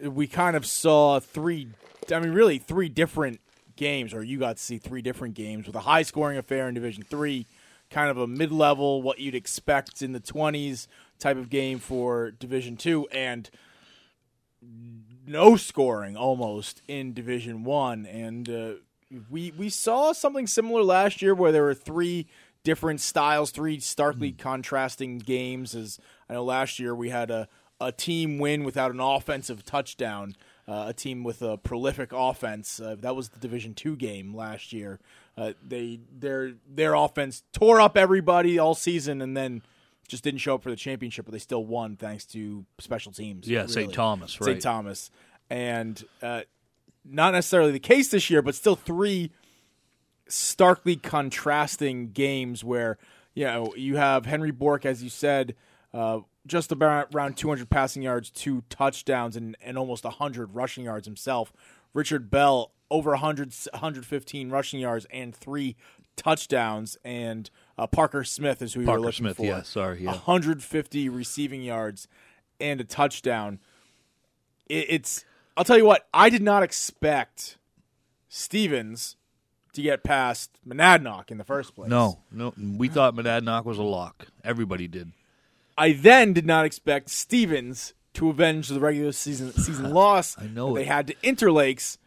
We 0.04 0.28
kind 0.28 0.56
of 0.56 0.66
saw 0.66 1.20
three 1.20 1.70
i 2.12 2.20
mean 2.20 2.32
really 2.32 2.58
three 2.58 2.90
different 2.90 3.40
games, 3.82 4.14
or 4.14 4.24
you 4.24 4.38
got 4.38 4.58
to 4.58 4.64
see 4.64 4.78
three 4.78 5.02
different 5.02 5.34
games 5.34 5.66
with 5.66 5.76
a 5.76 5.82
high 5.82 6.04
scoring 6.04 6.38
affair 6.38 6.68
in 6.70 6.76
Division 6.76 7.04
Three, 7.04 7.48
kind 7.90 8.10
of 8.10 8.18
a 8.18 8.28
mid 8.28 8.52
level, 8.52 9.02
what 9.02 9.20
you'd 9.20 9.36
expect 9.36 10.02
in 10.02 10.14
the 10.14 10.20
twenties 10.20 10.88
type 11.20 11.36
of 11.36 11.50
game 11.50 11.80
for 11.80 12.32
Division 12.32 12.78
Two, 12.78 13.08
and 13.12 13.50
no 15.26 15.56
scoring 15.56 16.16
almost 16.16 16.82
in 16.88 17.14
Division 17.14 17.64
One, 17.64 18.06
and 18.06 18.50
uh, 18.50 18.74
we 19.30 19.52
we 19.58 19.70
saw 19.70 20.14
something 20.14 20.48
similar 20.48 20.84
last 20.84 21.22
year 21.22 21.34
where 21.34 21.52
there 21.52 21.64
were 21.64 21.74
three 21.74 22.28
different 22.64 23.02
styles, 23.02 23.50
three 23.50 23.80
starkly 23.80 24.32
contrasting 24.32 25.18
games. 25.18 25.74
As 25.74 26.00
I 26.30 26.34
know, 26.34 26.44
last 26.44 26.78
year 26.78 26.94
we 26.94 27.10
had 27.10 27.32
a 27.32 27.50
a 27.82 27.92
team 27.92 28.38
win 28.38 28.64
without 28.64 28.92
an 28.92 29.00
offensive 29.00 29.66
touchdown. 29.66 30.36
Uh, 30.68 30.86
a 30.88 30.94
team 30.94 31.24
with 31.24 31.42
a 31.42 31.58
prolific 31.58 32.12
offense. 32.14 32.80
Uh, 32.80 32.96
that 33.00 33.16
was 33.16 33.30
the 33.30 33.40
Division 33.40 33.74
Two 33.74 33.98
game 33.98 34.34
last 34.34 34.72
year. 34.72 35.00
Uh, 35.36 35.54
they 35.68 36.00
their 36.18 36.54
their 36.70 36.94
offense 36.94 37.44
tore 37.52 37.82
up 37.82 37.98
everybody 37.98 38.60
all 38.60 38.76
season, 38.76 39.22
and 39.22 39.36
then 39.36 39.64
just 40.08 40.24
didn't 40.24 40.40
show 40.40 40.56
up 40.56 40.64
for 40.64 40.70
the 40.70 40.76
championship. 40.76 41.26
But 41.26 41.32
they 41.34 41.40
still 41.40 41.66
won 41.66 41.98
thanks 41.98 42.26
to 42.28 42.66
special 42.80 43.12
teams. 43.12 43.50
Yeah, 43.50 43.62
really. 43.62 43.74
St. 43.74 43.94
Thomas, 43.94 44.40
right? 44.40 44.48
St. 44.48 44.62
Thomas, 44.62 45.10
and 45.50 46.02
uh, 46.22 46.42
not 47.04 47.34
necessarily 47.34 47.72
the 47.72 47.80
case 47.80 48.10
this 48.10 48.30
year, 48.30 48.42
but 48.42 48.56
still 48.56 48.76
three 48.76 49.32
starkly 50.28 50.96
contrasting 50.96 52.12
games 52.12 52.64
where 52.64 52.98
you 53.34 53.46
know 53.46 53.74
you 53.76 53.98
have 53.98 54.26
Henry 54.26 54.52
Bork, 54.52 54.86
as 54.86 55.04
you 55.04 55.10
said, 55.10 55.56
uh, 55.94 56.20
just 56.48 56.72
about 56.72 57.14
around 57.14 57.38
200 57.38 57.70
passing 57.70 58.02
yards, 58.02 58.30
two 58.30 58.64
touchdowns, 58.70 59.36
and, 59.36 59.56
and 59.62 59.78
almost 59.78 60.04
100 60.04 60.56
rushing 60.56 60.86
yards 60.86 61.06
himself. 61.06 61.54
Richard 61.94 62.30
Bell 62.30 62.72
over 62.90 63.12
100, 63.12 63.54
115 63.72 64.50
rushing 64.50 64.80
yards 64.80 65.06
and 65.12 65.36
three 65.36 65.76
touchdowns, 66.16 66.98
and 67.04 67.50
uh, 67.78 67.88
Parker 67.88 68.24
Smith 68.24 68.62
is 68.62 68.74
who 68.74 68.82
you 68.82 68.86
Parker 68.86 69.00
were 69.00 69.06
looking 69.08 69.26
Smith, 69.26 69.38
for. 69.38 69.46
yeah, 69.46 69.62
sorry, 69.64 70.02
yeah. 70.04 70.12
150 70.12 71.10
receiving 71.10 71.64
yards 71.64 72.08
and 72.60 72.82
a 72.82 72.84
touchdown. 72.84 73.60
It, 74.68 74.86
it's 74.90 75.26
I'll 75.58 75.64
tell 75.64 75.78
you 75.78 75.86
what, 75.86 76.08
I 76.14 76.30
did 76.30 76.42
not 76.42 76.64
expect 76.64 77.58
Stevens 78.30 79.16
to 79.74 79.82
get 79.82 80.04
past 80.04 80.52
Monadnock 80.68 81.32
in 81.32 81.38
the 81.38 81.44
first 81.44 81.76
place. 81.76 81.90
No, 81.90 82.20
no. 82.32 82.54
We 82.58 82.88
thought 82.90 83.16
Monadnock 83.16 83.66
was 83.66 83.78
a 83.78 83.84
lock. 83.84 84.28
Everybody 84.44 84.88
did. 84.88 85.12
I 85.78 85.94
then 85.94 86.34
did 86.34 86.46
not 86.46 86.66
expect 86.66 87.10
Stevens 87.10 87.94
to 88.14 88.30
avenge 88.30 88.68
the 88.68 88.80
regular 88.80 89.12
season 89.12 89.54
season 89.54 89.94
loss 89.94 90.38
I 90.38 90.48
know 90.48 90.70
that 90.70 90.76
they 90.76 90.82
it. 90.82 90.88
had 90.88 91.08
to 91.08 91.16
Interlakes 91.24 91.98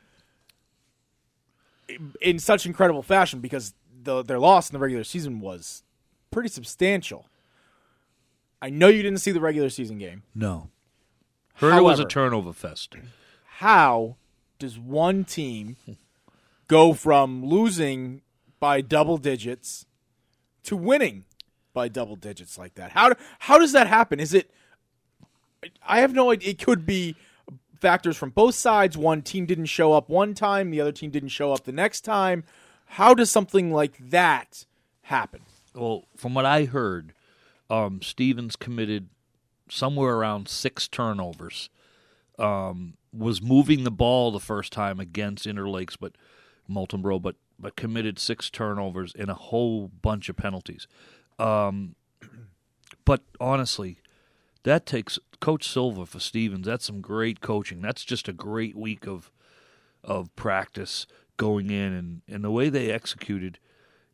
in 2.21 2.39
such 2.39 2.67
incredible 2.67 3.03
fashion 3.03 3.41
because 3.41 3.75
the, 4.03 4.23
their 4.23 4.39
loss 4.39 4.69
in 4.69 4.75
the 4.75 4.79
regular 4.79 5.05
season 5.05 5.41
was 5.41 5.83
pretty 6.31 6.49
substantial. 6.49 7.27
I 8.61 8.71
know 8.71 8.89
you 8.89 9.03
didn't 9.03 9.21
see 9.21 9.33
the 9.33 9.41
regular 9.41 9.69
season 9.69 9.99
game. 9.99 10.23
No. 10.35 10.71
Heard 11.55 11.79
it 11.79 11.83
was 11.83 12.01
a 12.01 12.05
turnover 12.05 12.53
fest. 12.53 12.97
How 13.59 14.17
does 14.59 14.79
one 14.79 15.25
team 15.25 15.77
go 16.67 16.93
from 16.95 17.45
losing 17.45 18.23
by 18.59 18.81
double 18.81 19.19
digits 19.19 19.87
to 20.65 20.77
winning 20.77 21.25
by 21.75 21.89
double 21.89 22.17
digits 22.17 22.57
like 22.57 22.75
that? 22.77 22.93
How 22.93 23.11
do, 23.11 23.17
how 23.41 23.59
does 23.59 23.73
that 23.73 23.87
happen? 23.87 24.19
Is 24.19 24.33
it 24.33 24.51
I 25.83 26.01
have 26.01 26.15
no 26.15 26.31
idea. 26.31 26.51
It 26.51 26.63
could 26.63 26.87
be 26.87 27.17
factors 27.81 28.17
from 28.17 28.31
both 28.31 28.55
sides. 28.55 28.97
One 28.97 29.23
team 29.23 29.47
didn't 29.47 29.67
show 29.67 29.93
up 29.93 30.09
one 30.09 30.35
time, 30.35 30.71
the 30.71 30.81
other 30.81 30.93
team 30.93 31.11
didn't 31.11 31.31
show 31.31 31.53
up 31.53 31.65
the 31.65 31.73
next 31.73 32.03
time. 32.03 32.45
How 32.87 33.15
does 33.15 33.31
something 33.31 33.73
like 33.73 34.11
that 34.11 34.67
happen? 35.03 35.43
Well, 35.75 36.05
from 36.17 36.35
what 36.35 36.47
I 36.47 36.65
heard, 36.65 37.13
um, 37.69 38.01
Stevens 38.03 38.57
committed 38.57 39.09
somewhere 39.69 40.17
around 40.17 40.49
six 40.49 40.87
turnovers. 40.89 41.71
Um, 42.39 42.95
was 43.13 43.41
moving 43.41 43.85
the 43.85 43.93
ball 43.93 44.33
the 44.33 44.41
first 44.41 44.73
time 44.73 44.99
against 44.99 45.47
Interlakes, 45.47 45.97
but 45.99 46.13
Moultonborough, 46.69 47.23
but 47.23 47.37
but 47.59 47.77
committed 47.77 48.19
six 48.19 48.51
turnovers 48.51 49.15
and 49.17 49.31
a 49.31 49.35
whole 49.35 49.89
bunch 50.03 50.29
of 50.29 50.37
penalties. 50.37 50.89
Um, 51.39 51.95
but 53.05 53.23
honestly, 53.41 53.99
that 54.63 54.87
takes 54.87 55.19
Coach 55.41 55.69
Silva 55.69 56.07
for 56.07 56.21
Stevens. 56.21 56.67
That's 56.67 56.87
some 56.87 57.01
great 57.01 57.41
coaching. 57.41 57.81
That's 57.81 58.05
just 58.05 58.29
a 58.29 58.33
great 58.33 58.77
week 58.77 59.07
of 59.07 59.31
of 60.03 60.35
practice 60.37 61.07
going 61.37 61.71
in 61.71 61.93
and, 61.93 62.23
and 62.29 62.45
the 62.45 62.51
way 62.51 62.69
they 62.69 62.91
executed. 62.91 63.59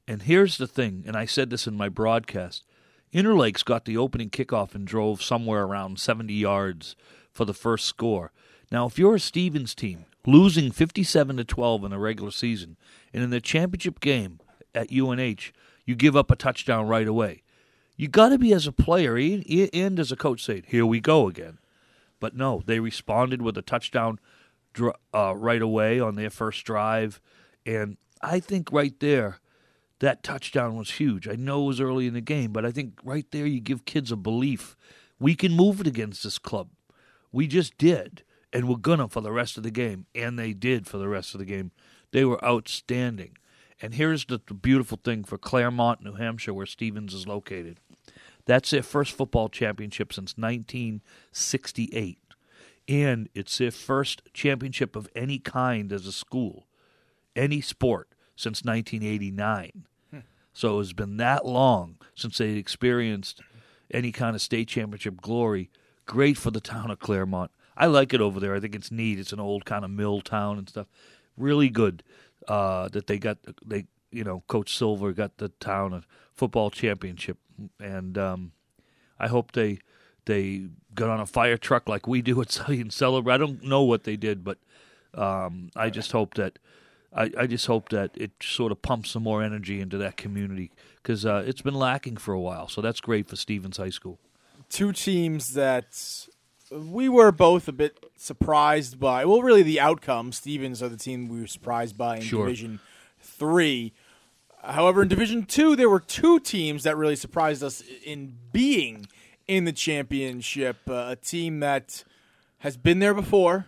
And 0.07 0.23
here's 0.23 0.57
the 0.57 0.67
thing, 0.67 1.05
and 1.07 1.17
I 1.17 1.25
said 1.25 1.51
this 1.51 1.67
in 1.67 1.77
my 1.77 1.89
broadcast. 1.89 2.65
Interlakes 3.13 3.65
got 3.65 3.85
the 3.85 3.97
opening 3.97 4.31
kickoff 4.31 4.75
and 4.75 4.87
drove 4.87 5.23
somewhere 5.23 5.65
around 5.65 5.99
70 5.99 6.33
yards 6.33 6.95
for 7.33 7.45
the 7.45 7.55
first 7.55 7.87
score. 7.87 8.33
Now, 8.71 8.87
if 8.87 8.99
you're 8.99 9.17
a 9.17 9.21
Stevens 9.21 9.75
team 9.75 10.07
losing 10.27 10.71
57 10.71 11.37
to 11.37 11.45
12 11.45 11.85
in 11.85 11.91
the 11.91 11.99
regular 11.99 12.31
season, 12.31 12.77
and 13.13 13.23
in 13.23 13.31
the 13.31 13.41
championship 13.41 14.01
game 14.01 14.39
at 14.75 14.93
UNH, 14.93 15.53
you 15.91 15.97
give 15.97 16.17
up 16.17 16.31
a 16.31 16.37
touchdown 16.37 16.87
right 16.87 17.07
away, 17.09 17.43
you 17.97 18.09
got 18.09 18.31
to 18.31 18.39
be 18.39 18.53
as 18.53 18.67
a 18.67 18.73
player 18.73 19.17
and 19.19 19.99
as 19.99 20.13
a 20.13 20.17
coach 20.17 20.43
saying, 20.43 20.65
"Here 20.69 20.87
we 20.87 21.01
go 21.01 21.29
again." 21.29 21.59
But 22.21 22.37
no, 22.37 22.63
they 22.65 22.79
responded 22.79 23.43
with 23.43 23.59
a 23.59 23.63
touchdown 23.63 24.21
uh, 25.13 25.35
right 25.37 25.61
away 25.61 25.99
on 25.99 26.15
their 26.15 26.31
first 26.31 26.65
drive, 26.65 27.21
and 27.67 27.97
I 28.23 28.39
think 28.39 28.71
right 28.73 28.99
there, 29.01 29.41
that 29.99 30.23
touchdown 30.23 30.77
was 30.77 30.93
huge. 30.93 31.27
I 31.27 31.35
know 31.35 31.65
it 31.65 31.67
was 31.67 31.81
early 31.81 32.07
in 32.07 32.15
the 32.15 32.21
game, 32.21 32.53
but 32.53 32.65
I 32.65 32.71
think 32.71 33.01
right 33.03 33.27
there 33.33 33.47
you 33.47 33.61
give 33.61 33.85
kids 33.85 34.13
a 34.13 34.17
belief 34.17 34.77
we 35.21 35.35
can 35.35 35.53
move 35.53 35.81
it 35.81 35.87
against 35.87 36.25
this 36.25 36.39
club. 36.39 36.71
We 37.31 37.47
just 37.47 37.77
did, 37.77 38.25
and 38.53 38.69
we're 38.69 38.77
gonna 38.77 39.09
for 39.09 39.21
the 39.21 39.31
rest 39.31 39.57
of 39.57 39.63
the 39.63 39.71
game, 39.71 40.07
and 40.15 40.39
they 40.39 40.55
did 40.55 40.87
for 40.87 40.97
the 40.97 41.09
rest 41.09 41.35
of 41.35 41.39
the 41.39 41.45
game. 41.45 41.71
They 42.11 42.25
were 42.25 42.43
outstanding. 42.45 43.37
And 43.81 43.95
here's 43.95 44.27
the, 44.27 44.41
the 44.47 44.55
beautiful 44.55 44.99
thing 45.03 45.25
for 45.25 45.39
Claremont, 45.39 46.03
New 46.03 46.15
Hampshire, 46.15 46.53
where 46.53 46.67
Stevens 46.67 47.15
is 47.15 47.27
located. 47.27 47.81
That's 48.45 48.71
their 48.71 48.83
first 48.83 49.13
football 49.13 49.49
championship 49.49 50.13
since 50.13 50.37
1968. 50.37 52.19
And 52.89 53.29
it's 53.35 53.57
their 53.59 53.71
first 53.71 54.23
championship 54.35 54.97
of 54.97 55.09
any 55.15 55.39
kind 55.39 55.93
as 55.93 56.07
a 56.07 56.13
school, 56.13 56.67
any 57.37 57.61
sport, 57.61 58.09
since 58.37 58.65
1989. 58.65 59.87
Hmm. 60.11 60.19
So 60.53 60.81
it's 60.81 60.93
been 60.93 61.17
that 61.19 61.47
long 61.47 61.97
since 62.15 62.39
they 62.39 62.53
experienced 62.53 63.41
any 63.93 64.13
kind 64.13 64.35
of 64.35 64.43
state 64.43 64.69
championship 64.69 65.21
glory. 65.21 65.71
Great 66.07 66.37
for 66.37 66.51
the 66.51 66.61
town 66.61 66.91
of 66.91 66.99
Claremont. 66.99 67.51
I 67.77 67.87
like 67.87 68.13
it 68.13 68.21
over 68.21 68.41
there. 68.41 68.55
I 68.55 68.61
think 68.61 68.75
it's 68.75 68.91
neat. 68.91 69.19
It's 69.19 69.33
an 69.33 69.41
old 69.41 69.65
kind 69.65 69.85
of 69.85 69.91
mill 69.91 70.21
town 70.21 70.59
and 70.59 70.69
stuff. 70.69 70.87
Really 71.37 71.69
good 71.69 72.03
uh, 72.49 72.89
that 72.89 73.07
they 73.07 73.19
got 73.19 73.39
they 73.65 73.87
you 74.11 74.25
know 74.25 74.43
Coach 74.47 74.77
Silver 74.77 75.13
got 75.13 75.39
the 75.39 75.49
town 75.49 75.93
a 75.93 76.03
football 76.35 76.71
championship, 76.71 77.39
and 77.79 78.17
um, 78.19 78.53
I 79.19 79.29
hope 79.29 79.53
they 79.53 79.79
they 80.25 80.67
got 80.95 81.09
on 81.09 81.21
a 81.21 81.27
fire 81.27 81.57
truck 81.57 81.89
like 81.89 82.07
we 82.07 82.23
do 82.23 82.41
at 82.41 82.57
and 82.69 82.93
Celebrate. 82.93 83.35
I 83.35 83.39
don't 83.39 83.63
know 83.65 83.83
what 83.83 84.05
they 84.05 84.17
did, 84.17 84.45
but 84.45 84.59
um, 85.15 85.71
I 85.77 85.91
just 85.91 86.13
hope 86.13 86.35
that 86.35 86.59
I, 87.13 87.31
I 87.37 87.47
just 87.47 87.67
hope 87.67 87.89
that 87.91 88.11
it 88.15 88.33
sort 88.43 88.73
of 88.73 88.83
pumps 88.83 89.11
some 89.11 89.23
more 89.23 89.43
energy 89.43 89.81
into 89.81 89.99
that 89.99 90.17
community 90.17 90.71
because 91.03 91.27
uh, 91.27 91.43
it's 91.47 91.63
been 91.63 91.75
lacking 91.75 92.17
for 92.19 92.33
a 92.33 92.41
while. 92.41 92.69
So 92.69 92.81
that's 92.81 93.01
great 93.01 93.29
for 93.29 93.37
Stevens 93.37 93.77
High 93.77 93.91
School. 93.91 94.19
Two 94.69 94.93
teams 94.93 95.55
that 95.55 96.29
we 96.71 97.09
were 97.09 97.33
both 97.33 97.69
a 97.69 97.73
bit 97.73 97.99
surprised 98.17 99.01
by. 99.01 99.25
Well, 99.25 99.43
really, 99.43 99.63
the 99.63 99.81
outcome. 99.81 100.33
Stevens 100.33 100.83
are 100.83 100.89
the 100.89 100.97
team 100.97 101.29
we 101.29 101.41
were 101.41 101.47
surprised 101.47 101.97
by 101.97 102.17
in 102.17 102.23
Sure. 102.23 102.47
Division 102.47 102.81
Three. 103.21 103.93
However, 104.63 105.03
in 105.03 105.09
Division 105.09 105.45
Two, 105.45 105.75
there 105.77 105.89
were 105.89 106.01
two 106.01 106.39
teams 106.41 106.85
that 106.85 106.97
really 106.97 107.17
surprised 107.17 107.63
us 107.63 107.83
in 108.05 108.37
being 108.53 109.07
in 109.49 109.65
the 109.65 109.73
championship. 109.73 110.77
Uh, 110.89 111.07
a 111.11 111.17
team 111.17 111.61
that 111.61 112.05
has 112.59 112.77
been 112.77 112.99
there 112.99 113.15
before 113.15 113.67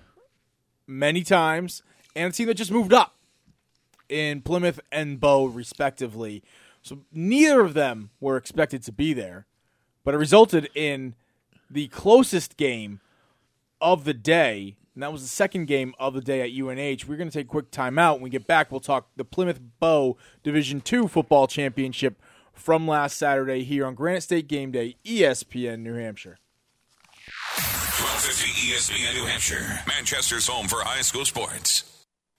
many 0.87 1.23
times, 1.23 1.83
and 2.15 2.33
a 2.33 2.37
team 2.37 2.47
that 2.47 2.55
just 2.55 2.71
moved 2.71 2.93
up 2.93 3.15
in 4.09 4.43
Plymouth 4.43 4.81
and 4.91 5.19
Bow, 5.19 5.47
respectively. 5.47 6.43
So 6.83 7.01
neither 7.12 7.61
of 7.61 7.75
them 7.75 8.11
were 8.21 8.37
expected 8.37 8.83
to 8.85 8.93
be 8.93 9.15
there, 9.15 9.47
but 10.05 10.15
it 10.15 10.19
resulted 10.19 10.69
in 10.75 11.15
the 11.72 11.88
closest 11.88 12.56
game 12.56 13.00
of 13.80 14.04
the 14.04 14.14
day, 14.14 14.76
and 14.94 15.02
that 15.02 15.12
was 15.12 15.22
the 15.22 15.28
second 15.28 15.66
game 15.66 15.94
of 15.98 16.14
the 16.14 16.20
day 16.20 16.40
at 16.42 16.50
UNH. 16.50 17.08
We're 17.08 17.16
going 17.16 17.30
to 17.30 17.32
take 17.32 17.46
a 17.46 17.50
quick 17.50 17.70
timeout. 17.70 18.14
When 18.14 18.22
we 18.22 18.30
get 18.30 18.46
back, 18.46 18.70
we'll 18.70 18.80
talk 18.80 19.08
the 19.16 19.24
Plymouth 19.24 19.61
Bow 19.80 20.16
Division 20.42 20.82
II 20.90 21.08
football 21.08 21.46
championship 21.46 22.20
from 22.52 22.87
last 22.87 23.16
Saturday 23.16 23.64
here 23.64 23.87
on 23.87 23.94
Granite 23.94 24.22
State 24.22 24.48
Game 24.48 24.70
Day, 24.70 24.96
ESPN 25.04 25.80
New 25.80 25.94
Hampshire. 25.94 26.38
1250 27.56 28.72
ESPN 28.72 29.14
New 29.14 29.26
Hampshire, 29.26 29.80
Manchester's 29.87 30.46
home 30.46 30.68
for 30.68 30.82
high 30.82 31.02
school 31.02 31.24
sports. 31.24 31.91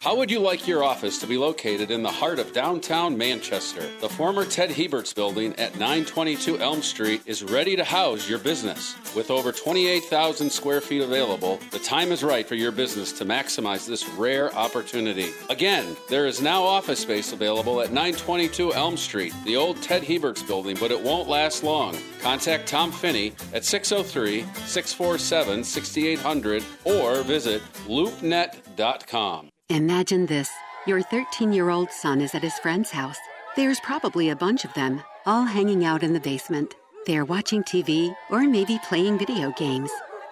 How 0.03 0.17
would 0.17 0.29
you 0.29 0.41
like 0.41 0.67
your 0.67 0.83
office 0.83 1.17
to 1.19 1.27
be 1.27 1.37
located 1.37 1.89
in 1.89 2.03
the 2.03 2.11
heart 2.11 2.37
of 2.37 2.51
downtown 2.51 3.17
Manchester? 3.17 3.89
The 4.01 4.09
former 4.09 4.43
Ted 4.43 4.69
Herbert's 4.69 5.13
building 5.13 5.57
at 5.57 5.79
922 5.79 6.59
Elm 6.59 6.81
Street 6.81 7.21
is 7.25 7.41
ready 7.41 7.77
to 7.77 7.85
house 7.85 8.27
your 8.27 8.39
business. 8.39 8.97
With 9.15 9.31
over 9.31 9.53
28,000 9.53 10.49
square 10.49 10.81
feet 10.81 11.03
available, 11.03 11.57
the 11.71 11.79
time 11.79 12.11
is 12.11 12.21
right 12.21 12.45
for 12.45 12.55
your 12.55 12.73
business 12.73 13.13
to 13.13 13.23
maximize 13.23 13.87
this 13.87 14.05
rare 14.09 14.53
opportunity. 14.55 15.29
Again, 15.49 15.95
there 16.09 16.25
is 16.25 16.41
now 16.41 16.63
office 16.63 16.99
space 16.99 17.31
available 17.31 17.79
at 17.79 17.93
922 17.93 18.73
Elm 18.73 18.97
Street, 18.97 19.33
the 19.45 19.55
old 19.55 19.81
Ted 19.81 20.03
Herbert's 20.03 20.43
building, 20.43 20.75
but 20.81 20.91
it 20.91 21.01
won't 21.01 21.29
last 21.29 21.63
long. 21.63 21.97
Contact 22.19 22.67
Tom 22.67 22.91
Finney 22.91 23.31
at 23.53 23.63
603 23.63 24.41
647 24.65 25.63
6800 25.63 26.61
or 26.83 27.23
visit 27.23 27.61
loopnet.com. 27.87 29.52
Imagine 29.73 30.27
this 30.27 30.51
your 30.85 31.01
13 31.01 31.51
year 31.51 31.71
old 31.71 31.89
son 31.89 32.21
is 32.21 32.35
at 32.35 32.43
his 32.43 32.59
friend's 32.59 32.91
house. 32.91 33.17
There's 33.55 33.79
probably 33.79 34.29
a 34.29 34.35
bunch 34.35 34.65
of 34.65 34.73
them, 34.75 35.01
all 35.25 35.45
hanging 35.45 35.83
out 35.83 36.03
in 36.03 36.13
the 36.13 36.19
basement. 36.19 36.75
They're 37.07 37.25
watching 37.25 37.63
TV 37.63 38.15
or 38.29 38.43
maybe 38.43 38.77
playing 38.87 39.17
video 39.17 39.51
games. 39.53 39.89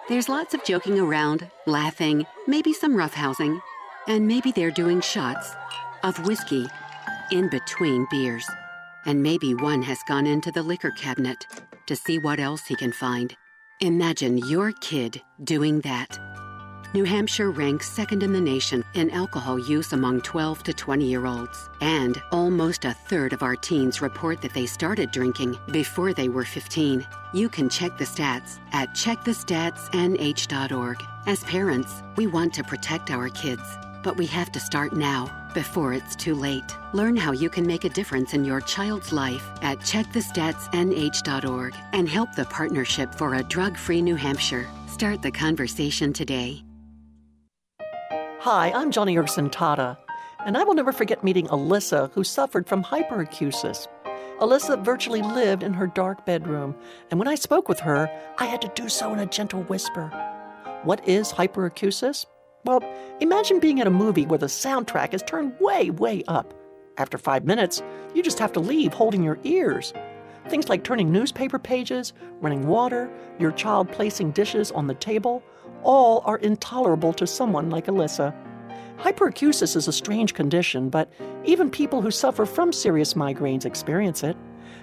There's 0.08 0.28
lots 0.28 0.54
of 0.54 0.62
joking 0.62 1.00
around, 1.00 1.50
laughing, 1.66 2.24
maybe 2.46 2.72
some 2.72 2.94
roughhousing, 2.94 3.60
and 4.06 4.28
maybe 4.28 4.52
they're 4.52 4.70
doing 4.70 5.00
shots 5.00 5.56
of 6.04 6.24
whiskey 6.24 6.68
in 7.32 7.48
between 7.48 8.06
beers. 8.12 8.48
And 9.06 9.24
maybe 9.24 9.56
one 9.56 9.82
has 9.82 9.98
gone 10.06 10.28
into 10.28 10.52
the 10.52 10.62
liquor 10.62 10.92
cabinet 10.92 11.48
to 11.88 11.96
see 11.96 12.20
what 12.20 12.38
else 12.38 12.64
he 12.66 12.76
can 12.76 12.92
find. 12.92 13.36
Imagine 13.80 14.38
your 14.38 14.70
kid 14.70 15.20
doing 15.42 15.80
that. 15.80 16.16
New 16.94 17.04
Hampshire 17.04 17.50
ranks 17.50 17.90
second 17.90 18.22
in 18.22 18.34
the 18.34 18.40
nation 18.40 18.84
in 18.92 19.08
alcohol 19.12 19.58
use 19.58 19.94
among 19.94 20.20
12 20.20 20.62
to 20.64 20.74
20 20.74 21.06
year 21.06 21.24
olds. 21.24 21.70
And 21.80 22.22
almost 22.30 22.84
a 22.84 22.92
third 22.92 23.32
of 23.32 23.42
our 23.42 23.56
teens 23.56 24.02
report 24.02 24.42
that 24.42 24.52
they 24.52 24.66
started 24.66 25.10
drinking 25.10 25.58
before 25.70 26.12
they 26.12 26.28
were 26.28 26.44
15. 26.44 27.06
You 27.32 27.48
can 27.48 27.70
check 27.70 27.96
the 27.96 28.04
stats 28.04 28.58
at 28.72 28.94
checkthestatsnh.org. 28.94 31.02
As 31.26 31.44
parents, 31.44 32.02
we 32.16 32.26
want 32.26 32.52
to 32.54 32.62
protect 32.62 33.10
our 33.10 33.30
kids, 33.30 33.62
but 34.02 34.18
we 34.18 34.26
have 34.26 34.52
to 34.52 34.60
start 34.60 34.92
now 34.92 35.48
before 35.54 35.94
it's 35.94 36.14
too 36.14 36.34
late. 36.34 36.76
Learn 36.92 37.16
how 37.16 37.32
you 37.32 37.48
can 37.48 37.66
make 37.66 37.84
a 37.84 37.88
difference 37.88 38.34
in 38.34 38.44
your 38.44 38.60
child's 38.60 39.14
life 39.14 39.48
at 39.62 39.78
checkthestatsnh.org 39.78 41.74
and 41.94 42.06
help 42.06 42.34
the 42.34 42.44
Partnership 42.44 43.14
for 43.14 43.36
a 43.36 43.42
Drug 43.44 43.78
Free 43.78 44.02
New 44.02 44.16
Hampshire. 44.16 44.68
Start 44.88 45.22
the 45.22 45.30
conversation 45.30 46.12
today. 46.12 46.62
Hi, 48.44 48.72
I'm 48.72 48.90
Joni 48.90 49.14
Tada, 49.52 49.96
and 50.44 50.56
I 50.56 50.64
will 50.64 50.74
never 50.74 50.90
forget 50.90 51.22
meeting 51.22 51.46
Alyssa, 51.46 52.10
who 52.10 52.24
suffered 52.24 52.66
from 52.66 52.82
hyperacusis. 52.82 53.86
Alyssa 54.40 54.84
virtually 54.84 55.22
lived 55.22 55.62
in 55.62 55.72
her 55.72 55.86
dark 55.86 56.26
bedroom, 56.26 56.74
and 57.08 57.20
when 57.20 57.28
I 57.28 57.36
spoke 57.36 57.68
with 57.68 57.78
her, 57.78 58.10
I 58.38 58.46
had 58.46 58.60
to 58.62 58.72
do 58.74 58.88
so 58.88 59.12
in 59.12 59.20
a 59.20 59.26
gentle 59.26 59.62
whisper. 59.62 60.08
What 60.82 61.06
is 61.06 61.32
hyperacusis? 61.32 62.26
Well, 62.64 62.82
imagine 63.20 63.60
being 63.60 63.80
at 63.80 63.86
a 63.86 63.90
movie 63.90 64.26
where 64.26 64.40
the 64.40 64.46
soundtrack 64.46 65.14
is 65.14 65.22
turned 65.22 65.54
way, 65.60 65.90
way 65.90 66.24
up. 66.26 66.52
After 66.98 67.18
five 67.18 67.44
minutes, 67.44 67.80
you 68.12 68.24
just 68.24 68.40
have 68.40 68.50
to 68.54 68.60
leave 68.60 68.92
holding 68.92 69.22
your 69.22 69.38
ears. 69.44 69.92
Things 70.48 70.68
like 70.68 70.82
turning 70.82 71.12
newspaper 71.12 71.60
pages, 71.60 72.12
running 72.40 72.66
water, 72.66 73.08
your 73.38 73.52
child 73.52 73.92
placing 73.92 74.32
dishes 74.32 74.72
on 74.72 74.88
the 74.88 74.94
table, 74.94 75.44
all 75.82 76.22
are 76.24 76.38
intolerable 76.38 77.12
to 77.14 77.26
someone 77.26 77.70
like 77.70 77.86
Alyssa. 77.86 78.34
Hyperacusis 78.98 79.74
is 79.76 79.88
a 79.88 79.92
strange 79.92 80.34
condition, 80.34 80.88
but 80.88 81.12
even 81.44 81.70
people 81.70 82.02
who 82.02 82.10
suffer 82.10 82.46
from 82.46 82.72
serious 82.72 83.14
migraines 83.14 83.64
experience 83.64 84.22
it. 84.22 84.36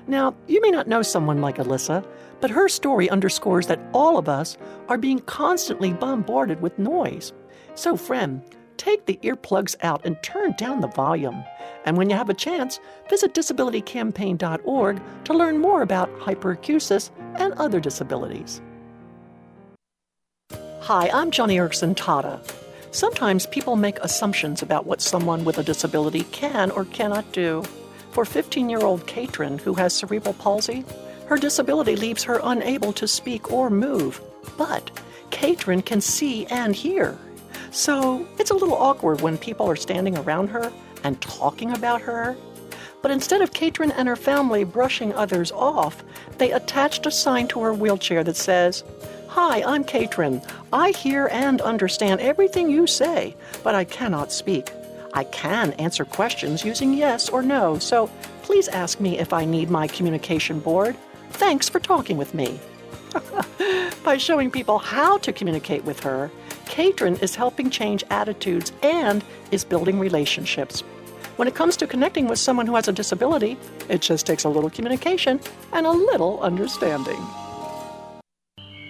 Now, 0.08 0.36
you 0.48 0.62
may 0.62 0.72
not 0.72 0.88
know 0.88 1.02
someone 1.02 1.42
like 1.42 1.58
Alyssa, 1.58 2.06
but 2.42 2.50
her 2.50 2.68
story 2.68 3.10
underscores 3.10 3.68
that 3.68 3.82
all 3.94 4.18
of 4.18 4.28
us 4.28 4.58
are 4.88 4.98
being 4.98 5.20
constantly 5.20 5.94
bombarded 5.94 6.62
with 6.62 6.80
noise. 6.80 7.32
So, 7.76 7.96
friend, 7.96 8.42
take 8.78 9.06
the 9.06 9.20
earplugs 9.24 9.76
out 9.84 10.06
and 10.06 10.22
turn 10.24 10.54
down 10.58 10.82
the 10.82 10.88
volume. 10.88 11.44
And 11.86 11.98
when 11.98 12.10
you 12.10 12.16
have 12.16 12.30
a 12.30 12.34
chance, 12.34 12.80
visit 13.10 13.34
disabilitycampaign.org 13.34 15.02
to 15.26 15.34
learn 15.34 15.60
more 15.60 15.82
about 15.82 16.14
hyperacusis 16.20 17.12
and 17.36 17.54
other 17.54 17.80
disabilities. 17.80 18.62
Hi, 20.84 21.10
I'm 21.13 21.30
Joni 21.30 21.56
Eareckson 21.56 21.94
Tada. 21.94 22.39
Sometimes 22.92 23.46
people 23.46 23.76
make 23.76 24.00
assumptions 24.00 24.62
about 24.62 24.86
what 24.86 25.02
someone 25.02 25.44
with 25.44 25.58
a 25.58 25.63
disability 25.63 26.24
can 26.32 26.72
or 26.72 26.86
cannot 26.86 27.32
do. 27.34 27.63
For 28.12 28.24
15 28.24 28.70
year 28.70 28.80
old 28.80 29.06
Katrin, 29.06 29.60
who 29.60 29.74
has 29.74 29.94
cerebral 29.94 30.34
palsy, 30.36 30.86
her 31.28 31.38
disability 31.38 31.98
leaves 31.98 32.24
her 32.24 32.39
unable 32.44 32.94
to 32.94 33.08
speak 33.08 33.52
or 33.52 33.70
move. 33.70 34.22
But 34.58 34.89
Katrin 35.32 35.82
can 35.82 36.00
see 36.00 36.46
and 36.48 36.74
hear. 36.74 37.18
So 37.72 38.26
it's 38.39 38.52
a 38.52 38.56
little 38.56 38.74
awkward 38.74 39.20
when 39.22 39.38
people 39.38 39.70
are 39.70 39.76
standing 39.76 40.18
around 40.18 40.48
her 40.48 40.72
and 41.04 41.22
talking 41.22 41.72
about 41.72 42.02
her. 42.02 42.38
But 43.02 43.12
instead 43.12 43.42
of 43.42 43.54
Katrin 43.54 43.92
and 43.92 44.08
her 44.08 44.15
family 44.15 44.63
brushing 44.63 45.13
others 45.13 45.52
off, 45.52 46.04
they 46.38 46.52
attached 46.52 47.06
a 47.06 47.12
sign 47.12 47.48
to 47.50 47.62
her 47.62 47.74
wheelchair 47.74 48.24
that 48.24 48.36
says, 48.38 48.84
Hi, 49.41 49.63
I'm 49.63 49.86
Katrin. 49.86 50.41
I 50.73 50.91
hear 50.91 51.30
and 51.32 51.62
understand 51.62 52.19
everything 52.19 52.69
you 52.69 52.86
say, 52.86 53.38
but 53.63 53.73
I 53.73 53.86
cannot 53.86 54.34
speak. 54.34 54.69
I 55.13 55.23
can 55.23 55.71
answer 55.80 56.04
questions 56.04 56.65
using 56.65 56.93
yes 56.93 57.30
or 57.30 57.41
no, 57.41 57.80
so 57.80 58.08
please 58.41 58.67
ask 58.67 58.99
me 58.99 59.17
if 59.17 59.32
I 59.32 59.45
need 59.45 59.69
my 59.69 59.88
communication 59.88 60.60
board. 60.60 60.97
Thanks 61.30 61.69
for 61.69 61.80
talking 61.80 62.17
with 62.17 62.34
me. 62.34 62.60
By 64.04 64.17
showing 64.17 64.52
people 64.52 64.78
how 64.78 65.19
to 65.19 65.32
communicate 65.32 65.86
with 65.86 66.02
her, 66.02 66.30
Katrin 66.65 67.15
is 67.21 67.34
helping 67.34 67.69
change 67.69 68.04
attitudes 68.10 68.73
and 68.84 69.23
is 69.52 69.63
building 69.63 69.99
relationships. 69.99 70.82
When 71.38 71.47
it 71.47 71.56
comes 71.56 71.78
to 71.78 71.88
connecting 71.88 72.28
with 72.28 72.39
someone 72.39 72.67
who 72.67 72.75
has 72.75 72.89
a 72.89 72.91
disability, 72.91 73.58
it 73.88 74.02
just 74.02 74.25
takes 74.25 74.43
a 74.43 74.49
little 74.49 74.69
communication 74.69 75.39
and 75.71 75.86
a 75.86 75.91
little 75.91 76.41
understanding. 76.41 77.25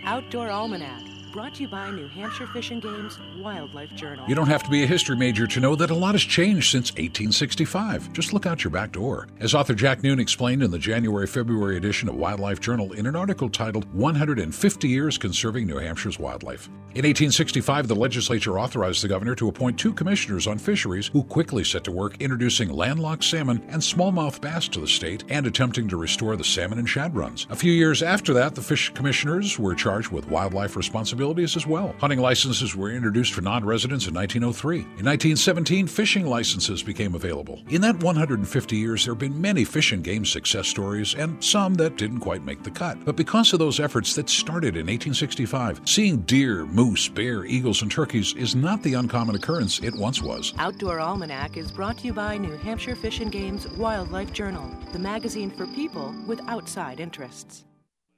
Outdoor 0.10 0.50
Almanac, 0.50 1.09
brought 1.32 1.54
to 1.56 1.62
you 1.62 1.68
by 1.68 1.92
New 1.92 2.08
Hampshire 2.08 2.48
Fish 2.48 2.72
and 2.72 2.82
Game's 2.82 3.20
Wildlife 3.38 3.94
Journal. 3.96 4.28
You 4.28 4.36
don't 4.36 4.48
have 4.48 4.64
to 4.64 4.70
be 4.70 4.84
a 4.84 4.88
history 4.88 5.16
major 5.16 5.46
to 5.46 5.60
know 5.60 5.76
that 5.76 5.92
a 5.92 5.96
lot 5.96 6.16
has 6.16 6.24
changed 6.24 6.72
since 6.72 6.92
1865. 6.92 8.12
Just 8.14 8.34
look 8.34 8.46
out 8.46 8.64
your 8.64 8.72
back 8.72 8.92
door. 8.94 9.28
As 9.40 9.54
author 9.54 9.76
Jack 9.76 10.02
Noon 10.02 10.20
explained 10.20 10.64
in 10.64 10.72
the 10.72 10.80
January 10.80 11.28
February 11.28 11.78
edition 11.78 12.10
of 12.10 12.16
Wildlife 12.16 12.60
Journal 12.60 12.94
in 12.94 13.06
an 13.06 13.16
article 13.16 13.50
titled 13.50 13.92
150 13.94 14.88
Years 14.88 15.18
Conserving 15.18 15.68
New 15.68 15.78
Hampshire's 15.78 16.18
Wildlife. 16.18 16.68
In 16.96 17.06
1865, 17.06 17.88
the 17.88 17.96
legislature 17.96 18.60
authorized 18.60 19.04
the 19.04 19.08
governor 19.08 19.36
to 19.36 19.48
appoint 19.48 19.78
two 19.78 19.94
commissioners 19.94 20.48
on 20.48 20.58
fisheries 20.58 21.08
who 21.08 21.24
quickly 21.24 21.64
set 21.64 21.84
to 21.84 21.92
work 21.92 22.20
introducing 22.20 22.70
landlocked 22.70 23.24
salmon 23.24 23.64
and 23.70 23.82
smallmouth 23.82 24.42
bass 24.42 24.68
to 24.70 24.80
the 24.80 24.88
state 24.88 25.24
and 25.30 25.46
attempting 25.46 25.88
to 25.88 25.98
restore 25.98 26.36
the 26.36 26.44
salmon 26.44 26.80
and 26.80 26.90
shad 26.90 27.16
runs. 27.16 27.46
A 27.52 27.56
few 27.56 27.72
years 27.72 28.02
after 28.02 28.34
that, 28.34 28.56
the 28.56 28.62
fish 28.62 28.90
commissioners 28.96 29.60
were 29.60 29.76
charged 29.76 30.10
with 30.10 30.28
wildlife 30.30 30.76
responsibilities 31.20 31.56
as 31.56 31.68
well. 31.68 31.96
Hunting 32.00 32.20
licenses 32.20 32.76
were 32.76 32.92
introduced 32.92 33.34
for 33.34 33.42
non 33.42 33.66
residents 33.66 34.08
in 34.08 34.14
1903. 34.14 34.80
In 34.80 35.06
1917, 35.06 35.88
fishing 35.88 36.26
licenses 36.26 36.84
became 36.84 37.16
available. 37.16 37.60
In 37.70 37.82
that 37.82 38.02
150 38.02 38.76
years, 38.76 39.06
there 39.06 39.14
have 39.14 39.20
been 39.20 39.40
many 39.40 39.66
fish 39.66 39.92
and 39.92 40.04
game 40.04 40.26
success 40.26 40.68
stories 40.68 41.16
and 41.16 41.44
some 41.44 41.74
that 41.76 41.98
didn't 41.98 42.20
quite 42.20 42.44
make 42.44 42.64
the 42.64 42.72
cut. 42.72 42.98
But 43.06 43.16
because 43.16 43.54
of 43.54 43.60
those 43.60 43.80
efforts 43.80 44.16
that 44.16 44.30
started 44.30 44.76
in 44.76 44.88
1865, 44.88 45.82
seeing 45.86 46.22
deer, 46.22 46.66
moose, 46.66 47.10
bear, 47.10 47.46
eagles, 47.46 47.82
and 47.82 47.92
turkeys 47.92 48.34
is 48.36 48.56
not 48.56 48.82
the 48.84 48.94
uncommon 48.94 49.36
occurrence 49.36 49.80
it 49.80 49.96
once 49.96 50.22
was. 50.22 50.54
Outdoor 50.58 51.00
Almanac 51.00 51.58
is 51.58 51.72
brought 51.72 51.98
to 52.00 52.08
you 52.08 52.14
by 52.14 52.38
New 52.38 52.56
Hampshire 52.58 52.96
Fish 52.96 53.20
and 53.20 53.32
Game's 53.32 53.68
Wildlife 53.78 54.32
Journal, 54.32 54.70
the 54.94 55.00
magazine 55.00 55.52
for 55.52 55.68
people 55.68 56.14
with 56.28 56.40
outside 56.48 57.00
interests. 57.00 57.66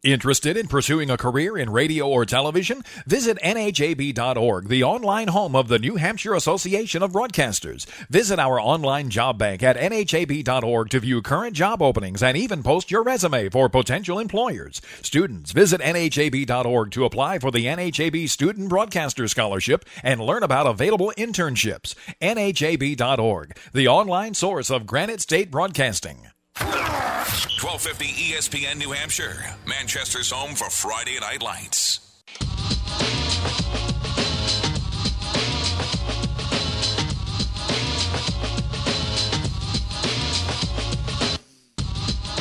Interested 0.03 0.57
in 0.57 0.67
pursuing 0.67 1.11
a 1.11 1.17
career 1.17 1.55
in 1.55 1.69
radio 1.69 2.07
or 2.07 2.25
television? 2.25 2.83
Visit 3.05 3.37
NHAB.org, 3.43 4.67
the 4.67 4.83
online 4.83 5.27
home 5.27 5.55
of 5.55 5.67
the 5.67 5.77
New 5.77 5.97
Hampshire 5.97 6.33
Association 6.33 7.03
of 7.03 7.11
Broadcasters. 7.11 7.85
Visit 8.09 8.39
our 8.39 8.59
online 8.59 9.11
job 9.11 9.37
bank 9.37 9.61
at 9.61 9.77
NHAB.org 9.77 10.89
to 10.89 10.99
view 10.99 11.21
current 11.21 11.55
job 11.55 11.83
openings 11.83 12.23
and 12.23 12.35
even 12.35 12.63
post 12.63 12.89
your 12.89 13.03
resume 13.03 13.49
for 13.49 13.69
potential 13.69 14.17
employers. 14.17 14.81
Students, 15.03 15.51
visit 15.51 15.81
NHAB.org 15.81 16.89
to 16.93 17.05
apply 17.05 17.37
for 17.37 17.51
the 17.51 17.67
NHAB 17.67 18.27
Student 18.27 18.69
Broadcaster 18.69 19.27
Scholarship 19.27 19.85
and 20.01 20.19
learn 20.19 20.41
about 20.41 20.65
available 20.65 21.13
internships. 21.15 21.93
NHAB.org, 22.19 23.55
the 23.71 23.87
online 23.87 24.33
source 24.33 24.71
of 24.71 24.87
Granite 24.87 25.21
State 25.21 25.51
Broadcasting. 25.51 26.30
1250 26.61 28.05
ESPN 28.05 28.77
New 28.77 28.91
Hampshire, 28.91 29.55
Manchester's 29.65 30.29
home 30.31 30.53
for 30.55 30.69
Friday 30.69 31.19
Night 31.19 31.41
Lights. 31.41 31.99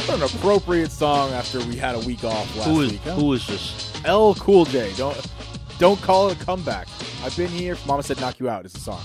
What 0.06 0.16
an 0.18 0.22
appropriate 0.22 0.90
song 0.90 1.33
after 1.33 1.61
we 1.61 1.76
had 1.76 1.94
a 1.94 2.00
week 2.00 2.24
off 2.24 2.56
last 2.56 2.68
who 2.68 2.80
is, 2.83 2.92
week. 2.92 3.00
Huh? 3.02 3.14
Who 3.14 3.33
is 3.33 3.46
this? 3.46 3.92
LL 4.06 4.33
Cool 4.35 4.64
J. 4.64 4.92
Don't 4.96 5.30
don't 5.78 6.00
call 6.02 6.28
it 6.30 6.40
a 6.40 6.44
comeback. 6.44 6.88
I've 7.22 7.37
been 7.37 7.48
here. 7.48 7.76
Mama 7.87 8.02
said 8.02 8.20
knock 8.20 8.38
you 8.38 8.48
out 8.48 8.66
is 8.66 8.72
the 8.72 8.80
song. 8.80 9.02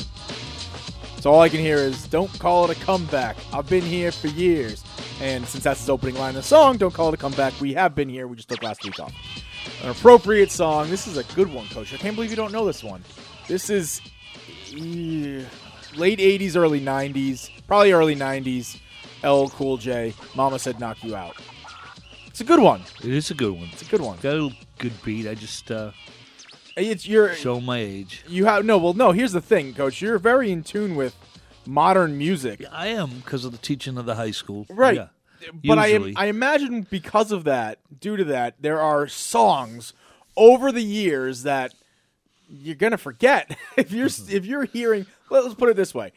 So 1.20 1.32
all 1.32 1.42
I 1.42 1.50
can 1.50 1.60
hear 1.60 1.78
is 1.78 2.08
don't 2.08 2.32
call 2.40 2.70
it 2.70 2.78
a 2.78 2.80
comeback. 2.86 3.36
I've 3.52 3.68
been 3.70 3.84
here 3.84 4.12
for 4.12 4.28
years. 4.28 4.85
And 5.22 5.46
since 5.46 5.64
that's 5.64 5.80
his 5.80 5.90
opening 5.90 6.16
line 6.16 6.30
of 6.30 6.36
the 6.36 6.44
song, 6.44 6.78
don't 6.78 6.94
call 6.94 7.10
it 7.10 7.14
a 7.14 7.18
comeback. 7.18 7.60
We 7.62 7.74
have 7.74 7.96
been 7.96 8.10
here. 8.10 8.28
We 8.28 8.36
just 8.36 8.50
took 8.50 8.62
last 8.62 8.84
week 8.84 9.00
off. 9.00 9.14
An 9.84 9.90
appropriate 9.90 10.52
song. 10.52 10.90
This 10.90 11.08
is 11.08 11.18
a 11.18 11.24
good 11.36 11.52
one, 11.52 11.68
Coach. 11.68 11.94
I 11.94 11.98
can't 11.98 12.16
believe 12.16 12.30
you 12.30 12.36
don't 12.36 12.52
know 12.52 12.66
this 12.66 12.84
one. 12.84 13.04
This 13.48 13.70
is 13.70 14.02
eh, 14.74 15.44
late 15.96 16.20
'80s, 16.20 16.56
early 16.56 16.82
'90s, 16.82 17.50
probably 17.66 17.94
early 17.94 18.16
'90s. 18.16 18.80
LL 19.24 19.48
Cool 19.50 19.78
J. 19.78 20.14
Mama 20.36 20.60
said 20.60 20.80
knock 20.80 21.04
you 21.04 21.16
out. 21.16 21.36
It's 22.28 22.42
a 22.42 22.44
good 22.44 22.60
one. 22.60 22.84
It 23.00 23.12
is 23.12 23.32
a 23.32 23.34
good 23.34 23.54
one. 23.54 23.70
It's 23.72 23.82
a 23.82 23.86
good 23.86 24.02
one. 24.02 24.18
Got 24.22 24.36
a 24.36 24.50
good 24.78 24.94
beat. 25.04 25.28
I 25.28 25.36
just 25.36 25.72
uh, 25.72 25.92
It's 26.76 27.08
your 27.08 27.34
show 27.34 27.60
my 27.62 27.80
age. 27.80 28.24
You 28.28 28.46
have 28.46 28.66
no. 28.66 28.78
Well, 28.78 28.94
no. 28.94 29.12
Here's 29.14 29.32
the 29.32 29.42
thing, 29.42 29.74
Coach. 29.74 30.02
You're 30.02 30.20
very 30.20 30.52
in 30.52 30.62
tune 30.64 30.96
with 30.96 31.16
modern 31.68 32.18
music, 32.18 32.64
I 32.72 32.88
am 32.88 33.20
because 33.20 33.46
of 33.46 33.52
the 33.52 33.58
teaching 33.58 33.98
of 33.98 34.06
the 34.06 34.16
high 34.16 34.32
school. 34.32 34.66
right? 34.70 34.96
Yeah. 34.96 35.08
But 35.64 35.78
I. 35.78 36.14
I 36.16 36.26
imagine 36.26 36.88
because 36.90 37.32
of 37.32 37.44
that, 37.44 37.80
due 38.00 38.18
to 38.18 38.24
that, 38.26 38.56
there 38.60 38.82
are 38.82 39.08
songs 39.08 39.94
over 40.36 40.72
the 40.72 40.82
years 40.82 41.44
that 41.44 41.74
you're 42.50 42.76
gonna 42.76 42.98
forget 42.98 43.58
if 43.78 43.92
you're 43.92 44.08
if 44.08 44.46
you're 44.46 44.66
hearing. 44.66 45.06
Let's 45.30 45.56
put 45.56 45.70
it 45.70 45.76
this 45.76 45.94
way. 45.94 46.12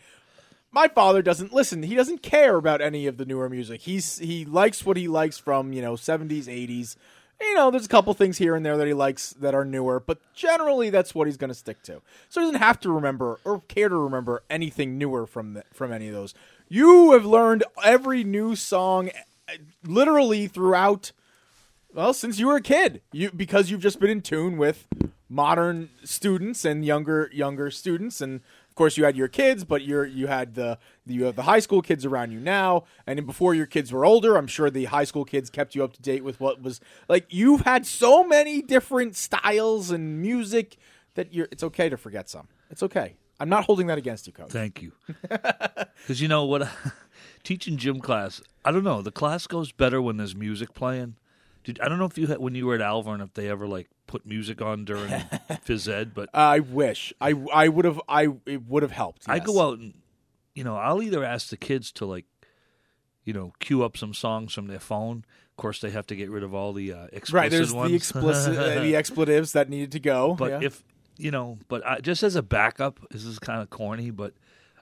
My 0.70 0.88
father 0.88 1.22
doesn't 1.22 1.52
listen. 1.52 1.82
He 1.82 1.94
doesn't 1.94 2.22
care 2.22 2.56
about 2.56 2.80
any 2.82 3.06
of 3.06 3.16
the 3.16 3.24
newer 3.24 3.48
music. 3.48 3.80
He's 3.82 4.18
he 4.18 4.44
likes 4.44 4.84
what 4.84 4.96
he 4.96 5.08
likes 5.08 5.38
from 5.38 5.72
you 5.72 5.82
know 5.82 5.94
70s, 5.94 6.44
80s. 6.44 6.96
You 7.40 7.54
know, 7.54 7.70
there's 7.70 7.86
a 7.86 7.88
couple 7.88 8.12
things 8.14 8.38
here 8.38 8.56
and 8.56 8.66
there 8.66 8.76
that 8.76 8.86
he 8.86 8.94
likes 8.94 9.30
that 9.34 9.54
are 9.54 9.64
newer, 9.64 10.00
but 10.00 10.18
generally 10.34 10.90
that's 10.90 11.14
what 11.14 11.28
he's 11.28 11.36
going 11.36 11.48
to 11.48 11.54
stick 11.54 11.82
to. 11.84 12.02
So 12.28 12.40
he 12.40 12.46
doesn't 12.46 12.60
have 12.60 12.80
to 12.80 12.90
remember 12.90 13.38
or 13.44 13.60
care 13.68 13.88
to 13.88 13.96
remember 13.96 14.42
anything 14.50 14.98
newer 14.98 15.26
from 15.26 15.54
the, 15.54 15.64
from 15.72 15.92
any 15.92 16.08
of 16.08 16.14
those. 16.14 16.34
You 16.68 17.12
have 17.12 17.24
learned 17.24 17.64
every 17.84 18.24
new 18.24 18.56
song, 18.56 19.10
uh, 19.48 19.52
literally 19.84 20.48
throughout. 20.48 21.12
Well, 21.94 22.12
since 22.12 22.38
you 22.38 22.48
were 22.48 22.56
a 22.56 22.62
kid, 22.62 23.02
you 23.12 23.30
because 23.30 23.70
you've 23.70 23.80
just 23.80 24.00
been 24.00 24.10
in 24.10 24.20
tune 24.20 24.58
with 24.58 24.86
modern 25.28 25.90
students 26.04 26.64
and 26.64 26.84
younger 26.84 27.30
younger 27.32 27.70
students, 27.70 28.20
and 28.20 28.40
course 28.78 28.96
you 28.96 29.04
had 29.04 29.16
your 29.16 29.28
kids, 29.28 29.64
but 29.64 29.82
you're 29.82 30.06
you 30.06 30.28
had 30.28 30.54
the 30.54 30.78
you 31.04 31.24
have 31.24 31.36
the 31.36 31.42
high 31.42 31.58
school 31.58 31.82
kids 31.82 32.06
around 32.06 32.30
you 32.30 32.40
now, 32.40 32.84
and 33.06 33.26
before 33.26 33.54
your 33.54 33.66
kids 33.66 33.92
were 33.92 34.04
older, 34.06 34.36
I'm 34.36 34.46
sure 34.46 34.70
the 34.70 34.86
high 34.86 35.04
school 35.04 35.24
kids 35.24 35.50
kept 35.50 35.74
you 35.74 35.84
up 35.84 35.92
to 35.94 36.02
date 36.02 36.24
with 36.24 36.40
what 36.40 36.62
was 36.62 36.80
like. 37.08 37.26
You've 37.28 37.62
had 37.62 37.86
so 37.86 38.24
many 38.24 38.62
different 38.62 39.16
styles 39.16 39.90
and 39.90 40.22
music 40.22 40.76
that 41.14 41.34
you're. 41.34 41.48
It's 41.50 41.64
okay 41.64 41.88
to 41.88 41.96
forget 41.96 42.30
some. 42.30 42.48
It's 42.70 42.82
okay. 42.82 43.16
I'm 43.40 43.48
not 43.48 43.64
holding 43.64 43.86
that 43.88 43.98
against 43.98 44.26
you, 44.26 44.32
coach. 44.32 44.50
Thank 44.50 44.80
you. 44.82 44.92
Because 46.02 46.22
you 46.22 46.28
know 46.28 46.44
what, 46.44 46.66
teaching 47.42 47.76
gym 47.76 48.00
class, 48.00 48.40
I 48.64 48.70
don't 48.70 48.84
know. 48.84 49.02
The 49.02 49.10
class 49.10 49.46
goes 49.46 49.72
better 49.72 50.00
when 50.00 50.16
there's 50.16 50.34
music 50.34 50.72
playing. 50.72 51.16
Did, 51.64 51.80
I 51.80 51.88
don't 51.88 51.98
know 51.98 52.06
if 52.06 52.16
you 52.16 52.26
had, 52.26 52.38
when 52.38 52.54
you 52.54 52.66
were 52.66 52.74
at 52.74 52.80
Alvirne 52.80 53.22
if 53.22 53.34
they 53.34 53.48
ever 53.48 53.66
like 53.66 53.88
put 54.06 54.24
music 54.24 54.62
on 54.62 54.84
during 54.84 55.10
phys 55.66 55.88
ed, 55.92 56.14
but 56.14 56.30
I 56.34 56.60
wish 56.60 57.12
I 57.20 57.34
I 57.52 57.68
would 57.68 57.84
have 57.84 58.00
I 58.08 58.28
it 58.46 58.66
would 58.66 58.82
have 58.82 58.92
helped. 58.92 59.28
I 59.28 59.38
go 59.38 59.60
out 59.60 59.78
and 59.78 59.94
you 60.54 60.64
know 60.64 60.76
I'll 60.76 61.02
either 61.02 61.24
ask 61.24 61.48
the 61.48 61.56
kids 61.56 61.92
to 61.92 62.06
like 62.06 62.24
you 63.24 63.32
know 63.32 63.52
cue 63.60 63.84
up 63.84 63.96
some 63.96 64.14
songs 64.14 64.54
from 64.54 64.66
their 64.66 64.80
phone. 64.80 65.24
Of 65.50 65.56
course, 65.56 65.80
they 65.80 65.90
have 65.90 66.06
to 66.06 66.16
get 66.16 66.30
rid 66.30 66.44
of 66.44 66.54
all 66.54 66.72
the 66.72 66.92
uh, 66.92 67.04
explicit 67.12 67.34
Right, 67.34 67.50
there's 67.50 67.74
ones. 67.74 67.90
the 67.90 67.96
explicit, 67.96 68.56
uh, 68.56 68.80
the 68.80 68.94
expletives 68.96 69.52
that 69.52 69.68
needed 69.68 69.92
to 69.92 70.00
go. 70.00 70.34
But 70.34 70.50
yeah. 70.50 70.66
if 70.68 70.84
you 71.16 71.30
know, 71.30 71.58
but 71.68 71.84
I, 71.86 72.00
just 72.00 72.22
as 72.22 72.36
a 72.36 72.42
backup, 72.42 73.00
this 73.10 73.24
is 73.24 73.38
kind 73.38 73.60
of 73.60 73.68
corny, 73.68 74.10
but 74.10 74.34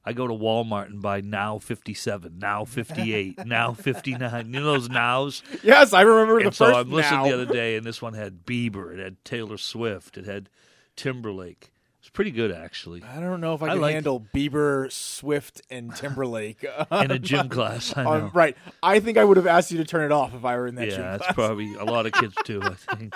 I 0.07 0.13
go 0.13 0.29
to 0.29 0.33
Walmart 0.33 0.87
and 0.87 1.03
buy 1.03 1.21
now 1.21 1.59
fifty 1.59 1.93
seven, 1.93 2.39
now 2.39 2.65
fifty 2.65 3.13
eight, 3.13 3.39
now 3.47 3.73
fifty 3.75 4.15
nine. 4.17 4.47
You 4.55 4.61
know 4.61 4.67
those 4.67 4.89
nows? 4.89 5.43
Yes, 5.65 5.93
I 5.93 6.03
remember 6.03 6.39
the 6.41 6.47
and 6.47 6.55
so 6.55 6.67
first 6.67 6.79
I'm 6.79 6.91
listening 6.93 7.21
now. 7.23 7.27
the 7.27 7.35
other 7.43 7.47
day, 7.53 7.77
and 7.77 7.85
this 7.85 8.01
one 8.01 8.15
had 8.15 8.47
Bieber, 8.47 8.93
it 8.95 9.01
had 9.03 9.23
Taylor 9.25 9.57
Swift, 9.59 10.17
it 10.17 10.25
had 10.25 10.49
Timberlake. 10.95 11.73
It's 12.01 12.11
pretty 12.13 12.31
good 12.31 12.53
actually. 12.53 13.03
I 13.03 13.19
don't 13.19 13.41
know 13.41 13.55
if 13.55 13.63
I 13.65 13.67
I 13.67 13.71
can 13.71 13.81
like- 13.81 13.95
handle 13.95 14.25
Bieber, 14.33 14.93
Swift, 14.93 15.61
and 15.71 15.93
Timberlake 15.97 16.65
In 16.93 17.11
a 17.11 17.19
gym 17.19 17.49
class, 17.51 17.93
I 17.97 18.05
um, 18.05 18.19
know. 18.21 18.31
right. 18.33 18.57
I 18.81 19.01
think 19.01 19.19
I 19.19 19.25
would 19.25 19.37
have 19.37 19.49
asked 19.49 19.73
you 19.73 19.79
to 19.79 19.85
turn 19.85 20.05
it 20.05 20.13
off 20.13 20.33
if 20.33 20.45
I 20.45 20.57
were 20.57 20.69
in 20.69 20.77
that 20.77 20.87
yeah, 20.87 20.95
gym 20.95 21.03
that's 21.03 21.23
class. 21.25 21.35
probably 21.35 21.75
a 21.75 21.85
lot 21.85 22.07
of 22.07 22.13
kids 22.13 22.37
too. 22.45 22.63
I 22.63 22.75
think. 22.95 23.13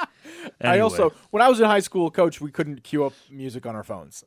I 0.60 0.80
also, 0.80 1.12
when 1.30 1.40
I 1.40 1.48
was 1.48 1.60
in 1.60 1.66
high 1.66 1.78
school, 1.80 2.10
coach, 2.10 2.40
we 2.40 2.50
couldn't 2.50 2.82
queue 2.82 3.04
up 3.04 3.12
music 3.30 3.64
on 3.64 3.76
our 3.76 3.84
phones. 3.84 4.24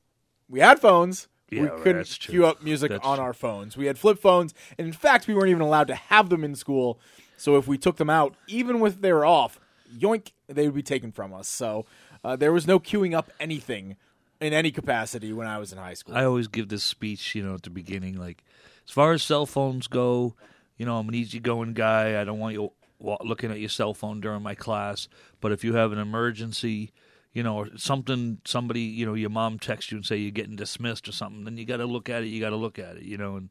We 0.48 0.62
had 0.62 0.80
phones. 0.80 1.28
Yeah, 1.50 1.62
we 1.62 1.68
right, 1.68 1.84
couldn't 1.84 2.18
queue 2.20 2.46
up 2.46 2.64
music 2.64 2.90
That's 2.90 3.06
on 3.06 3.18
true. 3.18 3.26
our 3.26 3.34
phones. 3.34 3.78
We 3.78 3.86
had 3.86 3.98
flip 4.00 4.20
phones, 4.20 4.54
and 4.78 4.88
in 4.88 4.94
fact, 4.94 5.28
we 5.28 5.36
weren't 5.36 5.50
even 5.50 5.62
allowed 5.62 5.88
to 5.88 5.96
have 5.96 6.30
them 6.30 6.44
in 6.44 6.56
school. 6.56 7.00
So 7.38 7.58
if 7.58 7.68
we 7.68 7.78
took 7.78 7.98
them 7.98 8.10
out, 8.10 8.36
even 8.48 8.84
if 8.84 9.02
they 9.02 9.14
were 9.14 9.26
off, 9.26 9.60
yoink, 9.96 10.32
they 10.48 10.66
would 10.66 10.76
be 10.76 10.84
taken 10.84 11.12
from 11.12 11.34
us. 11.34 11.48
So 11.48 11.86
uh, 12.24 12.36
there 12.36 12.54
was 12.54 12.66
no 12.66 12.80
queuing 12.80 13.14
up 13.14 13.30
anything 13.40 13.98
in 14.40 14.54
any 14.54 14.72
capacity 14.72 15.32
when 15.34 15.48
I 15.48 15.58
was 15.58 15.72
in 15.72 15.78
high 15.78 15.94
school. 15.94 16.16
I 16.16 16.26
always 16.26 16.48
give 16.48 16.70
this 16.70 16.84
speech, 16.84 17.36
you 17.36 17.44
know, 17.44 17.56
at 17.56 17.64
the 17.64 17.70
beginning, 17.70 18.18
like, 18.18 18.44
as 18.88 18.92
far 18.92 19.14
as 19.14 19.24
cell 19.24 19.46
phones 19.46 19.88
go, 19.88 20.36
you 20.78 20.86
know, 20.86 20.98
I'm 20.98 21.08
an 21.08 21.16
easygoing 21.16 21.74
guy. 21.74 22.20
I 22.20 22.24
don't 22.24 22.40
want 22.40 22.54
you 22.56 22.72
looking 23.00 23.52
at 23.52 23.60
your 23.60 23.70
cell 23.70 23.94
phone 23.94 24.22
during 24.22 24.42
my 24.42 24.56
class. 24.56 25.08
But 25.40 25.52
if 25.52 25.64
you 25.64 25.76
have 25.76 25.92
an 25.92 26.00
emergency, 26.00 26.92
you 27.34 27.44
know, 27.44 27.58
or 27.58 27.70
something, 27.78 28.40
somebody, 28.46 28.82
you 28.82 29.06
know, 29.06 29.16
your 29.16 29.30
mom 29.30 29.60
texts 29.60 29.92
you 29.92 29.98
and 29.98 30.06
say 30.06 30.18
you're 30.18 30.32
getting 30.32 30.56
dismissed 30.56 31.08
or 31.08 31.12
something, 31.12 31.44
then 31.44 31.58
you 31.58 31.66
got 31.66 31.78
to 31.78 31.86
look 31.86 32.10
at 32.10 32.24
it. 32.24 32.28
You 32.28 32.40
got 32.40 32.52
to 32.52 32.56
look 32.56 32.78
at 32.80 32.98
it, 32.98 33.04
you 33.04 33.18
know. 33.18 33.36
And 33.36 33.50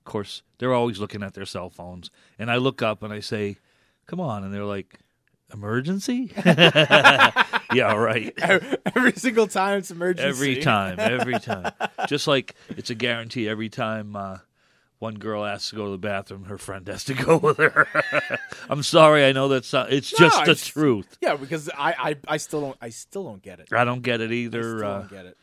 of 0.00 0.04
course, 0.04 0.42
they're 0.58 0.74
always 0.74 0.98
looking 0.98 1.22
at 1.22 1.34
their 1.34 1.46
cell 1.46 1.70
phones. 1.70 2.10
And 2.38 2.50
I 2.50 2.56
look 2.56 2.82
up 2.82 3.02
and 3.02 3.12
I 3.12 3.20
say, 3.20 3.56
"Come 4.06 4.20
on," 4.20 4.44
and 4.44 4.52
they're 4.52 4.64
like. 4.64 4.98
Emergency? 5.54 6.32
yeah, 6.46 7.94
right. 7.94 8.32
every 8.96 9.12
single 9.12 9.46
time 9.46 9.80
it's 9.80 9.90
emergency. 9.90 10.26
Every 10.26 10.62
time, 10.62 10.98
every 10.98 11.38
time. 11.38 11.72
Just 12.08 12.26
like 12.26 12.54
it's 12.70 12.88
a 12.88 12.94
guarantee 12.94 13.50
every 13.50 13.68
time 13.68 14.16
uh, 14.16 14.38
one 15.02 15.14
girl 15.16 15.44
asks 15.44 15.70
to 15.70 15.76
go 15.76 15.86
to 15.86 15.90
the 15.90 15.98
bathroom, 15.98 16.44
her 16.44 16.56
friend 16.56 16.86
has 16.86 17.02
to 17.04 17.14
go 17.26 17.36
with 17.36 17.58
her. 17.58 17.88
I'm 18.70 18.82
sorry, 18.84 19.24
I 19.24 19.32
know 19.32 19.48
that's 19.48 19.72
not, 19.72 19.92
it's 19.92 20.12
No, 20.18 20.28
just 20.28 20.44
the 20.44 20.54
truth. 20.54 21.18
Yeah, 21.20 21.34
because 21.36 21.68
I, 21.76 21.92
I, 21.98 22.16
I 22.34 22.36
still 22.36 22.60
don't 22.60 22.76
I 22.80 22.88
still 22.90 23.24
don't 23.24 23.42
get 23.42 23.58
it. 23.60 23.68
I 23.72 23.84
don't 23.84 24.02
get 24.02 24.20
it 24.20 24.30
I 24.30 24.34
either. 24.34 24.62
still 24.78 24.84
uh, 24.88 24.98
don't 25.00 25.10
get 25.10 25.26
it. 25.26 25.36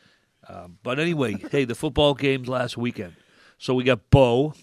um, 0.48 0.78
but 0.82 1.00
anyway, 1.00 1.36
hey, 1.52 1.66
the 1.66 1.76
football 1.76 2.14
games 2.14 2.48
last 2.48 2.78
weekend. 2.78 3.16
So 3.58 3.74
we 3.74 3.84
got 3.84 4.10
Bow, 4.10 4.54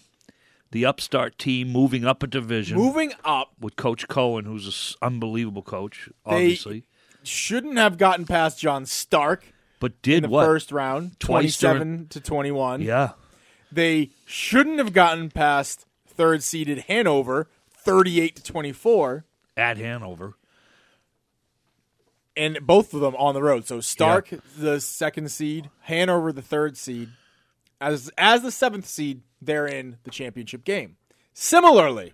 the 0.71 0.85
upstart 0.85 1.37
team, 1.37 1.69
moving 1.69 2.03
up 2.03 2.23
a 2.23 2.27
division. 2.27 2.77
Moving 2.77 3.13
up, 3.23 3.51
with 3.59 3.75
Coach 3.75 4.07
Cohen, 4.07 4.45
who's 4.45 4.95
an 5.01 5.07
unbelievable 5.13 5.61
coach, 5.61 6.09
They- 6.25 6.31
obviously. 6.35 6.85
shouldn't 7.23 7.77
have 7.77 7.97
gotten 7.99 8.25
past 8.25 8.59
John 8.59 8.85
Stark. 8.87 9.53
But 9.79 10.01
did 10.01 10.15
in 10.17 10.23
the 10.23 10.29
what? 10.29 10.43
first 10.45 10.71
round, 10.71 11.19
twenty-seven 11.19 12.07
to 12.07 12.19
twenty-one. 12.19 12.81
Yeah. 12.81 13.11
They 13.71 14.11
shouldn't 14.25 14.77
have 14.77 14.93
gotten 14.93 15.29
past 15.29 15.85
third-seeded 16.07 16.79
Hanover, 16.87 17.47
thirty-eight 17.71 18.35
to 18.37 18.43
twenty-four, 18.43 19.25
At 19.55 19.77
Hanover. 19.77 20.33
and 22.35 22.59
both 22.61 22.93
of 22.93 23.01
them 23.01 23.15
on 23.15 23.33
the 23.33 23.41
road. 23.43 23.67
So 23.67 23.81
Stark, 23.81 24.29
the 24.57 24.79
second 24.79 25.31
seed, 25.31 25.69
Hanover, 25.81 26.31
the 26.31 26.41
third 26.41 26.77
seed, 26.77 27.09
as 27.81 28.09
as 28.17 28.41
the 28.41 28.51
seventh 28.51 28.85
seed, 28.85 29.21
they're 29.41 29.67
in 29.67 29.97
the 30.03 30.11
championship 30.11 30.63
game. 30.63 30.97
Similarly, 31.33 32.13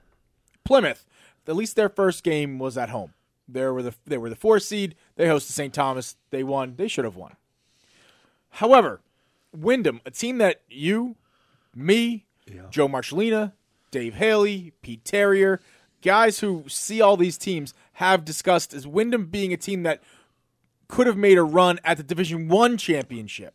Plymouth, 0.66 1.06
at 1.48 1.56
least 1.56 1.76
their 1.76 1.90
first 1.90 2.24
game 2.24 2.60
was 2.60 2.78
at 2.78 2.90
home. 2.90 3.14
They 3.48 3.66
were 3.68 3.84
the 3.84 3.94
they 4.06 4.18
were 4.18 4.30
the 4.30 4.36
four 4.36 4.60
seed. 4.60 4.96
They 5.16 5.26
hosted 5.28 5.52
St. 5.52 5.74
Thomas. 5.74 6.16
They 6.30 6.44
won. 6.44 6.76
They 6.78 6.88
should 6.88 7.06
have 7.06 7.16
won. 7.16 7.36
However, 8.50 9.02
Windham, 9.56 10.02
a 10.06 10.12
team 10.12 10.38
that 10.40 10.62
you, 10.70 11.16
me, 11.76 12.26
Joe 12.70 12.88
Marcellina, 12.88 13.54
Dave 13.92 14.16
Haley, 14.16 14.74
Pete 14.82 15.04
Terrier, 15.06 15.60
guys 16.02 16.40
who 16.40 16.66
see 16.68 17.02
all 17.02 17.18
these 17.18 17.38
teams 17.38 17.74
have 17.94 18.26
discussed 18.26 18.74
as 18.74 18.88
Windham 18.88 19.28
being 19.28 19.54
a 19.54 19.58
team 19.58 19.84
that 19.84 20.02
could 20.88 21.08
have 21.08 21.18
made 21.18 21.38
a 21.38 21.44
run 21.44 21.80
at 21.84 21.98
the 21.98 22.04
Division 22.04 22.50
One 22.50 22.78
championship. 22.78 23.54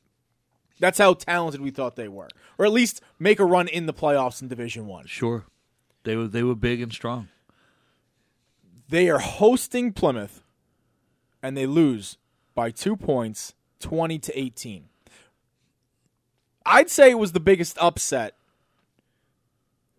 That's 0.81 0.99
how 0.99 1.15
talented 1.15 1.61
we 1.61 1.71
thought 1.71 1.97
they 1.97 2.09
were, 2.09 2.29
or 2.57 2.65
at 2.65 2.73
least 2.73 3.01
make 3.19 3.41
a 3.41 3.45
run 3.45 3.69
in 3.69 3.87
the 3.87 3.93
playoffs 3.93 4.41
in 4.41 4.49
Division 4.49 4.87
One. 4.87 5.07
Sure. 5.07 5.45
They 6.05 6.17
were 6.17 6.29
they 6.29 6.43
were 6.43 6.55
big 6.55 6.81
and 6.81 6.93
strong. 6.93 7.29
They 8.89 9.11
are 9.11 9.19
hosting 9.19 9.93
Plymouth, 9.93 10.43
and 11.43 11.57
they 11.57 11.67
lose 11.67 12.17
by 12.55 12.71
two 12.71 12.97
points, 12.97 13.55
twenty 13.81 14.19
to 14.21 14.39
eighteen. 14.39 14.85
I'd 16.69 16.91
say 16.91 17.11
it 17.11 17.19
was 17.19 17.33
the 17.33 17.41
biggest 17.41 17.79
upset 17.81 18.37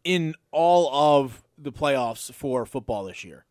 in 0.03 0.35
all 0.51 0.89
of 0.93 1.43
the 1.57 1.71
playoffs 1.71 2.31
for 2.31 2.65
football 2.65 3.05
this 3.05 3.23
year. 3.23 3.45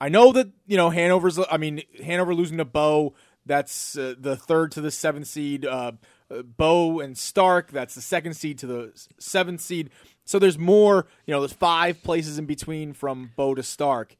I 0.00 0.08
know 0.08 0.32
that 0.32 0.48
you 0.66 0.76
know 0.76 0.90
Hanover's. 0.90 1.38
I 1.50 1.58
mean, 1.58 1.82
Hanover 2.02 2.34
losing 2.34 2.58
to 2.58 2.64
Bow. 2.64 3.14
That's 3.46 3.96
uh, 3.96 4.14
the 4.18 4.36
third 4.36 4.72
to 4.72 4.80
the 4.80 4.90
seventh 4.90 5.28
seed. 5.28 5.64
Uh, 5.64 5.92
uh, 6.30 6.42
Bow 6.42 7.00
and 7.00 7.16
Stark. 7.16 7.70
That's 7.70 7.94
the 7.94 8.00
second 8.00 8.34
seed 8.34 8.58
to 8.58 8.66
the 8.66 9.08
seventh 9.18 9.60
seed. 9.60 9.90
So 10.24 10.38
there's 10.38 10.58
more. 10.58 11.06
You 11.26 11.34
know, 11.34 11.40
there's 11.40 11.52
five 11.52 12.02
places 12.02 12.36
in 12.36 12.46
between 12.46 12.94
from 12.94 13.30
Bow 13.36 13.54
to 13.54 13.62
Stark. 13.62 14.16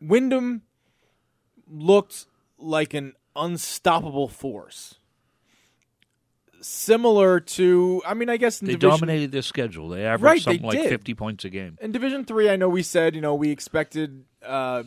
Windham 0.00 0.62
looked 1.70 2.26
like 2.58 2.94
an 2.94 3.12
unstoppable 3.36 4.28
force. 4.28 4.96
Similar 6.68 7.38
to, 7.40 8.02
I 8.04 8.14
mean, 8.14 8.28
I 8.28 8.36
guess 8.38 8.58
They 8.58 8.72
Division- 8.72 8.90
dominated 8.90 9.30
their 9.32 9.42
schedule. 9.42 9.88
They 9.88 10.04
averaged 10.04 10.22
Right, 10.24 10.38
they 10.44 10.58
something 10.58 10.66
like 10.66 10.78
did. 10.82 10.88
50 10.88 11.14
points 11.14 11.44
a 11.44 11.48
game. 11.50 11.78
In 11.80 11.92
Division 11.92 12.24
Three, 12.24 12.50
I 12.50 12.56
know 12.56 12.68
we 12.68 12.82
said 12.82 13.14
you 13.14 13.20
know 13.20 13.34
we 13.36 13.50
expected 13.50 14.24
uh, 14.44 14.82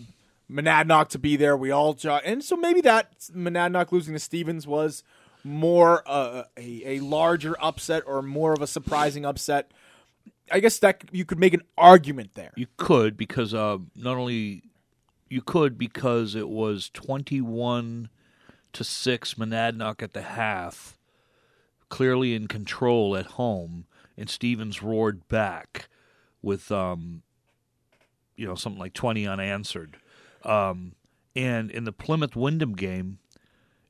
Monadnock 0.51 1.07
to 1.09 1.19
be 1.19 1.37
there. 1.37 1.55
We 1.55 1.71
all 1.71 1.93
jo- 1.93 2.19
and 2.25 2.43
so 2.43 2.57
maybe 2.57 2.81
that 2.81 3.17
Monadnock 3.33 3.93
losing 3.93 4.13
to 4.13 4.19
Stevens 4.19 4.67
was 4.67 5.03
more 5.45 6.03
uh, 6.05 6.43
a 6.57 6.97
a 6.97 6.99
larger 6.99 7.55
upset 7.63 8.03
or 8.05 8.21
more 8.21 8.51
of 8.51 8.61
a 8.61 8.67
surprising 8.67 9.25
upset. 9.25 9.71
I 10.51 10.59
guess 10.59 10.79
that 10.79 11.03
you 11.13 11.23
could 11.23 11.39
make 11.39 11.53
an 11.53 11.61
argument 11.77 12.31
there. 12.35 12.51
You 12.57 12.67
could 12.75 13.15
because 13.15 13.53
uh, 13.53 13.77
not 13.95 14.17
only 14.17 14.63
you 15.29 15.41
could 15.41 15.77
because 15.77 16.35
it 16.35 16.49
was 16.49 16.89
21 16.89 18.09
to 18.73 18.83
6 18.83 19.33
Monadnock 19.35 20.01
at 20.03 20.11
the 20.13 20.23
half, 20.23 20.97
clearly 21.89 22.33
in 22.35 22.47
control 22.47 23.15
at 23.17 23.25
home, 23.25 23.85
and 24.17 24.29
Stevens 24.29 24.81
roared 24.81 25.27
back 25.27 25.89
with 26.41 26.71
um, 26.71 27.21
you 28.35 28.47
know 28.47 28.55
something 28.55 28.79
like 28.79 28.93
20 28.93 29.27
unanswered. 29.27 29.97
Um, 30.43 30.93
and 31.35 31.69
in 31.69 31.83
the 31.83 31.91
Plymouth 31.91 32.35
Windham 32.35 32.73
game, 32.75 33.19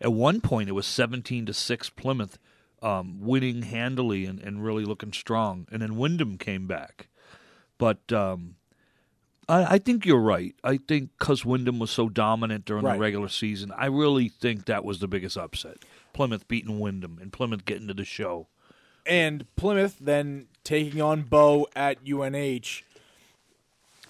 at 0.02 0.12
one 0.14 0.42
point 0.42 0.70
it 0.70 0.74
was 0.74 0.86
17 0.88 1.46
to 1.46 1.54
6 1.54 1.90
Plymouth 1.92 2.38
um, 2.82 3.20
winning 3.22 3.64
handily 3.64 4.26
and, 4.26 4.40
and 4.40 4.64
really 4.64 4.86
looking 4.86 5.14
strong. 5.14 5.68
And 5.72 5.82
then 5.82 5.98
Windham 5.98 6.38
came 6.38 6.66
back. 6.68 7.08
But 7.78 8.12
um, 8.12 8.56
I, 9.48 9.76
I 9.76 9.78
think 9.78 10.06
you're 10.06 10.20
right. 10.20 10.56
I 10.64 10.78
think 10.78 11.12
because 11.18 11.46
Windham 11.46 11.80
was 11.80 11.92
so 11.92 12.10
dominant 12.10 12.66
during 12.66 12.84
Right. 12.84 12.94
the 12.96 13.00
regular 13.00 13.30
season, 13.30 13.72
I 13.78 13.86
really 13.88 14.28
think 14.30 14.66
that 14.66 14.84
was 14.84 15.00
the 15.00 15.08
biggest 15.08 15.38
upset. 15.38 15.78
Plymouth 16.14 16.48
beating 16.48 16.80
Windham 16.80 17.18
and 17.22 17.32
Plymouth 17.32 17.66
getting 17.66 17.88
to 17.88 17.94
the 17.94 18.06
show. 18.06 18.48
and 19.06 19.46
Plymouth 19.56 19.98
then 20.00 20.48
taking 20.64 21.02
on 21.02 21.24
Bow 21.24 21.68
at 21.76 21.98
UNH 22.08 22.84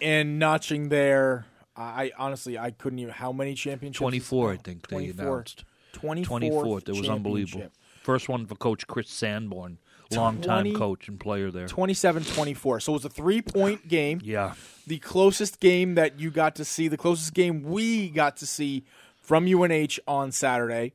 and 0.01 0.39
notching 0.39 0.89
their. 0.89 1.45
I 1.75 2.11
honestly 2.17 2.57
I 2.57 2.71
couldn't 2.71 2.99
even 2.99 3.13
how 3.13 3.31
many 3.31 3.53
championships. 3.53 3.99
24, 3.99 4.51
I 4.51 4.57
think 4.57 4.87
they 4.87 5.07
announced. 5.07 5.63
24th 5.93 6.25
24th. 6.25 6.89
It 6.89 6.97
was 6.97 7.09
unbelievable. 7.09 7.69
First 8.03 8.27
one 8.27 8.45
for 8.45 8.55
Coach 8.55 8.87
Chris 8.87 9.09
Sanborn, 9.09 9.77
longtime 10.11 10.63
20 10.65 10.73
coach 10.75 11.07
and 11.07 11.19
player 11.19 11.51
there. 11.51 11.67
27-24. 11.67 12.81
So 12.81 12.91
it 12.91 12.95
was 12.95 13.05
a 13.05 13.09
three-point 13.09 13.87
game. 13.87 14.19
Yeah. 14.23 14.53
The 14.87 14.97
closest 14.99 15.59
game 15.59 15.95
that 15.95 16.19
you 16.19 16.31
got 16.31 16.55
to 16.55 16.65
see, 16.65 16.87
the 16.87 16.97
closest 16.97 17.33
game 17.33 17.63
we 17.63 18.09
got 18.09 18.37
to 18.37 18.45
see 18.47 18.83
from 19.21 19.45
UNH 19.45 19.99
on 20.07 20.31
Saturday 20.31 20.93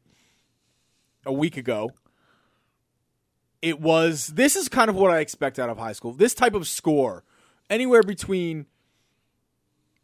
a 1.26 1.32
week 1.32 1.56
ago. 1.56 1.90
It 3.62 3.80
was 3.80 4.28
this 4.28 4.56
is 4.56 4.68
kind 4.68 4.90
of 4.90 4.96
what 4.96 5.10
I 5.10 5.20
expect 5.20 5.58
out 5.58 5.70
of 5.70 5.78
high 5.78 5.92
school. 5.92 6.12
This 6.12 6.34
type 6.34 6.54
of 6.54 6.66
score, 6.68 7.24
anywhere 7.70 8.02
between 8.02 8.66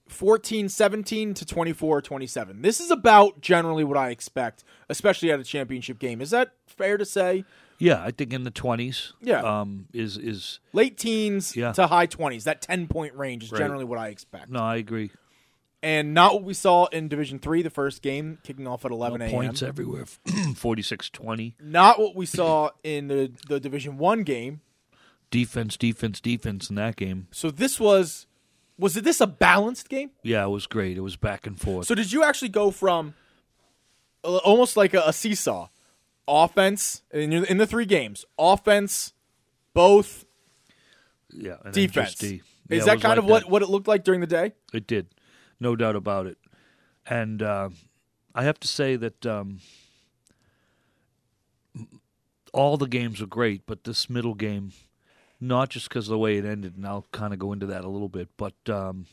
14 0.09 0.69
17 0.69 1.35
to 1.35 1.45
24 1.47 2.03
27. 2.03 2.63
This 2.63 2.81
is 2.81 2.91
about 2.91 3.41
generally 3.41 3.85
what 3.85 3.97
I 3.97 4.11
expect, 4.11 4.65
especially 4.89 5.31
at 5.31 5.39
a 5.39 5.45
championship 5.45 5.99
game. 5.99 6.21
Is 6.21 6.31
that 6.31 6.53
fair 6.67 6.97
to 6.97 7.05
say? 7.05 7.45
Yeah, 7.79 8.03
I 8.03 8.11
think 8.11 8.33
in 8.35 8.43
the 8.45 8.51
20s. 8.51 9.13
Yeah. 9.23 9.41
Um, 9.43 9.87
is 9.93 10.17
is 10.17 10.61
Late 10.73 10.99
teens 10.99 11.57
Yeah. 11.57 11.73
to 11.73 11.87
high 11.87 12.07
20s. 12.07 12.45
That 12.45 12.61
10 12.63 12.89
point 12.89 13.15
range 13.15 13.45
is 13.45 13.53
Right. 13.53 13.59
generally 13.59 13.85
what 13.85 13.99
I 13.99 14.09
expect. 14.09 14.51
No, 14.51 14.61
I 14.61 14.77
agree. 14.77 15.11
And 15.83 16.13
not 16.13 16.35
what 16.35 16.45
we 16.45 16.53
saw 16.53 16.87
in 16.87 17.09
Division 17.09 17.39
3 17.39 17.63
the 17.63 17.71
first 17.71 18.03
game 18.03 18.39
kicking 18.43 18.67
off 18.67 18.85
at 18.85 18.91
11 18.91 19.23
a.m. 19.23 19.31
Points 19.31 19.63
everywhere. 19.63 20.05
46-20. 20.27 21.55
Not 21.61 21.99
what 21.99 22.15
we 22.15 22.27
saw 22.27 22.71
in 22.85 23.09
the 23.09 23.33
the 23.49 23.59
Division 23.59 23.97
1 23.97 24.23
game. 24.23 24.61
Defense, 25.31 25.77
defense, 25.77 26.21
defense 26.21 26.69
in 26.69 26.77
that 26.77 26.97
game. 26.97 27.29
So 27.31 27.51
this 27.51 27.81
was 27.81 28.27
was 28.79 28.97
it 28.97 29.05
this 29.05 29.21
a 29.21 29.27
balanced 29.27 29.89
game? 29.89 30.11
Yeah, 30.23 30.45
it 30.45 30.49
was 30.49 30.67
great. 30.67 30.97
It 30.97 31.03
was 31.03 31.17
back 31.17 31.47
and 31.47 31.59
forth. 31.59 31.87
So 31.87 31.95
did 31.95 32.13
you 32.13 32.25
actually 32.25 32.49
go 32.49 32.71
from 32.71 33.15
uh, 34.25 34.37
almost 34.39 34.77
like 34.77 34.93
a, 34.95 35.03
a 35.07 35.13
seesaw, 35.13 35.69
offense 36.29 37.03
in, 37.11 37.33
in 37.33 37.57
the 37.59 37.67
three 37.67 37.87
games, 37.87 38.25
offense, 38.39 39.13
both 39.75 40.25
yeah, 41.31 41.57
and 41.65 41.73
defense. 41.73 42.15
D. 42.17 42.27
Is 42.27 42.43
Yeah, 42.69 42.77
it 42.77 42.81
that 42.87 43.01
kind 43.01 43.05
like 43.05 43.19
of 43.19 43.25
what, 43.27 43.43
that. 43.45 43.51
what 43.51 43.63
it 43.63 43.69
looked 43.69 43.89
like 43.89 44.05
during 44.05 44.21
the 44.21 44.27
day? 44.27 44.53
It 44.73 44.87
did, 44.87 45.07
no 45.61 45.77
doubt 45.77 45.95
about 45.95 46.27
it. 46.27 46.39
And 47.07 47.43
uh, 47.43 47.69
I 48.35 48.45
have 48.45 48.59
to 48.61 48.69
say 48.69 48.97
that 48.97 49.27
um, 49.27 49.61
all 52.53 52.77
the 52.77 52.87
games 52.87 53.21
were 53.21 53.27
great, 53.27 53.63
but 53.67 53.85
this 53.85 54.11
middle 54.11 54.35
game, 54.35 54.73
not 55.41 55.69
just 55.69 55.89
because 55.89 56.07
of 56.07 56.13
the 56.13 56.19
way 56.19 56.39
it 56.39 56.45
ended, 56.45 56.77
and 56.77 56.87
I'll 56.87 57.07
kind 57.13 57.33
of 57.33 57.39
go 57.39 57.53
into 57.53 57.67
that 57.67 57.85
a 57.85 57.89
little 57.89 58.09
bit, 58.09 58.29
but 58.37 58.55
um, 58.69 59.07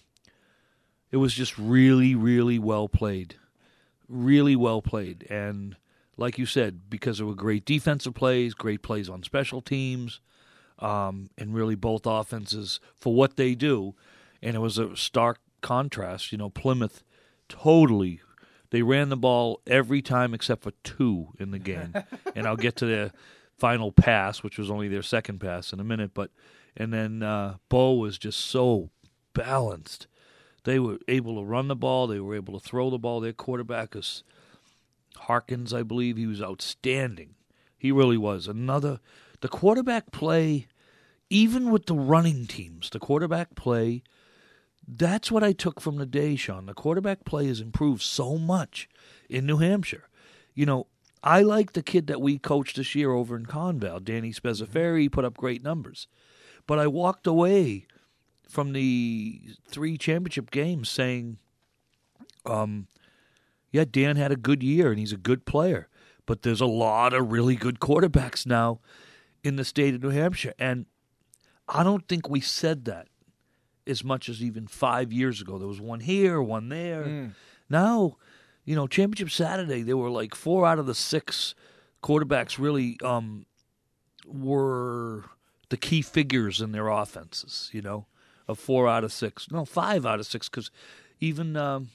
it 1.11 1.17
was 1.17 1.33
just 1.33 1.57
really, 1.57 2.15
really 2.15 2.59
well 2.59 2.87
played. 2.87 3.35
Really 4.07 4.55
well 4.55 4.81
played. 4.81 5.25
And 5.29 5.75
like 6.15 6.37
you 6.37 6.45
said, 6.45 6.89
because 6.89 7.17
there 7.17 7.27
were 7.27 7.35
great 7.35 7.65
defensive 7.65 8.13
plays, 8.13 8.53
great 8.53 8.81
plays 8.81 9.09
on 9.09 9.23
special 9.23 9.61
teams, 9.61 10.19
um, 10.79 11.29
and 11.37 11.53
really 11.53 11.75
both 11.75 12.05
offenses 12.05 12.79
for 12.95 13.13
what 13.13 13.35
they 13.35 13.55
do. 13.55 13.95
And 14.41 14.55
it 14.55 14.59
was 14.59 14.77
a 14.77 14.95
stark 14.95 15.39
contrast. 15.67 16.31
You 16.31 16.37
know, 16.37 16.49
Plymouth 16.49 17.03
totally 17.49 18.21
they 18.69 18.81
ran 18.81 19.09
the 19.09 19.17
ball 19.17 19.61
every 19.65 20.01
time 20.01 20.33
except 20.33 20.63
for 20.63 20.71
two 20.83 21.29
in 21.39 21.51
the 21.51 21.59
game. 21.59 21.93
and 22.35 22.45
I'll 22.45 22.57
get 22.57 22.75
to 22.77 22.85
their 22.85 23.11
final 23.57 23.91
pass, 23.91 24.43
which 24.43 24.57
was 24.57 24.69
only 24.69 24.87
their 24.87 25.01
second 25.01 25.39
pass 25.39 25.71
in 25.71 25.79
a 25.79 25.83
minute. 25.83 26.11
But 26.13 26.31
and 26.75 26.93
then 26.93 27.23
uh, 27.23 27.57
Bow 27.69 27.93
was 27.93 28.17
just 28.17 28.39
so 28.39 28.89
balanced. 29.33 30.07
They 30.63 30.79
were 30.79 30.99
able 31.07 31.35
to 31.35 31.45
run 31.45 31.69
the 31.69 31.75
ball. 31.75 32.07
They 32.07 32.19
were 32.19 32.35
able 32.35 32.59
to 32.59 32.65
throw 32.65 32.89
the 32.89 32.97
ball. 32.97 33.21
Their 33.21 33.33
quarterback 33.33 33.95
is 33.95 34.23
Harkins, 35.15 35.73
I 35.73 35.83
believe. 35.83 36.17
He 36.17 36.27
was 36.27 36.41
outstanding. 36.41 37.35
He 37.77 37.91
really 37.91 38.17
was. 38.17 38.47
Another 38.47 38.99
the 39.39 39.47
quarterback 39.47 40.11
play, 40.11 40.67
even 41.29 41.71
with 41.71 41.85
the 41.85 41.95
running 41.95 42.47
teams, 42.47 42.89
the 42.89 42.99
quarterback 42.99 43.55
play. 43.55 44.03
That's 44.87 45.31
what 45.31 45.43
I 45.43 45.51
took 45.51 45.81
from 45.81 45.97
the 45.97 46.05
day, 46.05 46.35
Sean. 46.37 46.65
The 46.65 46.73
quarterback 46.73 47.25
play 47.25 47.47
has 47.47 47.59
improved 47.59 48.01
so 48.01 48.37
much 48.37 48.87
in 49.29 49.45
New 49.45 49.57
Hampshire. 49.57 50.07
You 50.55 50.65
know, 50.65 50.87
I 51.21 51.41
like 51.41 51.73
the 51.73 51.83
kid 51.83 52.07
that 52.07 52.21
we 52.21 52.39
coached 52.39 52.77
this 52.77 52.95
year 52.95 53.11
over 53.11 53.35
in 53.35 53.45
Conval, 53.45 54.01
Danny 54.03 54.31
Spezzaferi. 54.31 55.01
He 55.01 55.09
put 55.09 55.25
up 55.25 55.35
great 55.35 55.61
numbers. 55.61 56.07
But 56.65 56.79
I 56.79 56.87
walked 56.87 57.27
away 57.27 57.85
from 58.47 58.71
the 58.71 59.41
three 59.67 59.97
championship 59.97 60.51
games 60.51 60.89
saying, 60.89 61.37
um, 62.45 62.87
yeah, 63.71 63.83
Dan 63.89 64.15
had 64.15 64.31
a 64.31 64.37
good 64.37 64.63
year 64.63 64.89
and 64.89 64.99
he's 64.99 65.11
a 65.11 65.17
good 65.17 65.45
player. 65.45 65.89
But 66.25 66.43
there's 66.43 66.61
a 66.61 66.65
lot 66.65 67.13
of 67.13 67.31
really 67.31 67.55
good 67.55 67.79
quarterbacks 67.79 68.45
now 68.45 68.79
in 69.43 69.57
the 69.57 69.65
state 69.65 69.95
of 69.95 70.01
New 70.03 70.09
Hampshire. 70.09 70.53
And 70.57 70.85
I 71.67 71.83
don't 71.83 72.07
think 72.07 72.29
we 72.29 72.39
said 72.39 72.85
that 72.85 73.07
as 73.87 74.03
much 74.03 74.29
as 74.29 74.41
even 74.43 74.67
five 74.67 75.11
years 75.13 75.41
ago. 75.41 75.57
There 75.57 75.67
was 75.67 75.81
one 75.81 76.01
here, 76.01 76.41
one 76.41 76.69
there. 76.69 77.03
Mm. 77.03 77.31
Now, 77.69 78.17
you 78.65 78.75
know, 78.75 78.87
Championship 78.87 79.31
Saturday, 79.31 79.81
there 79.81 79.97
were 79.97 80.09
like 80.09 80.35
four 80.35 80.65
out 80.65 80.79
of 80.79 80.85
the 80.85 80.95
six 80.95 81.55
quarterbacks 82.03 82.59
really 82.59 82.97
um, 83.03 83.45
were 84.25 85.25
the 85.69 85.77
key 85.77 86.01
figures 86.01 86.61
in 86.61 86.71
their 86.71 86.87
offenses, 86.87 87.69
you 87.73 87.81
know, 87.81 88.05
of 88.47 88.59
four 88.59 88.87
out 88.87 89.03
of 89.03 89.11
six. 89.11 89.49
No, 89.51 89.65
five 89.65 90.05
out 90.05 90.19
of 90.19 90.25
six, 90.25 90.49
because 90.49 90.71
even, 91.19 91.57
um, 91.57 91.89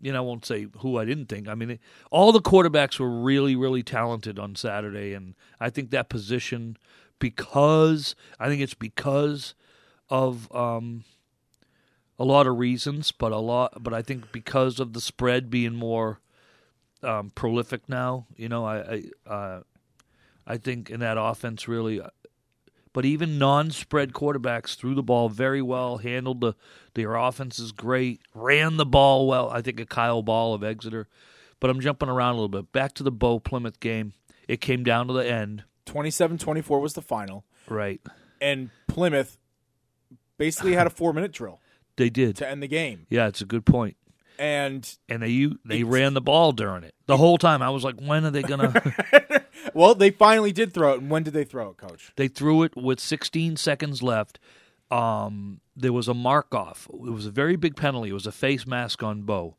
you 0.00 0.12
know, 0.12 0.18
I 0.18 0.20
won't 0.20 0.44
say 0.44 0.66
who 0.78 0.98
I 0.98 1.04
didn't 1.04 1.26
think. 1.26 1.48
I 1.48 1.54
mean, 1.54 1.78
all 2.10 2.32
the 2.32 2.40
quarterbacks 2.40 3.00
were 3.00 3.10
really, 3.10 3.56
really 3.56 3.82
talented 3.82 4.38
on 4.38 4.54
Saturday. 4.54 5.14
And 5.14 5.34
I 5.58 5.70
think 5.70 5.90
that 5.90 6.08
position, 6.08 6.76
because, 7.18 8.14
I 8.38 8.48
think 8.48 8.60
it's 8.60 8.74
because 8.74 9.54
of 10.10 10.50
um, 10.54 11.04
a 12.18 12.24
lot 12.24 12.46
of 12.46 12.58
reasons, 12.58 13.12
but 13.12 13.32
a 13.32 13.38
lot, 13.38 13.82
but 13.82 13.92
I 13.92 14.02
think 14.02 14.32
because 14.32 14.80
of 14.80 14.92
the 14.92 15.00
spread 15.00 15.50
being 15.50 15.74
more 15.74 16.20
um, 17.02 17.30
prolific 17.34 17.88
now, 17.88 18.26
you 18.36 18.48
know, 18.48 18.64
I, 18.64 19.02
I, 19.26 19.30
uh, 19.30 19.60
I 20.46 20.56
think 20.56 20.90
in 20.90 21.00
that 21.00 21.18
offense 21.18 21.66
really, 21.68 22.00
uh, 22.00 22.08
But 22.92 23.04
even 23.04 23.38
non-spread 23.38 24.12
quarterbacks 24.12 24.74
threw 24.76 24.94
the 24.94 25.02
ball 25.02 25.28
very 25.28 25.60
well, 25.60 25.98
handled 25.98 26.40
the 26.40 26.54
their 26.94 27.14
offenses 27.14 27.72
great, 27.72 28.20
ran 28.34 28.76
the 28.78 28.86
ball 28.86 29.26
well. 29.28 29.50
I 29.50 29.60
think 29.60 29.78
of 29.80 29.88
Kyle 29.90 30.22
Ball 30.22 30.54
of 30.54 30.64
Exeter. 30.64 31.08
But 31.60 31.70
I'm 31.70 31.80
jumping 31.80 32.08
around 32.08 32.32
a 32.32 32.34
little 32.34 32.48
bit. 32.48 32.70
Back 32.72 32.92
to 32.94 33.02
the 33.02 33.10
Bow 33.10 33.38
Plymouth 33.38 33.80
game. 33.80 34.12
It 34.48 34.60
came 34.60 34.82
down 34.84 35.06
to 35.08 35.12
the 35.14 35.26
end. 35.30 35.64
27-24 35.86 36.80
was 36.80 36.92
the 36.94 37.02
final, 37.02 37.44
Right. 37.68 38.00
and 38.40 38.70
Plymouth 38.88 39.38
basically 40.38 40.72
had 40.74 40.86
a 40.86 40.90
four-minute 40.90 41.32
drill 41.32 41.60
They 41.96 42.10
did. 42.10 42.36
to 42.36 42.48
end 42.48 42.62
the 42.62 42.68
game. 42.68 43.06
Yeah, 43.10 43.26
it's 43.28 43.40
a 43.40 43.46
good 43.46 43.64
point. 43.64 43.96
And 44.38 44.86
And 45.08 45.22
they 45.22 45.28
u- 45.28 45.58
they 45.64 45.82
ran 45.82 46.12
the 46.14 46.20
ball 46.20 46.52
during 46.52 46.84
it 46.84 46.94
the 47.06 47.16
whole 47.16 47.38
time. 47.38 47.62
I 47.62 47.70
was 47.70 47.84
like, 47.84 47.98
when 48.00 48.24
are 48.26 48.30
they 48.30 48.42
gonna? 48.42 48.72
well, 49.74 49.94
they 49.94 50.10
finally 50.10 50.52
did 50.52 50.74
throw 50.74 50.92
it. 50.92 51.00
And 51.00 51.10
when 51.10 51.22
did 51.22 51.32
they 51.32 51.44
throw 51.44 51.70
it, 51.70 51.78
Coach? 51.78 52.12
they 52.16 52.28
threw 52.28 52.62
it 52.62 52.76
with 52.76 53.00
16 53.00 53.56
seconds 53.56 54.02
left. 54.02 54.38
Um, 54.90 55.60
there 55.74 55.92
was 55.92 56.06
a 56.06 56.14
mark 56.14 56.54
off. 56.54 56.86
It 56.92 57.10
was 57.12 57.26
a 57.26 57.30
very 57.30 57.56
big 57.56 57.76
penalty. 57.76 58.10
It 58.10 58.14
was 58.14 58.26
a 58.26 58.32
face 58.32 58.66
mask 58.66 59.02
on 59.02 59.22
Bow, 59.22 59.56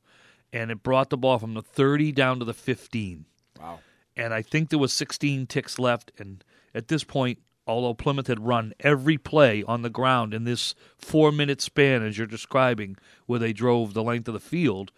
and 0.53 0.69
it 0.71 0.84
brought 0.84 1.09
the 1.09 1.17
ball 1.17 1.38
from 1.39 1.53
the 1.55 1.61
30 1.63 2.11
down 2.11 2.39
to 2.39 2.45
the 2.45 2.53
15. 2.53 3.25
Wow. 3.59 3.80
And 4.15 4.34
I 4.34 4.41
think 4.41 4.69
there 4.69 4.80
was 4.80 4.93
16 4.93 5.47
ticks 5.47 5.78
left. 5.80 6.11
And 6.17 6.43
at 6.73 6.88
this 6.88 7.03
point, 7.03 7.39
although 7.68 7.93
Plymouth 7.93 8.28
had 8.28 8.45
run 8.45 8.74
every 8.80 9.18
play 9.18 9.63
on 9.63 9.82
the 9.82 9.89
ground 9.89 10.34
in 10.34 10.43
this 10.43 10.76
four 10.97 11.32
minute 11.32 11.61
span, 11.61 12.03
as 12.03 12.18
you're 12.18 12.28
describing, 12.28 12.97
where 13.26 13.39
they 13.39 13.53
drove 13.53 13.93
the 13.93 14.03
length 14.03 14.28
of 14.28 14.34
the 14.34 14.39
field, 14.39 14.91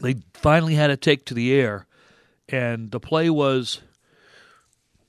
they 0.00 0.16
finally 0.34 0.74
had 0.74 0.88
to 0.88 0.96
take 0.96 1.24
to 1.26 1.34
the 1.34 1.52
air. 1.52 1.86
And 2.48 2.90
the 2.90 3.00
play 3.00 3.30
was 3.30 3.80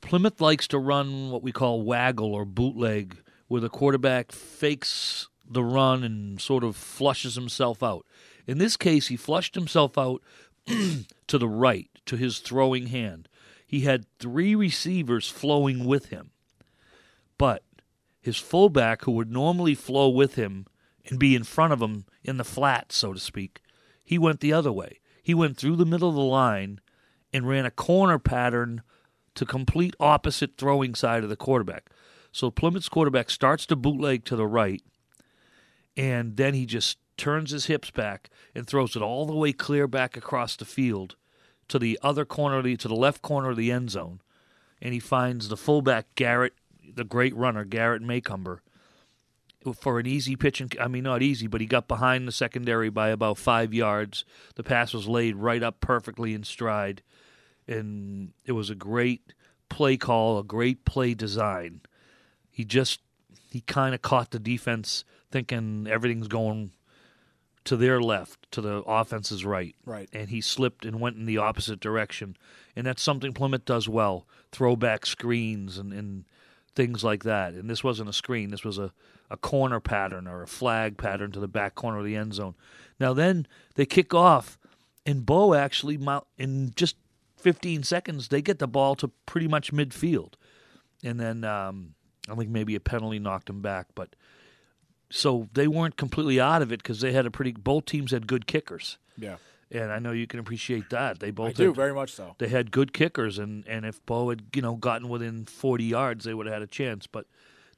Plymouth 0.02 0.39
likes 0.39 0.68
to 0.70 0.80
run 0.80 1.32
what 1.32 1.43
we 1.43 1.52
call 1.52 1.82
waggle 1.82 2.34
or 2.34 2.45
bootleg, 2.45 3.18
where 3.48 3.62
the 3.62 3.70
quarterback 3.70 4.32
fakes 4.32 5.28
the 5.50 5.64
run 5.64 6.04
and 6.04 6.39
sort 6.41 6.64
of 6.64 6.76
flushes 6.76 7.36
himself 7.36 7.82
out. 7.82 8.06
In 8.45 8.58
this 8.58 8.78
case, 8.78 9.08
he 9.08 9.16
flushed 9.16 9.56
himself 9.56 9.98
out 9.98 10.22
to 11.28 11.38
the 11.38 11.48
right, 11.48 11.89
to 12.06 12.16
his 12.16 12.39
throwing 12.39 12.88
hand. 12.88 13.28
He 13.66 13.82
had 13.82 14.06
three 14.20 14.56
receivers 14.56 15.30
flowing 15.30 15.86
with 15.86 16.08
him. 16.08 16.32
But 17.38 17.63
his 18.21 18.38
fullback, 18.38 19.03
who 19.03 19.11
would 19.13 19.31
normally 19.31 19.75
flow 19.75 20.09
with 20.09 20.35
him 20.35 20.65
and 21.05 21.19
be 21.19 21.35
in 21.35 21.43
front 21.43 21.73
of 21.73 21.81
him 21.81 22.05
in 22.23 22.38
the 22.38 22.43
flat, 22.43 22.91
so 22.91 23.13
to 23.13 23.19
speak, 23.19 23.61
he 24.03 24.17
went 24.17 24.39
the 24.39 24.53
other 24.53 24.71
way. 24.71 24.99
He 25.21 25.33
went 25.33 25.57
through 25.57 25.75
the 25.75 25.85
middle 25.85 26.09
of 26.09 26.15
the 26.15 26.21
line 26.21 26.79
and 27.33 27.47
ran 27.47 27.65
a 27.65 27.71
corner 27.71 28.19
pattern 28.19 28.81
to 29.35 29.45
complete 29.45 29.95
opposite 29.99 30.57
throwing 30.57 30.95
side 30.95 31.23
of 31.23 31.29
the 31.29 31.35
quarterback. 31.35 31.89
So 32.31 32.49
Plymouth's 32.49 32.89
quarterback 32.89 33.29
starts 33.29 33.65
to 33.67 33.75
bootleg 33.75 34.25
to 34.25 34.35
the 34.35 34.47
right, 34.47 34.81
and 35.95 36.38
then 36.38 36.53
he 36.53 36.65
just 36.65 36.97
turns 37.17 37.51
his 37.51 37.65
hips 37.65 37.89
back 37.91 38.29
and 38.53 38.67
throws 38.67 38.95
it 38.95 39.01
all 39.01 39.25
the 39.25 39.35
way 39.35 39.51
clear 39.51 39.88
back 39.88 40.15
across 40.15 40.55
the 40.55 40.65
field 40.65 41.15
to 41.67 41.79
the 41.79 41.99
other 42.01 42.25
corner, 42.25 42.61
the, 42.61 42.77
to 42.77 42.88
the 42.88 42.95
left 42.95 43.21
corner 43.21 43.49
of 43.49 43.57
the 43.57 43.71
end 43.71 43.91
zone, 43.91 44.21
and 44.81 44.93
he 44.93 44.99
finds 44.99 45.49
the 45.49 45.57
fullback 45.57 46.13
Garrett, 46.15 46.53
the 46.93 47.03
great 47.03 47.35
runner 47.35 47.63
Garrett 47.63 48.01
Maycumber, 48.01 48.59
for 49.79 49.99
an 49.99 50.05
easy 50.05 50.35
pitch. 50.35 50.61
And, 50.61 50.75
I 50.79 50.88
mean, 50.88 51.03
not 51.03 51.21
easy, 51.21 51.47
but 51.47 51.61
he 51.61 51.67
got 51.67 51.88
behind 51.88 52.27
the 52.27 52.31
secondary 52.31 52.89
by 52.89 53.09
about 53.09 53.38
five 53.38 53.73
yards. 53.73 54.25
The 54.55 54.63
pass 54.63 54.93
was 54.93 55.07
laid 55.07 55.35
right 55.35 55.63
up 55.63 55.81
perfectly 55.81 56.33
in 56.33 56.43
stride, 56.43 57.01
and 57.67 58.33
it 58.45 58.53
was 58.53 58.69
a 58.69 58.75
great 58.75 59.33
play 59.69 59.97
call, 59.97 60.39
a 60.39 60.43
great 60.43 60.85
play 60.85 61.13
design. 61.13 61.81
He 62.49 62.63
just 62.63 63.01
he 63.49 63.61
kind 63.61 63.93
of 63.93 64.01
caught 64.01 64.31
the 64.31 64.39
defense 64.39 65.03
thinking 65.31 65.88
everything's 65.89 66.27
going 66.27 66.71
to 67.65 67.75
their 67.75 68.01
left, 68.01 68.49
to 68.51 68.61
the 68.61 68.77
offense's 68.83 69.43
right. 69.43 69.75
Right. 69.85 70.07
And 70.13 70.29
he 70.29 70.39
slipped 70.39 70.85
and 70.85 71.01
went 71.01 71.17
in 71.17 71.25
the 71.25 71.38
opposite 71.38 71.81
direction. 71.81 72.38
And 72.77 72.88
that's 72.88 73.01
something 73.01 73.33
Plymouth 73.33 73.65
does 73.65 73.89
well 73.89 74.25
throwback 74.53 75.05
screens 75.05 75.77
and, 75.77 75.91
and 75.91 76.23
things 76.78 77.03
like 77.03 77.23
that. 77.23 77.53
And 77.53 77.69
this 77.69 77.84
wasn't 77.84 78.07
a 78.07 78.13
screen, 78.13 78.51
this 78.51 78.63
was 78.63 78.78
a, 78.78 78.93
a 79.30 79.36
corner 79.36 79.82
pattern 79.82 80.28
or 80.28 80.43
a 80.43 80.47
flag 80.47 80.97
pattern 80.97 81.32
to 81.34 81.39
the 81.41 81.47
back 81.47 81.75
corner 81.75 81.97
of 81.97 82.05
the 82.05 82.15
end 82.15 82.36
zone. 82.36 82.55
Now, 82.99 83.13
then 83.13 83.47
they 83.75 83.86
kick 83.86 84.13
off, 84.13 84.57
and 85.05 85.25
Bow 85.25 85.53
actually, 85.53 85.99
in 86.38 86.71
just 86.75 86.95
15 87.38 87.84
seconds, 87.84 88.30
they 88.30 88.41
get 88.41 88.59
the 88.59 88.67
ball 88.67 88.95
to 88.95 89.09
pretty 89.25 89.47
much 89.47 89.73
midfield. 89.73 90.34
And 91.03 91.19
then 91.19 91.43
um, 91.43 91.95
I 92.30 92.36
think 92.36 92.49
maybe 92.49 92.75
a 92.75 92.80
penalty 92.80 93.19
knocked 93.19 93.49
him 93.49 93.61
back. 93.61 93.88
But 93.95 94.15
so 95.09 95.47
they 95.53 95.67
weren't 95.67 95.97
completely 95.97 96.39
out 96.39 96.61
of 96.61 96.71
it 96.71 96.82
because 96.84 97.01
they 97.01 97.11
had 97.11 97.25
a 97.25 97.32
pretty. 97.32 97.51
Both 97.51 97.86
teams 97.86 98.11
had 98.11 98.28
good 98.28 98.47
kickers, 98.47 98.97
Yeah. 99.17 99.38
And 99.70 99.91
I 99.91 99.99
know 99.99 100.11
you 100.11 100.28
can 100.28 100.39
appreciate 100.39 100.89
that. 100.91 101.20
They 101.20 101.32
both 101.32 101.49
I 101.49 101.51
do, 101.53 101.65
had- 101.68 101.76
very 101.76 101.93
much 101.93 102.13
so. 102.13 102.36
They 102.38 102.47
had 102.47 102.72
good 102.72 102.93
kickers, 102.93 103.38
and 103.38 103.68
and 103.68 103.86
if 103.86 104.05
Bow 104.05 104.30
had 104.30 104.43
you 104.55 104.61
know 104.61 104.76
gotten 104.76 105.09
within 105.09 105.45
40 105.45 105.84
yards, 105.84 106.26
they 106.26 106.34
would 106.34 106.45
have 106.45 106.53
had 106.53 106.61
a 106.61 106.68
chance. 106.68 107.05
But 107.07 107.26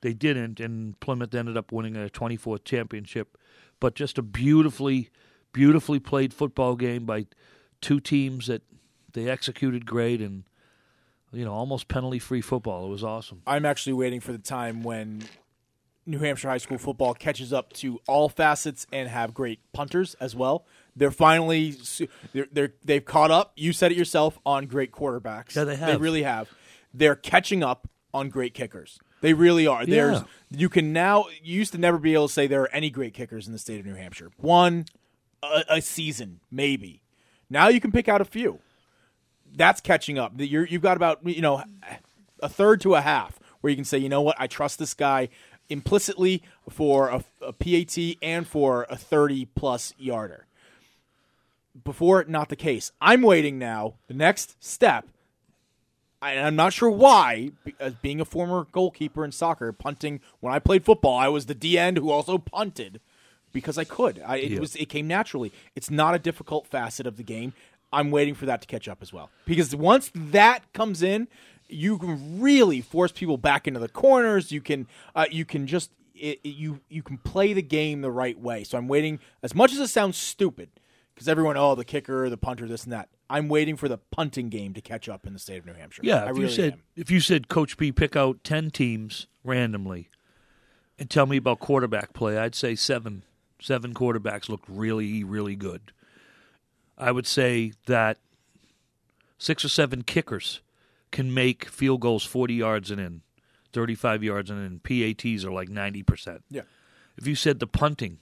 they 0.01 0.13
didn't, 0.13 0.59
and 0.59 0.99
Plymouth 0.99 1.33
ended 1.33 1.57
up 1.57 1.71
winning 1.71 1.95
a 1.95 2.09
24th 2.09 2.63
championship. 2.63 3.37
But 3.79 3.95
just 3.95 4.17
a 4.17 4.21
beautifully, 4.21 5.09
beautifully 5.51 5.99
played 5.99 6.33
football 6.33 6.75
game 6.75 7.05
by 7.05 7.25
two 7.81 7.99
teams 7.99 8.47
that 8.47 8.61
they 9.13 9.27
executed 9.27 9.85
great 9.85 10.21
and 10.21 10.43
you 11.31 11.43
know 11.45 11.53
almost 11.53 11.87
penalty 11.87 12.19
free 12.19 12.41
football. 12.41 12.85
It 12.85 12.89
was 12.89 13.03
awesome. 13.03 13.41
I'm 13.47 13.65
actually 13.65 13.93
waiting 13.93 14.19
for 14.19 14.31
the 14.31 14.37
time 14.37 14.83
when 14.83 15.23
New 16.05 16.19
Hampshire 16.19 16.49
high 16.49 16.57
school 16.57 16.77
football 16.77 17.13
catches 17.13 17.53
up 17.53 17.73
to 17.73 17.99
all 18.07 18.29
facets 18.29 18.85
and 18.91 19.09
have 19.09 19.33
great 19.33 19.59
punters 19.73 20.15
as 20.15 20.35
well. 20.35 20.65
They're 20.95 21.11
finally 21.11 21.75
they're, 22.33 22.47
they're 22.51 22.73
they've 22.83 23.03
caught 23.03 23.31
up. 23.31 23.53
You 23.55 23.73
said 23.73 23.91
it 23.91 23.97
yourself 23.97 24.39
on 24.45 24.65
great 24.65 24.91
quarterbacks. 24.91 25.55
Yeah, 25.55 25.63
they 25.63 25.75
have. 25.75 25.87
They 25.87 25.97
really 25.97 26.23
have. 26.23 26.49
They're 26.93 27.15
catching 27.15 27.63
up 27.63 27.87
on 28.13 28.29
great 28.29 28.53
kickers. 28.53 28.99
They 29.21 29.33
really 29.33 29.67
are. 29.67 29.85
There's 29.85 30.21
you 30.49 30.69
can 30.69 30.93
now 30.93 31.25
you 31.43 31.55
used 31.55 31.73
to 31.73 31.77
never 31.77 31.97
be 31.97 32.13
able 32.13 32.27
to 32.27 32.33
say 32.33 32.47
there 32.47 32.63
are 32.63 32.73
any 32.73 32.89
great 32.89 33.13
kickers 33.13 33.47
in 33.47 33.53
the 33.53 33.59
state 33.59 33.79
of 33.79 33.85
New 33.85 33.95
Hampshire. 33.95 34.31
One 34.37 34.85
a, 35.43 35.63
a 35.69 35.81
season 35.81 36.39
maybe. 36.51 37.01
Now 37.49 37.67
you 37.67 37.79
can 37.79 37.91
pick 37.91 38.07
out 38.07 38.21
a 38.21 38.25
few. 38.25 38.59
That's 39.51 39.81
catching 39.81 40.19
up. 40.19 40.33
You're, 40.37 40.65
you've 40.65 40.81
got 40.81 40.95
about 40.95 41.25
you 41.25 41.41
know 41.41 41.63
a 42.41 42.49
third 42.49 42.81
to 42.81 42.95
a 42.95 43.01
half 43.01 43.39
where 43.61 43.69
you 43.69 43.75
can 43.75 43.85
say, 43.85 43.97
you 43.97 44.09
know 44.09 44.21
what, 44.21 44.35
I 44.39 44.47
trust 44.47 44.79
this 44.79 44.93
guy 44.93 45.29
implicitly 45.69 46.43
for 46.69 47.09
a, 47.09 47.23
a 47.41 47.53
PAT 47.53 47.97
and 48.21 48.47
for 48.47 48.87
a 48.89 48.95
30 48.95 49.45
plus 49.45 49.93
yarder. 49.97 50.45
Before, 51.83 52.23
not 52.27 52.49
the 52.49 52.55
case. 52.55 52.91
I'm 53.01 53.21
waiting 53.21 53.57
now. 53.59 53.95
The 54.07 54.13
next 54.13 54.63
step, 54.63 55.07
I, 56.21 56.33
and 56.33 56.45
I'm 56.47 56.55
not 56.55 56.73
sure 56.73 56.89
why, 56.89 57.51
as 57.79 57.93
being 57.95 58.19
a 58.19 58.25
former 58.25 58.67
goalkeeper 58.71 59.23
in 59.23 59.31
soccer, 59.31 59.71
punting, 59.71 60.19
when 60.41 60.53
I 60.53 60.59
played 60.59 60.83
football, 60.83 61.17
I 61.17 61.27
was 61.29 61.45
the 61.45 61.55
D 61.55 61.77
end 61.77 61.97
who 61.97 62.09
also 62.11 62.37
punted 62.37 62.99
because 63.53 63.77
I 63.77 63.83
could. 63.85 64.21
I, 64.25 64.37
it 64.37 64.51
Yeah. 64.51 64.59
was 64.59 64.75
it 64.75 64.89
came 64.89 65.07
naturally. 65.07 65.51
It's 65.75 65.89
not 65.89 66.15
a 66.15 66.19
difficult 66.19 66.67
facet 66.67 67.07
of 67.07 67.17
the 67.17 67.23
game. 67.23 67.53
I'm 67.93 68.11
waiting 68.11 68.35
for 68.35 68.45
that 68.45 68.61
to 68.61 68.67
catch 68.67 68.87
up 68.87 68.99
as 69.01 69.11
well. 69.13 69.29
Because 69.45 69.75
once 69.75 70.11
that 70.13 70.71
comes 70.73 71.01
in, 71.01 71.27
you 71.69 71.97
can 71.97 72.39
really 72.41 72.81
force 72.81 73.11
people 73.11 73.37
back 73.37 73.67
into 73.67 73.79
the 73.79 73.89
corners. 73.89 74.51
You 74.51 74.61
can 74.61 74.87
uh, 75.15 75.25
you 75.31 75.45
can 75.45 75.67
just 75.67 75.91
it, 76.13 76.39
it- 76.43 76.49
you 76.49 76.81
you 76.89 77.01
can 77.01 77.17
play 77.17 77.53
the 77.53 77.61
game 77.61 78.01
the 78.01 78.11
right 78.11 78.37
way. 78.37 78.63
So 78.65 78.77
I'm 78.77 78.87
waiting. 78.89 79.19
As 79.41 79.55
much 79.55 79.71
as 79.71 79.79
it 79.79 79.87
sounds 79.87 80.17
stupid, 80.17 80.69
because 81.19 81.27
everyone 81.27 81.57
oh 81.57 81.75
the 81.75 81.83
kicker, 81.83 82.29
the 82.29 82.37
punter, 82.37 82.65
this 82.65 82.85
and 82.85 82.93
that. 82.93 83.09
I'm 83.29 83.49
waiting 83.49 83.75
for 83.75 83.89
the 83.89 83.97
punting 83.97 84.47
game 84.47 84.73
to 84.73 84.79
catch 84.79 85.09
up 85.09 85.27
in 85.27 85.33
the 85.33 85.39
state 85.39 85.57
of 85.57 85.65
New 85.65 85.73
Hampshire. 85.73 86.01
Yeah, 86.01 86.23
I 86.23 86.29
if 86.29 86.37
really 86.37 86.43
you 86.43 86.49
said 86.49 86.73
am. 86.73 86.83
if 86.95 87.11
you 87.11 87.19
said 87.19 87.49
Coach 87.49 87.75
B 87.75 87.91
pick 87.91 88.15
out 88.15 88.41
ten 88.45 88.71
teams 88.71 89.27
randomly 89.43 90.07
and 90.97 91.09
tell 91.09 91.25
me 91.25 91.35
about 91.35 91.59
quarterback 91.59 92.13
play, 92.13 92.37
I'd 92.37 92.55
say 92.55 92.73
seven 92.73 93.23
seven 93.61 93.93
quarterbacks 93.93 94.47
look 94.47 94.61
really 94.69 95.25
really 95.25 95.57
good. 95.57 95.91
I 96.97 97.11
would 97.11 97.27
say 97.27 97.73
that 97.87 98.17
six 99.37 99.65
or 99.65 99.69
seven 99.69 100.03
kickers 100.03 100.61
can 101.11 101.33
make 101.33 101.65
field 101.65 101.99
goals 101.99 102.23
forty 102.23 102.53
yards 102.53 102.91
and 102.91 103.01
in, 103.01 103.23
thirty 103.73 103.93
five 103.93 104.23
yards 104.23 104.49
and 104.49 104.65
in. 104.65 104.79
PATs 104.79 105.43
are 105.43 105.51
like 105.51 105.67
ninety 105.67 106.01
percent. 106.01 106.45
Yeah. 106.49 106.61
If 107.17 107.27
you 107.27 107.35
said 107.35 107.59
the 107.59 107.67
punting, 107.67 108.19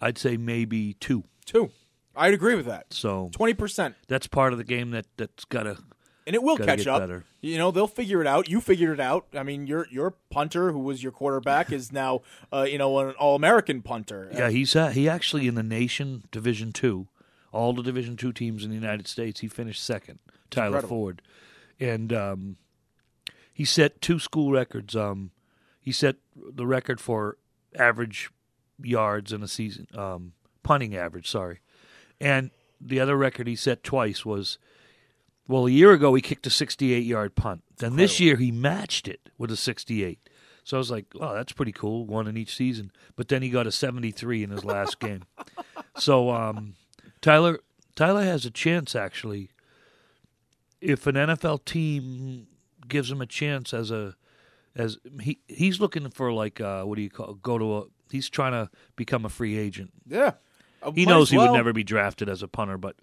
I'd 0.00 0.18
say 0.18 0.36
maybe 0.36 0.94
two. 0.94 1.22
two. 1.44 1.70
I'd 2.18 2.34
agree 2.34 2.54
with 2.54 2.66
that. 2.66 2.92
So 2.92 3.30
Twenty 3.32 3.54
percent. 3.54 3.94
that's 4.08 4.26
part 4.26 4.52
of 4.52 4.58
the 4.58 4.64
game 4.64 4.90
that 4.90 5.06
that's 5.16 5.44
got 5.44 5.64
to 5.64 5.78
and 6.28 6.34
it 6.34 6.42
will 6.42 6.58
catch 6.58 6.86
up. 6.86 7.00
better. 7.00 7.24
You 7.40 7.56
know, 7.56 7.70
they'll 7.70 7.86
figure 7.86 8.20
it 8.20 8.26
out. 8.26 8.50
You 8.50 8.60
figured 8.60 8.90
it 8.90 9.00
out. 9.00 9.26
I 9.32 9.42
mean, 9.42 9.66
your 9.66 9.86
your 9.90 10.10
punter, 10.28 10.72
who 10.72 10.80
was 10.80 11.02
your 11.02 11.10
quarterback, 11.10 11.72
is 11.72 11.90
now 11.90 12.20
uh, 12.52 12.66
you 12.68 12.76
know 12.76 12.98
an 12.98 13.14
All 13.14 13.34
American 13.34 13.80
punter. 13.80 14.30
Yeah, 14.32 14.50
he's 14.50 14.76
uh, 14.76 14.88
he 14.88 15.08
actually 15.08 15.48
in 15.48 15.54
the 15.54 15.62
nation 15.62 16.24
Division 16.30 16.70
Two, 16.70 17.08
all 17.50 17.72
the 17.72 17.82
Division 17.82 18.16
Two 18.16 18.32
teams 18.32 18.62
in 18.62 18.68
the 18.68 18.76
United 18.76 19.08
States. 19.08 19.40
He 19.40 19.48
finished 19.48 19.82
second. 19.82 20.18
Tyler 20.50 20.66
incredible. 20.66 20.88
Ford, 20.88 21.22
and 21.80 22.12
um, 22.12 22.56
he 23.50 23.64
set 23.64 24.02
two 24.02 24.18
school 24.18 24.52
records. 24.52 24.94
Um, 24.94 25.30
he 25.80 25.92
set 25.92 26.16
the 26.36 26.66
record 26.66 27.00
for 27.00 27.38
average 27.74 28.30
yards 28.82 29.32
in 29.32 29.42
a 29.42 29.48
season, 29.48 29.86
um, 29.94 30.34
punting 30.62 30.94
average. 30.94 31.26
Sorry, 31.26 31.60
and 32.20 32.50
the 32.80 33.00
other 33.00 33.16
record 33.16 33.46
he 33.46 33.56
set 33.56 33.82
twice 33.82 34.24
was. 34.24 34.58
Well, 35.46 35.66
a 35.66 35.70
year 35.70 35.92
ago 35.92 36.14
he 36.14 36.20
kicked 36.20 36.46
a 36.46 36.50
68 36.50 37.04
yard 37.04 37.34
punt. 37.34 37.62
Then 37.78 37.96
this 37.96 38.20
year 38.20 38.36
he 38.36 38.52
matched 38.52 39.08
it 39.08 39.30
with 39.38 39.50
a 39.50 39.56
68. 39.56 40.18
So 40.62 40.76
I 40.76 40.78
was 40.78 40.90
like, 40.90 41.06
"Oh, 41.18 41.32
that's 41.32 41.52
pretty 41.52 41.72
cool. 41.72 42.04
One 42.04 42.26
in 42.26 42.36
each 42.36 42.54
season." 42.54 42.92
But 43.16 43.28
then 43.28 43.40
he 43.40 43.48
got 43.48 43.66
a 43.66 43.72
73 43.72 44.42
in 44.42 44.50
his 44.50 44.62
last 44.62 45.00
game. 45.00 45.22
So 45.96 46.30
um, 46.30 46.74
Tyler 47.22 47.60
Tyler 47.96 48.22
has 48.22 48.44
a 48.44 48.50
chance 48.50 48.94
actually. 48.94 49.50
If 50.82 51.06
an 51.06 51.14
NFL 51.14 51.64
team 51.64 52.46
gives 52.86 53.10
him 53.10 53.20
a 53.20 53.26
chance 53.26 53.72
as 53.72 53.90
a 53.90 54.14
as 54.76 54.98
he 55.20 55.38
he's 55.48 55.80
looking 55.80 56.08
for 56.10 56.32
like 56.32 56.60
uh, 56.60 56.84
what 56.84 56.96
do 56.96 57.02
you 57.02 57.10
call 57.10 57.34
go 57.34 57.58
to 57.58 57.76
a 57.78 57.82
he's 58.10 58.28
trying 58.28 58.52
to 58.52 58.70
become 58.96 59.24
a 59.24 59.28
free 59.28 59.58
agent. 59.58 59.90
Yeah. 60.06 60.32
Uh, 60.82 60.92
He 60.92 61.06
knows 61.06 61.28
as 61.28 61.30
he 61.32 61.36
well. 61.38 61.48
would 61.52 61.56
never 61.56 61.72
be 61.72 61.84
drafted 61.84 62.28
as 62.28 62.42
a 62.42 62.48
punter, 62.48 62.78
but 62.78 62.96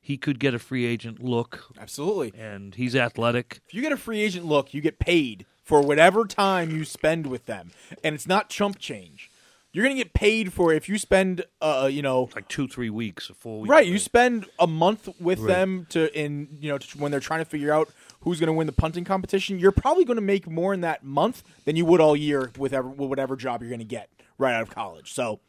he 0.00 0.16
could 0.16 0.38
get 0.38 0.54
a 0.54 0.58
free 0.58 0.86
agent 0.86 1.22
look. 1.22 1.64
Absolutely. 1.78 2.32
And 2.40 2.74
he's 2.74 2.94
athletic. 2.96 3.60
If 3.68 3.74
you 3.74 3.82
get 3.82 3.92
a 3.92 3.96
free 3.96 4.20
agent 4.20 4.46
look, 4.46 4.72
you 4.72 4.80
get 4.80 4.98
paid 4.98 5.44
for 5.62 5.82
whatever 5.82 6.24
time 6.24 6.70
you 6.70 6.84
spend 6.84 7.26
with 7.26 7.44
them, 7.46 7.72
and 8.02 8.14
it's 8.14 8.26
not 8.26 8.48
chump 8.48 8.78
change. 8.78 9.30
You're 9.70 9.84
gonna 9.84 9.96
get 9.96 10.14
paid 10.14 10.50
for 10.54 10.72
if 10.72 10.88
you 10.88 10.96
spend, 10.96 11.44
uh, 11.60 11.90
you 11.92 12.00
know, 12.00 12.30
like 12.34 12.48
two, 12.48 12.66
three 12.66 12.88
weeks, 12.88 13.30
four 13.38 13.60
weeks. 13.60 13.70
right. 13.70 13.86
You 13.86 13.98
spend 13.98 14.46
a 14.58 14.66
month 14.66 15.10
with 15.20 15.40
Right. 15.40 15.48
them 15.48 15.86
to 15.90 16.18
in 16.18 16.48
you 16.58 16.70
know 16.70 16.78
to, 16.78 16.98
when 16.98 17.10
they're 17.10 17.20
trying 17.20 17.40
to 17.40 17.44
figure 17.44 17.70
out 17.72 17.90
who's 18.22 18.40
gonna 18.40 18.54
win 18.54 18.66
the 18.66 18.72
punting 18.72 19.04
competition. 19.04 19.58
You're 19.58 19.70
probably 19.72 20.06
gonna 20.06 20.22
make 20.22 20.48
more 20.48 20.72
in 20.72 20.80
that 20.80 21.04
month 21.04 21.42
than 21.66 21.76
you 21.76 21.84
would 21.84 22.00
all 22.00 22.16
year 22.16 22.50
with, 22.56 22.72
ever, 22.72 22.88
with 22.88 23.10
whatever 23.10 23.36
job 23.36 23.60
you're 23.60 23.70
gonna 23.70 23.84
get 23.84 24.08
right 24.38 24.54
out 24.54 24.62
of 24.62 24.70
college. 24.70 25.12
So 25.12 25.40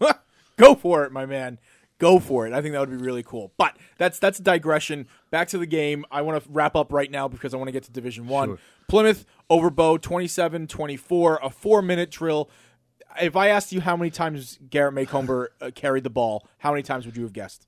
go 0.60 0.74
for 0.74 1.04
it, 1.04 1.12
my 1.12 1.26
man. 1.26 1.58
Go 1.98 2.18
for 2.18 2.46
it. 2.46 2.54
I 2.54 2.62
think 2.62 2.72
that 2.72 2.80
would 2.80 2.90
be 2.90 2.96
really 2.96 3.22
cool. 3.22 3.52
But 3.58 3.76
that's 3.98 4.18
that's 4.18 4.38
a 4.38 4.42
digression. 4.42 5.06
Back 5.30 5.48
to 5.48 5.58
the 5.58 5.66
game. 5.66 6.04
I 6.10 6.22
want 6.22 6.42
to 6.42 6.50
wrap 6.50 6.74
up 6.74 6.92
right 6.92 7.10
now 7.10 7.28
because 7.28 7.52
I 7.52 7.58
want 7.58 7.68
to 7.68 7.72
get 7.72 7.82
to 7.84 7.92
Division 7.92 8.26
One. 8.26 8.48
Sure. 8.48 8.58
Plymouth 8.88 9.26
over 9.50 9.68
Bow 9.70 9.98
27-24, 9.98 11.38
a 11.42 11.50
four 11.50 11.82
minute 11.82 12.10
drill. 12.10 12.48
If 13.20 13.36
I 13.36 13.48
asked 13.48 13.72
you 13.72 13.80
how 13.80 13.96
many 13.96 14.10
times 14.10 14.58
Garrett 14.70 14.94
Maycomber 14.94 15.48
uh, 15.60 15.70
carried 15.74 16.04
the 16.04 16.10
ball, 16.10 16.46
how 16.58 16.70
many 16.70 16.82
times 16.82 17.06
would 17.06 17.16
you 17.16 17.22
have 17.24 17.32
guessed 17.32 17.66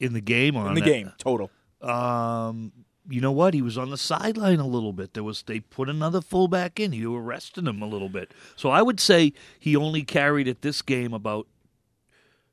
in 0.00 0.14
the 0.14 0.20
game 0.20 0.56
or 0.56 0.62
in 0.62 0.68
on 0.68 0.74
the 0.74 0.80
that- 0.80 0.86
game 0.86 1.12
total? 1.18 1.50
Um, 1.80 2.72
you 3.08 3.20
know 3.20 3.32
what? 3.32 3.54
He 3.54 3.62
was 3.62 3.78
on 3.78 3.90
the 3.90 3.96
sideline 3.96 4.58
a 4.58 4.66
little 4.66 4.92
bit. 4.92 5.14
There 5.14 5.22
was 5.22 5.42
they 5.42 5.60
put 5.60 5.88
another 5.88 6.20
fullback 6.20 6.80
in. 6.80 6.92
You 6.92 7.14
arrested 7.16 7.66
him 7.68 7.80
a 7.82 7.86
little 7.86 8.08
bit. 8.08 8.32
So 8.56 8.70
I 8.70 8.82
would 8.82 8.98
say 9.00 9.32
he 9.60 9.76
only 9.76 10.02
carried 10.02 10.48
at 10.48 10.62
this 10.62 10.82
game 10.82 11.12
about 11.14 11.46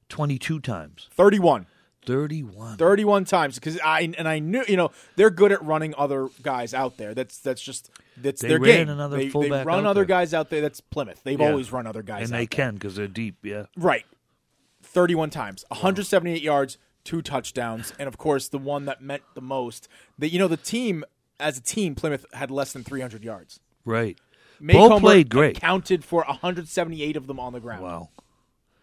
twenty-two 0.10 0.60
times. 0.60 1.10
Thirty-one. 1.12 1.68
Thirty-one. 2.06 2.78
31 2.78 3.26
times 3.26 3.56
because 3.56 3.80
I 3.84 4.14
and 4.16 4.28
I 4.28 4.38
knew 4.38 4.64
you 4.68 4.78
know 4.78 4.92
they're 5.16 5.32
good 5.32 5.52
at 5.52 5.64
running 5.64 5.96
other 5.98 6.30
guys 6.44 6.72
out 6.74 6.98
there. 6.98 7.16
That's 7.16 7.40
that's 7.40 7.60
just 7.62 7.90
that's 8.16 8.42
They 8.44 8.50
their 8.50 8.60
ran 8.60 8.86
game. 8.86 8.90
another 8.90 9.18
they, 9.18 9.28
they 9.30 9.50
run 9.50 9.88
other 9.88 10.02
there. 10.02 10.06
guys 10.06 10.32
out 10.32 10.52
there. 10.52 10.62
That's 10.62 10.82
Plymouth. 10.82 11.22
They've 11.24 11.40
Yeah. 11.40 11.50
always 11.50 11.72
run 11.72 11.88
other 11.88 12.04
guys, 12.04 12.26
and 12.26 12.34
they 12.34 12.46
there. 12.46 12.48
can 12.48 12.74
because 12.76 12.96
they're 12.96 13.08
deep. 13.08 13.38
Yeah. 13.44 13.66
Right. 13.76 14.06
31 14.84 15.32
times, 15.32 15.66
178 15.70 16.42
yards, 16.44 16.78
two 17.04 17.22
touchdowns, 17.24 17.92
and 17.98 18.08
of 18.08 18.18
course 18.20 18.48
the 18.50 18.60
one 18.60 18.86
that 18.86 19.02
meant 19.02 19.24
the 19.34 19.42
most. 19.42 19.88
That 20.20 20.30
you 20.30 20.38
know 20.38 20.48
the 20.48 20.58
team 20.58 21.04
as 21.40 21.58
a 21.58 21.62
team, 21.62 21.96
Plymouth 21.96 22.26
had 22.34 22.52
less 22.52 22.72
than 22.72 22.84
300 22.84 23.24
yards. 23.24 23.60
Right. 23.84 24.18
Bo 24.62 24.66
Maycomber 24.90 25.00
played 25.02 25.30
great. 25.30 25.60
Counted 25.60 26.06
for 26.06 26.24
178 26.24 27.18
of 27.18 27.28
them 27.28 27.40
on 27.40 27.52
the 27.52 27.60
ground. 27.60 27.84
Wow. 27.84 28.10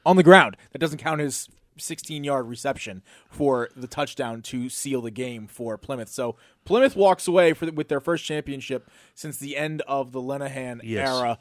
On 0.04 0.16
the 0.16 0.22
ground. 0.22 0.56
That 0.72 0.78
doesn't 0.78 0.98
count 0.98 1.20
his 1.20 1.48
16 1.78 2.22
yard 2.24 2.48
reception 2.48 3.02
for 3.30 3.68
the 3.76 3.86
touchdown 3.86 4.42
to 4.42 4.68
seal 4.68 5.00
the 5.00 5.10
game 5.10 5.46
for 5.46 5.78
Plymouth. 5.78 6.08
So 6.10 6.36
Plymouth 6.64 6.96
walks 6.96 7.26
away 7.28 7.52
for 7.54 7.66
the, 7.66 7.72
with 7.72 7.88
their 7.88 8.00
first 8.00 8.24
championship 8.24 8.90
since 9.14 9.38
the 9.38 9.56
end 9.56 9.80
of 9.82 10.12
the 10.12 10.20
Lenahan 10.20 10.80
Yes. 10.82 11.08
era. 11.08 11.38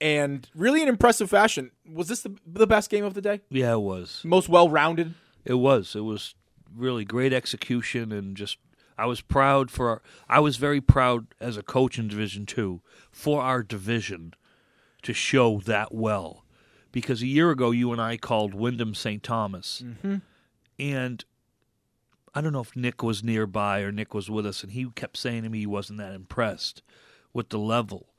And 0.00 0.48
really 0.54 0.82
in 0.82 0.88
impressive 0.88 1.30
fashion. 1.30 1.70
Was 1.90 2.08
this 2.08 2.22
the, 2.22 2.36
the 2.46 2.66
best 2.66 2.90
game 2.90 3.04
of 3.04 3.14
the 3.14 3.20
day? 3.20 3.40
Yeah, 3.50 3.74
it 3.74 3.80
was. 3.80 4.20
Most 4.24 4.48
well 4.48 4.68
rounded? 4.68 5.14
It 5.44 5.54
was. 5.54 5.94
It 5.94 6.00
was 6.00 6.34
really 6.74 7.04
great 7.04 7.32
execution 7.32 8.10
and 8.10 8.36
just 8.36 8.58
I 8.96 9.06
was 9.06 9.20
proud 9.20 9.70
for 9.72 9.88
our, 9.88 10.02
I 10.28 10.40
was 10.40 10.56
very 10.56 10.80
proud 10.80 11.26
as 11.40 11.56
a 11.56 11.62
coach 11.62 11.98
in 11.98 12.06
Division 12.08 12.46
2 12.46 12.80
for 13.10 13.42
our 13.42 13.62
division 13.62 14.34
to 15.02 15.12
show 15.12 15.58
that 15.66 15.92
well. 15.92 16.43
Because 16.94 17.20
a 17.22 17.26
year 17.26 17.50
ago 17.50 17.72
you 17.72 17.90
and 17.92 18.00
I 18.00 18.16
called 18.16 18.54
Windham 18.54 18.94
St. 18.94 19.22
Thomas. 19.22 19.82
Mhm. 19.84 20.22
And 20.78 21.24
I 22.34 22.40
don't 22.40 22.52
know 22.52 22.60
if 22.60 22.74
Nick 22.76 23.02
was 23.02 23.22
nearby 23.22 23.80
or 23.80 23.90
Nick 23.92 24.14
was 24.14 24.30
with 24.30 24.46
us 24.46 24.62
and 24.62 24.72
he 24.72 24.88
kept 24.94 25.16
saying 25.16 25.42
to 25.42 25.48
me 25.48 25.58
he 25.60 25.66
wasn't 25.66 25.98
that 25.98 26.14
impressed 26.14 26.82
with 27.32 27.48
the 27.50 27.58
level 27.58 28.14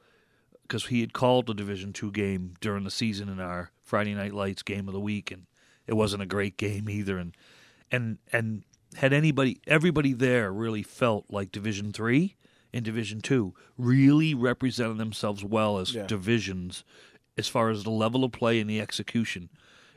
because 0.64 0.88
he 0.88 1.00
had 1.02 1.14
called 1.14 1.50
a 1.50 1.54
Division 1.54 1.94
two 1.94 2.12
game 2.12 2.54
during 2.60 2.84
the 2.84 2.92
season 2.92 3.30
in 3.30 3.40
our 3.40 3.72
Friday 3.82 4.14
Night 4.14 4.34
Lights 4.34 4.62
game 4.64 4.88
of 4.88 4.94
the 4.94 5.00
week, 5.00 5.32
and 5.32 5.46
it 5.88 5.94
wasn't 5.94 6.22
a 6.24 6.26
great 6.26 6.58
game 6.58 6.90
either. 6.90 7.18
And 7.18 7.36
and 7.92 8.18
and 8.34 8.64
had 8.96 9.14
anybody, 9.14 9.60
everybody 9.68 10.12
there 10.14 10.52
really 10.52 10.82
felt 10.84 11.26
like 11.30 11.52
Division 11.52 11.92
three 11.94 12.36
and 12.74 12.84
Division 12.84 13.22
two 13.22 13.54
really 13.78 14.34
represented 14.34 14.98
themselves 14.98 15.44
well 15.46 15.78
as 15.78 15.94
Yeah. 15.94 16.08
divisions 16.08 16.84
as 17.38 17.48
far 17.48 17.70
as 17.70 17.84
the 17.84 17.90
level 17.90 18.24
of 18.24 18.32
play 18.32 18.60
and 18.60 18.70
the 18.70 18.80
execution. 18.80 19.50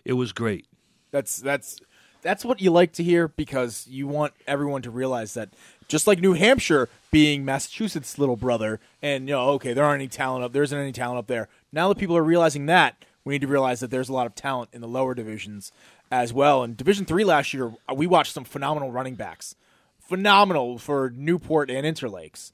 It 0.04 0.14
was 0.14 0.32
great. 0.32 0.66
That's 1.10 1.36
that's 1.36 1.80
that's 2.22 2.44
what 2.44 2.60
you 2.60 2.70
like 2.70 2.92
to 2.94 3.04
hear 3.04 3.28
because 3.28 3.86
you 3.88 4.06
want 4.06 4.34
everyone 4.46 4.82
to 4.82 4.90
realize 4.90 5.34
that 5.34 5.50
just 5.86 6.06
like 6.06 6.20
New 6.20 6.34
Hampshire 6.34 6.88
being 7.10 7.44
Massachusetts' 7.44 8.18
little 8.18 8.36
brother, 8.36 8.80
and 9.00 9.28
you 9.28 9.34
know, 9.34 9.50
okay, 9.50 9.72
there 9.72 9.84
aren't 9.84 10.00
any 10.00 10.08
talent 10.08 10.44
up, 10.44 10.52
there 10.52 10.62
isn't 10.62 10.78
any 10.78 10.92
talent 10.92 11.18
up 11.18 11.26
there. 11.26 11.48
Now 11.72 11.88
that 11.88 11.98
people 11.98 12.16
are 12.16 12.24
realizing 12.24 12.66
that, 12.66 13.04
we 13.24 13.34
need 13.34 13.40
to 13.42 13.46
realize 13.46 13.80
that 13.80 13.90
there's 13.90 14.08
a 14.08 14.12
lot 14.12 14.26
of 14.26 14.34
talent 14.34 14.70
in 14.72 14.80
the 14.80 14.88
lower 14.88 15.14
divisions 15.14 15.72
as 16.10 16.32
well. 16.32 16.62
In 16.62 16.74
Division 16.74 17.04
Three 17.04 17.24
last 17.24 17.54
year, 17.54 17.72
we 17.94 18.06
watched 18.06 18.32
some 18.32 18.44
phenomenal 18.44 18.90
running 18.90 19.14
backs, 19.14 19.54
phenomenal 19.98 20.78
for 20.78 21.10
Newport 21.14 21.70
and 21.70 21.86
Interlakes. 21.86 22.52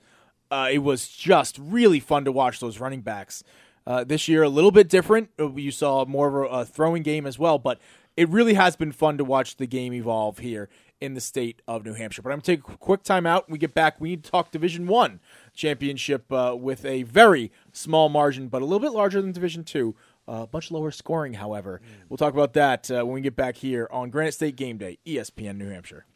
Uh, 0.51 0.69
it 0.71 0.79
was 0.79 1.09
just 1.09 1.59
really 1.59 1.99
fun 1.99 2.25
to 2.25 2.33
watch 2.33 2.61
those 2.61 2.79
running 2.79 3.01
backs. 3.01 3.43
Uh, 3.87 4.03
this 4.05 4.29
year, 4.29 4.43
a 4.43 4.49
little 4.49 4.71
bit 4.71 4.89
different. 4.89 5.31
Uh, 5.39 5.53
You 5.53 5.71
saw 5.71 6.05
more 6.05 6.29
of 6.29 6.53
a, 6.53 6.55
a 6.61 6.65
throwing 6.65 7.03
game 7.03 7.27
as 7.27 7.39
well, 7.39 7.59
but 7.59 7.79
it 8.17 8.29
really 8.29 8.55
has 8.55 8.77
been 8.77 8.93
fun 8.93 9.19
to 9.19 9.25
watch 9.25 9.57
the 9.57 9.67
game 9.67 9.93
evolve 9.93 10.39
here 10.39 10.69
in 11.01 11.15
the 11.15 11.21
state 11.21 11.61
of 11.69 11.85
New 11.85 11.93
Hampshire. 11.95 12.23
But 12.23 12.31
I'm 12.31 12.37
going 12.37 12.43
to 12.43 12.57
take 12.57 12.69
a 12.75 12.77
quick 12.79 13.03
time 13.03 13.27
out. 13.27 13.49
When 13.49 13.53
we 13.55 13.59
get 13.59 13.75
back, 13.75 14.01
we 14.01 14.11
need 14.11 14.25
to 14.25 14.31
talk 14.31 14.51
Division 14.51 14.87
One 14.87 15.21
championship 15.53 16.33
uh, 16.33 16.57
with 16.59 16.85
a 16.85 17.03
very 17.03 17.53
small 17.73 18.09
margin, 18.09 18.49
but 18.49 18.63
a 18.63 18.65
little 18.65 18.81
bit 18.81 18.93
larger 18.93 19.21
than 19.21 19.33
Division 19.33 19.65
Two. 19.65 19.95
Uh, 20.27 20.47
much 20.55 20.71
lower 20.71 20.91
scoring, 20.91 21.35
however. 21.35 21.83
We'll 22.09 22.17
talk 22.17 22.33
about 22.33 22.55
that 22.55 22.91
uh, 22.91 23.05
when 23.05 23.13
we 23.15 23.21
get 23.21 23.37
back 23.37 23.57
here 23.57 23.87
on 23.91 24.09
Granite 24.09 24.33
State 24.33 24.57
Game 24.57 24.79
Day, 24.79 24.99
ESPN 25.07 25.59
New 25.59 25.69
Hampshire. 25.69 26.07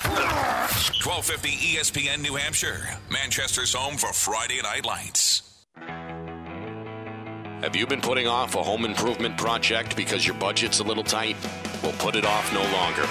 1250 0.00 1.48
ESPN 1.76 2.22
New 2.22 2.36
Hampshire, 2.36 2.80
Manchester's 3.10 3.74
home 3.74 3.96
for 3.98 4.12
Friday 4.14 4.62
Night 4.62 4.86
Lights. 4.86 5.66
Have 7.60 7.74
you 7.74 7.88
been 7.88 8.00
putting 8.00 8.28
off 8.28 8.54
a 8.54 8.62
home 8.62 8.84
improvement 8.84 9.36
project 9.36 9.96
because 9.96 10.24
your 10.24 10.36
budget's 10.36 10.78
a 10.78 10.84
little 10.84 11.02
tight? 11.02 11.36
Well, 11.82 11.92
put 11.98 12.14
it 12.14 12.24
off 12.24 12.52
no 12.52 12.62
longer. 12.72 13.02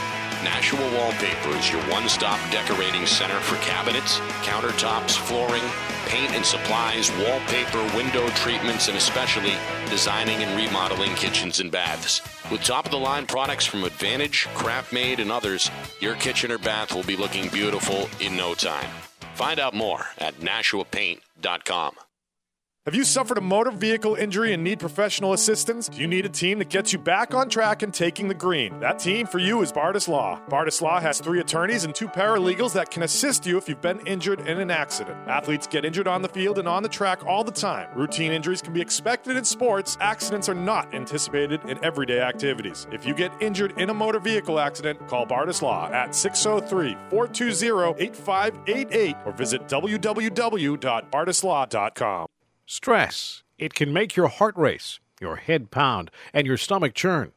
Nashua 0.42 0.80
Wallpaper 0.96 1.50
is 1.58 1.70
your 1.70 1.82
one 1.92 2.08
stop 2.08 2.40
decorating 2.50 3.06
center 3.06 3.40
for 3.42 3.58
cabinets, 3.58 4.20
countertops, 4.44 5.18
flooring, 5.18 5.64
paint 6.06 6.34
and 6.34 6.46
supplies, 6.46 7.12
wallpaper, 7.18 7.84
window 7.94 8.26
treatments, 8.30 8.88
and 8.88 8.96
especially 8.96 9.54
designing 9.90 10.42
and 10.42 10.56
remodeling 10.56 11.14
kitchens 11.16 11.60
and 11.60 11.70
baths. 11.70 12.22
With 12.50 12.64
top 12.64 12.86
of 12.86 12.92
the 12.92 12.98
line 12.98 13.26
products 13.26 13.66
from 13.66 13.84
Advantage, 13.84 14.48
Craft 14.54 14.94
Made, 14.94 15.20
and 15.20 15.30
others, 15.30 15.70
your 16.00 16.16
kitchen 16.16 16.54
or 16.54 16.58
bath 16.58 16.96
will 16.96 17.04
be 17.04 17.18
looking 17.18 17.50
beautiful 17.50 18.08
in 18.22 18.38
no 18.38 18.54
time. 18.54 18.90
Find 19.34 19.60
out 19.60 19.74
more 19.74 20.06
at 20.20 20.36
NashuaPaint.com. 20.36 21.96
Have 22.88 22.96
you 22.96 23.04
suffered 23.04 23.38
a 23.38 23.42
motor 23.42 23.70
vehicle 23.70 24.16
injury 24.16 24.54
and 24.54 24.64
need 24.64 24.80
professional 24.80 25.34
assistance? 25.34 25.90
Do 25.90 26.00
you 26.00 26.08
need 26.08 26.26
a 26.26 26.30
team 26.30 26.60
that 26.60 26.70
gets 26.70 26.94
you 26.94 27.00
back 27.00 27.34
on 27.34 27.50
track 27.50 27.84
and 27.84 27.94
taking 27.94 28.30
the 28.30 28.34
green? 28.34 28.80
That 28.80 28.98
team 28.98 29.28
for 29.28 29.40
you 29.40 29.62
is 29.62 29.74
Bardis 29.74 30.08
Law. 30.08 30.40
Bardis 30.48 30.82
Law 30.82 31.02
has 31.02 31.20
three 31.20 31.42
attorneys 31.42 31.84
and 31.84 31.94
two 31.94 32.08
paralegals 32.08 32.72
that 32.76 32.90
can 32.90 33.04
assist 33.04 33.46
you 33.46 33.58
if 33.58 33.68
you've 33.68 33.82
been 33.82 34.00
injured 34.08 34.40
in 34.48 34.62
an 34.62 34.72
accident. 34.72 35.18
Athletes 35.28 35.68
get 35.68 35.84
injured 35.84 36.08
on 36.08 36.22
the 36.22 36.30
field 36.30 36.60
and 36.60 36.68
on 36.70 36.82
the 36.82 36.88
track 36.88 37.26
all 37.26 37.44
the 37.44 37.52
time. 37.52 37.90
Routine 37.94 38.32
injuries 38.32 38.62
can 38.62 38.72
be 38.72 38.80
expected 38.80 39.36
in 39.36 39.44
sports. 39.44 39.98
Accidents 40.00 40.48
are 40.48 40.56
not 40.56 40.96
anticipated 40.96 41.60
in 41.66 41.84
everyday 41.84 42.22
activities. 42.22 42.88
If 42.94 43.06
you 43.06 43.14
get 43.14 43.34
injured 43.42 43.78
in 43.78 43.90
a 43.90 43.94
motor 43.94 44.22
vehicle 44.22 44.62
accident, 44.62 45.06
call 45.10 45.28
Bardis 45.28 45.62
Law 45.62 45.92
at 45.92 46.16
603 46.16 46.94
420 47.10 48.02
8588 48.02 49.18
or 49.26 49.34
visit 49.34 49.68
www.bardislaw.com. 49.68 52.28
Stress. 52.70 53.44
It 53.58 53.74
can 53.74 53.94
make 53.94 54.18
your 54.18 54.28
heart 54.28 54.54
race, 54.58 55.00
your 55.22 55.38
head 55.38 55.72
pound, 55.72 56.12
and 56.34 56.46
your 56.46 56.58
stomach 56.58 56.94
churn. 56.94 57.32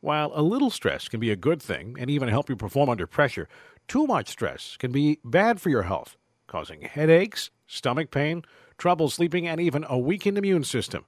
While 0.00 0.30
a 0.34 0.42
little 0.42 0.68
stress 0.68 1.08
can 1.08 1.20
be 1.20 1.30
a 1.30 1.36
good 1.36 1.62
thing 1.62 1.96
and 1.98 2.10
even 2.10 2.28
help 2.28 2.50
you 2.50 2.54
perform 2.54 2.90
under 2.90 3.06
pressure, 3.06 3.48
too 3.88 4.06
much 4.06 4.28
stress 4.28 4.76
can 4.76 4.92
be 4.92 5.20
bad 5.24 5.58
for 5.58 5.70
your 5.70 5.84
health, 5.84 6.18
causing 6.46 6.82
headaches, 6.82 7.48
stomach 7.66 8.10
pain, 8.10 8.44
trouble 8.76 9.08
sleeping, 9.08 9.48
and 9.48 9.58
even 9.58 9.86
a 9.88 9.96
weakened 9.96 10.36
immune 10.36 10.64
system. 10.64 11.06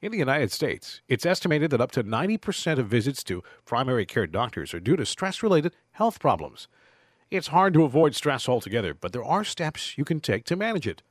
In 0.00 0.12
the 0.12 0.18
United 0.18 0.52
States, 0.52 1.00
it's 1.08 1.26
estimated 1.26 1.72
that 1.72 1.80
up 1.80 1.90
to 1.92 2.04
90% 2.04 2.78
of 2.78 2.86
visits 2.86 3.24
to 3.24 3.42
primary 3.64 4.06
care 4.06 4.28
doctors 4.28 4.72
are 4.72 4.78
due 4.78 4.94
to 4.94 5.04
stress 5.04 5.42
related 5.42 5.74
health 5.90 6.20
problems. 6.20 6.68
It's 7.28 7.48
hard 7.48 7.74
to 7.74 7.82
avoid 7.82 8.14
stress 8.14 8.48
altogether, 8.48 8.94
but 8.94 9.12
there 9.12 9.24
are 9.24 9.42
steps 9.42 9.98
you 9.98 10.04
can 10.04 10.20
take 10.20 10.44
to 10.44 10.54
manage 10.54 10.86
it. 10.86 11.02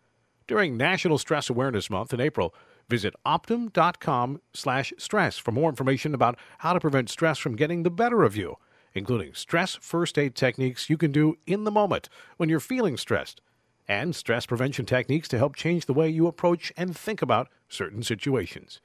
During 0.45 0.75
National 0.75 1.17
Stress 1.17 1.49
Awareness 1.49 1.89
Month 1.89 2.13
in 2.13 2.19
April, 2.19 2.53
visit 2.89 3.13
optum.com 3.25 4.41
slash 4.53 4.91
stress 4.97 5.37
for 5.37 5.51
more 5.51 5.69
information 5.69 6.13
about 6.13 6.37
how 6.59 6.73
to 6.73 6.81
prevent 6.81 7.09
stress 7.09 7.37
from 7.37 7.55
getting 7.55 7.83
the 7.83 7.89
better 7.89 8.23
of 8.23 8.35
you, 8.35 8.57
including 8.93 9.33
stress 9.33 9.75
first 9.75 10.17
aid 10.19 10.35
techniques 10.35 10.89
you 10.89 10.97
can 10.97 11.11
do 11.11 11.37
in 11.47 11.63
the 11.63 11.71
moment 11.71 12.09
when 12.35 12.49
you're 12.49 12.59
feeling 12.59 12.97
stressed, 12.97 13.39
and 13.87 14.15
stress 14.15 14.45
prevention 14.45 14.85
techniques 14.85 15.29
to 15.29 15.37
help 15.37 15.55
change 15.55 15.85
the 15.85 15.93
way 15.93 16.09
you 16.09 16.27
approach 16.27 16.73
and 16.75 16.95
think 16.95 17.21
about 17.21 17.47
certain 17.69 18.03
situations. 18.03 18.81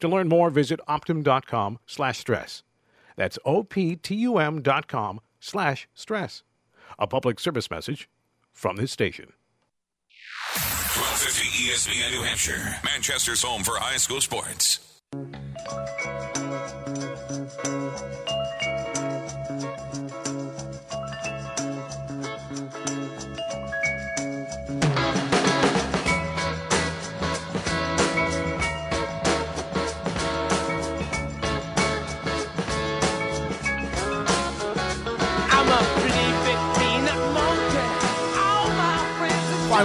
To 0.00 0.08
learn 0.08 0.28
more, 0.28 0.50
visit 0.50 0.80
optum.com 0.88 1.78
slash 1.86 2.18
stress. 2.18 2.64
That's 3.14 3.38
O-P-T-U-M 3.44 4.60
dot 4.60 4.88
com 4.88 5.20
slash 5.38 5.88
stress. 5.94 6.42
A 6.98 7.06
public 7.06 7.38
service 7.40 7.70
message 7.70 8.08
from 8.52 8.76
this 8.76 8.92
station. 8.92 9.32
1250 11.16 11.72
ESPN 11.72 12.10
New 12.10 12.22
Hampshire, 12.24 12.76
Manchester's 12.84 13.42
home 13.42 13.62
for 13.62 13.72
high 13.78 13.96
school 13.96 14.20
sports. 14.20 14.80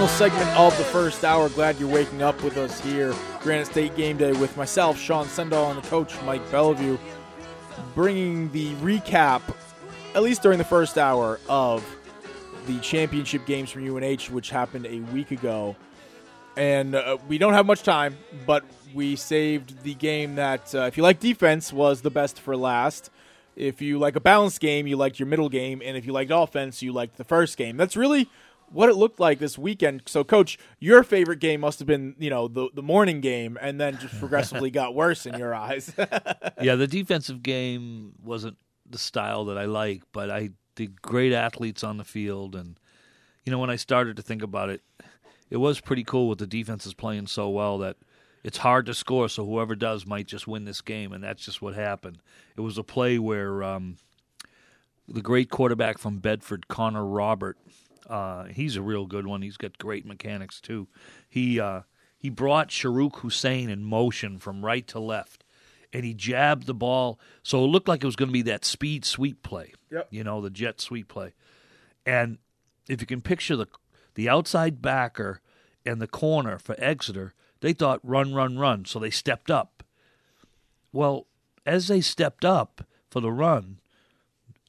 Final 0.02 0.18
segment 0.18 0.50
of 0.58 0.76
the 0.78 0.84
first 0.86 1.24
hour. 1.24 1.48
Glad 1.50 1.78
you're 1.78 1.88
waking 1.88 2.22
up 2.22 2.42
with 2.42 2.56
us 2.56 2.80
here. 2.80 3.14
Granite 3.38 3.66
State 3.66 3.94
Game 3.94 4.16
Day 4.16 4.32
with 4.32 4.56
myself, 4.56 4.98
Sean 4.98 5.26
Sendall, 5.26 5.70
and 5.70 5.80
the 5.80 5.88
coach, 5.88 6.20
Mike 6.22 6.42
Bellevue, 6.50 6.98
bringing 7.94 8.50
the 8.50 8.74
recap, 8.76 9.42
at 10.16 10.24
least 10.24 10.42
during 10.42 10.58
the 10.58 10.64
first 10.64 10.98
hour, 10.98 11.38
of 11.48 11.86
the 12.66 12.80
championship 12.80 13.46
games 13.46 13.70
from 13.70 13.88
UNH, 13.88 14.22
which 14.32 14.50
happened 14.50 14.86
a 14.86 14.98
week 15.12 15.30
ago. 15.30 15.76
And 16.56 16.96
uh, 16.96 17.18
we 17.28 17.38
don't 17.38 17.52
have 17.52 17.66
much 17.66 17.84
time, 17.84 18.18
but 18.44 18.64
we 18.92 19.14
saved 19.14 19.84
the 19.84 19.94
game 19.94 20.34
that, 20.34 20.74
uh, 20.74 20.80
if 20.80 20.96
you 20.96 21.04
like 21.04 21.20
defense, 21.20 21.72
was 21.72 22.00
the 22.00 22.10
best 22.10 22.40
for 22.40 22.56
last. 22.56 23.08
If 23.54 23.80
you 23.80 24.00
like 24.00 24.16
a 24.16 24.20
balanced 24.20 24.58
game, 24.58 24.88
you 24.88 24.96
liked 24.96 25.20
your 25.20 25.28
middle 25.28 25.48
game, 25.48 25.80
and 25.84 25.96
if 25.96 26.06
you 26.06 26.12
liked 26.12 26.32
offense, 26.34 26.82
you 26.82 26.92
liked 26.92 27.18
the 27.18 27.24
first 27.24 27.56
game. 27.56 27.76
That's 27.76 27.96
really 27.96 28.28
what 28.72 28.88
it 28.88 28.94
looked 28.94 29.20
like 29.20 29.38
this 29.38 29.58
weekend. 29.58 30.02
So, 30.06 30.24
coach, 30.24 30.58
your 30.78 31.02
favorite 31.02 31.38
game 31.38 31.60
must 31.60 31.78
have 31.78 31.86
been, 31.86 32.14
you 32.18 32.30
know, 32.30 32.48
the 32.48 32.68
the 32.74 32.82
morning 32.82 33.20
game, 33.20 33.58
and 33.60 33.80
then 33.80 33.98
just 33.98 34.18
progressively 34.18 34.70
got 34.70 34.94
worse 34.96 35.26
in 35.26 35.38
your 35.38 35.54
eyes. 35.54 35.92
yeah, 36.60 36.74
the 36.74 36.86
defensive 36.86 37.42
game 37.42 38.12
wasn't 38.22 38.56
the 38.88 38.98
style 38.98 39.44
that 39.46 39.58
I 39.58 39.64
like, 39.64 40.02
but 40.12 40.30
I 40.30 40.50
did 40.74 41.02
great 41.02 41.32
athletes 41.32 41.84
on 41.84 41.96
the 41.96 42.04
field, 42.04 42.54
and 42.54 42.78
you 43.44 43.52
know 43.52 43.58
when 43.58 43.70
I 43.70 43.76
started 43.76 44.16
to 44.16 44.22
think 44.22 44.42
about 44.42 44.70
it, 44.70 44.82
it 45.50 45.58
was 45.58 45.80
pretty 45.80 46.04
cool 46.04 46.28
with 46.28 46.38
the 46.38 46.46
defenses 46.46 46.94
playing 46.94 47.26
so 47.26 47.48
well 47.48 47.78
that 47.78 47.96
it's 48.42 48.58
hard 48.58 48.86
to 48.86 48.94
score. 48.94 49.28
So 49.28 49.44
whoever 49.44 49.74
does 49.74 50.06
might 50.06 50.26
just 50.26 50.46
win 50.46 50.64
this 50.64 50.80
game, 50.80 51.12
and 51.12 51.22
that's 51.22 51.44
just 51.44 51.62
what 51.62 51.74
happened. 51.74 52.18
It 52.56 52.60
was 52.60 52.78
a 52.78 52.82
play 52.82 53.18
where 53.18 53.62
um, 53.62 53.96
the 55.08 55.22
great 55.22 55.50
quarterback 55.50 55.98
from 55.98 56.18
Bedford, 56.18 56.68
Connor 56.68 57.04
Robert, 57.04 57.58
uh, 58.08 58.44
he's 58.44 58.76
a 58.76 58.82
real 58.82 59.06
good 59.06 59.26
one. 59.26 59.42
He's 59.42 59.56
got 59.56 59.78
great 59.78 60.06
mechanics 60.06 60.60
too. 60.60 60.88
He 61.28 61.60
uh, 61.60 61.82
he 62.18 62.30
brought 62.30 62.68
Sharuk 62.68 63.16
Hussein 63.18 63.70
in 63.70 63.84
motion 63.84 64.38
from 64.38 64.64
right 64.64 64.86
to 64.88 64.98
left, 64.98 65.44
and 65.92 66.04
he 66.04 66.14
jabbed 66.14 66.66
the 66.66 66.74
ball 66.74 67.18
so 67.42 67.64
it 67.64 67.68
looked 67.68 67.88
like 67.88 68.02
it 68.02 68.06
was 68.06 68.16
going 68.16 68.28
to 68.28 68.32
be 68.32 68.42
that 68.42 68.64
speed 68.64 69.04
sweep 69.04 69.42
play. 69.42 69.72
Yep. 69.90 70.08
You 70.10 70.24
know 70.24 70.40
the 70.40 70.50
jet 70.50 70.80
sweep 70.80 71.08
play, 71.08 71.34
and 72.06 72.38
if 72.88 73.00
you 73.00 73.06
can 73.06 73.20
picture 73.20 73.56
the 73.56 73.66
the 74.14 74.28
outside 74.28 74.82
backer 74.82 75.40
and 75.84 76.00
the 76.00 76.06
corner 76.06 76.58
for 76.58 76.76
Exeter, 76.78 77.34
they 77.60 77.72
thought 77.72 78.00
run, 78.02 78.34
run, 78.34 78.58
run, 78.58 78.84
so 78.84 78.98
they 78.98 79.10
stepped 79.10 79.50
up. 79.50 79.82
Well, 80.92 81.26
as 81.64 81.88
they 81.88 82.00
stepped 82.00 82.44
up 82.44 82.84
for 83.10 83.20
the 83.20 83.32
run, 83.32 83.78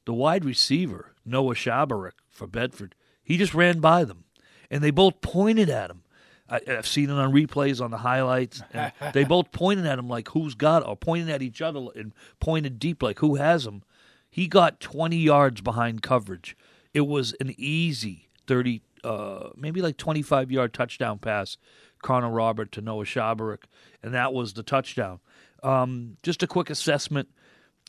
the 0.05 0.13
wide 0.13 0.45
receiver 0.45 1.13
Noah 1.25 1.55
Shabarik 1.55 2.13
for 2.29 2.47
Bedford, 2.47 2.95
he 3.23 3.37
just 3.37 3.53
ran 3.53 3.79
by 3.79 4.03
them, 4.03 4.25
and 4.69 4.83
they 4.83 4.91
both 4.91 5.21
pointed 5.21 5.69
at 5.69 5.89
him. 5.89 6.03
I, 6.49 6.59
I've 6.67 6.87
seen 6.87 7.09
it 7.09 7.13
on 7.13 7.33
replays 7.33 7.81
on 7.81 7.91
the 7.91 7.97
highlights. 7.97 8.61
They 9.13 9.23
both 9.23 9.51
pointed 9.51 9.85
at 9.85 9.99
him 9.99 10.07
like 10.07 10.29
who's 10.29 10.55
got, 10.55 10.85
or 10.85 10.95
pointing 10.95 11.29
at 11.31 11.41
each 11.41 11.61
other 11.61 11.87
and 11.95 12.13
pointed 12.39 12.79
deep 12.79 13.01
like 13.01 13.19
who 13.19 13.35
has 13.35 13.65
him. 13.65 13.83
He 14.29 14.47
got 14.47 14.79
20 14.79 15.15
yards 15.15 15.61
behind 15.61 16.01
coverage. 16.01 16.57
It 16.93 17.01
was 17.01 17.35
an 17.39 17.53
easy 17.57 18.29
30, 18.47 18.81
uh, 19.03 19.49
maybe 19.55 19.81
like 19.81 19.97
25 19.97 20.51
yard 20.51 20.73
touchdown 20.73 21.19
pass, 21.19 21.57
Connor 22.01 22.31
Robert 22.31 22.71
to 22.73 22.81
Noah 22.81 23.05
Shabarik, 23.05 23.63
and 24.01 24.13
that 24.13 24.33
was 24.33 24.53
the 24.53 24.63
touchdown. 24.63 25.19
Um, 25.61 26.17
just 26.23 26.43
a 26.43 26.47
quick 26.47 26.69
assessment. 26.69 27.29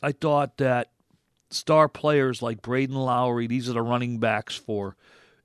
I 0.01 0.11
thought 0.11 0.57
that 0.57 0.91
star 1.49 1.89
players 1.89 2.41
like 2.41 2.61
Braden 2.61 2.95
Lowry, 2.95 3.47
these 3.47 3.69
are 3.69 3.73
the 3.73 3.81
running 3.81 4.19
backs 4.19 4.55
for 4.55 4.95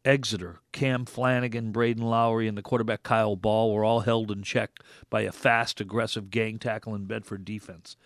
Exeter. 0.04 0.60
Cam 0.72 1.04
Flanagan, 1.04 1.72
Braden 1.72 2.02
Lowry, 2.02 2.48
and 2.48 2.56
the 2.56 2.62
quarterback 2.62 3.02
Kyle 3.02 3.36
Ball 3.36 3.72
were 3.72 3.84
all 3.84 4.00
held 4.00 4.30
in 4.30 4.42
check 4.42 4.78
by 5.10 5.22
a 5.22 5.32
fast, 5.32 5.80
aggressive 5.80 6.30
gang 6.30 6.58
tackle 6.58 6.94
in 6.94 7.04
Bedford 7.04 7.44
defense. 7.44 7.96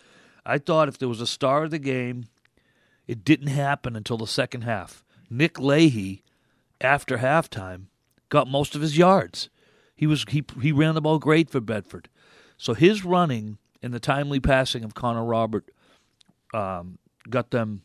I 0.45 0.57
thought 0.57 0.89
if 0.89 0.97
there 0.97 1.09
was 1.09 1.21
a 1.21 1.27
star 1.27 1.63
of 1.63 1.71
the 1.71 1.79
game, 1.79 2.25
it 3.07 3.23
didn't 3.23 3.47
happen 3.47 3.95
until 3.95 4.17
the 4.17 4.27
second 4.27 4.61
half. 4.61 5.03
Nick 5.29 5.59
Leahy, 5.59 6.23
after 6.81 7.17
halftime, 7.17 7.85
got 8.29 8.47
most 8.47 8.75
of 8.75 8.81
his 8.81 8.97
yards. 8.97 9.49
He 9.95 10.05
was 10.05 10.25
he 10.29 10.43
he 10.61 10.71
ran 10.71 10.93
the 10.93 11.01
ball 11.01 11.19
great 11.19 11.49
for 11.49 11.61
Bedford. 11.61 12.09
So 12.57 12.73
his 12.73 13.05
running 13.05 13.57
and 13.81 13.93
the 13.93 13.99
timely 13.99 14.39
passing 14.39 14.83
of 14.83 14.93
Connor 14.93 15.23
Robert 15.23 15.69
um, 16.53 16.97
got 17.29 17.51
them 17.51 17.83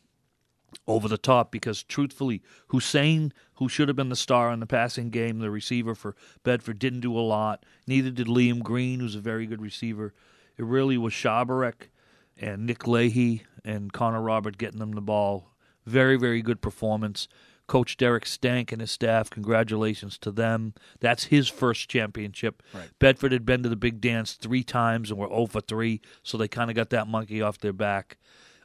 over 0.91 1.07
the 1.07 1.17
top 1.17 1.51
because 1.51 1.83
truthfully, 1.83 2.41
Hussein, 2.67 3.33
who 3.55 3.69
should 3.69 3.87
have 3.87 3.95
been 3.95 4.09
the 4.09 4.15
star 4.15 4.51
in 4.51 4.59
the 4.59 4.67
passing 4.67 5.09
game, 5.09 5.39
the 5.39 5.51
receiver 5.51 5.95
for 5.95 6.15
Bedford, 6.43 6.79
didn't 6.79 7.01
do 7.01 7.17
a 7.17 7.21
lot. 7.21 7.65
Neither 7.87 8.11
did 8.11 8.27
Liam 8.27 8.61
Green, 8.61 8.99
who's 8.99 9.15
a 9.15 9.19
very 9.19 9.45
good 9.45 9.61
receiver. 9.61 10.13
It 10.57 10.65
really 10.65 10.97
was 10.97 11.13
Shabarek 11.13 11.89
and 12.37 12.65
Nick 12.65 12.87
Leahy 12.87 13.43
and 13.63 13.93
Connor 13.93 14.21
Robert 14.21 14.57
getting 14.57 14.79
them 14.79 14.93
the 14.93 15.01
ball. 15.01 15.51
Very, 15.85 16.17
very 16.17 16.41
good 16.41 16.61
performance. 16.61 17.27
Coach 17.67 17.95
Derek 17.95 18.25
Stank 18.25 18.73
and 18.73 18.81
his 18.81 18.91
staff, 18.91 19.29
congratulations 19.29 20.17
to 20.17 20.31
them. 20.31 20.73
That's 20.99 21.25
his 21.25 21.47
first 21.47 21.89
championship. 21.89 22.61
Right. 22.73 22.89
Bedford 22.99 23.31
had 23.31 23.45
been 23.45 23.63
to 23.63 23.69
the 23.69 23.77
big 23.77 24.01
dance 24.01 24.33
three 24.33 24.63
times 24.63 25.09
and 25.09 25.17
were 25.17 25.29
0 25.29 25.45
for 25.45 25.61
3, 25.61 26.01
so 26.21 26.37
they 26.37 26.49
kind 26.49 26.69
of 26.69 26.75
got 26.75 26.89
that 26.89 27.07
monkey 27.07 27.41
off 27.41 27.59
their 27.59 27.71
back. 27.71 28.17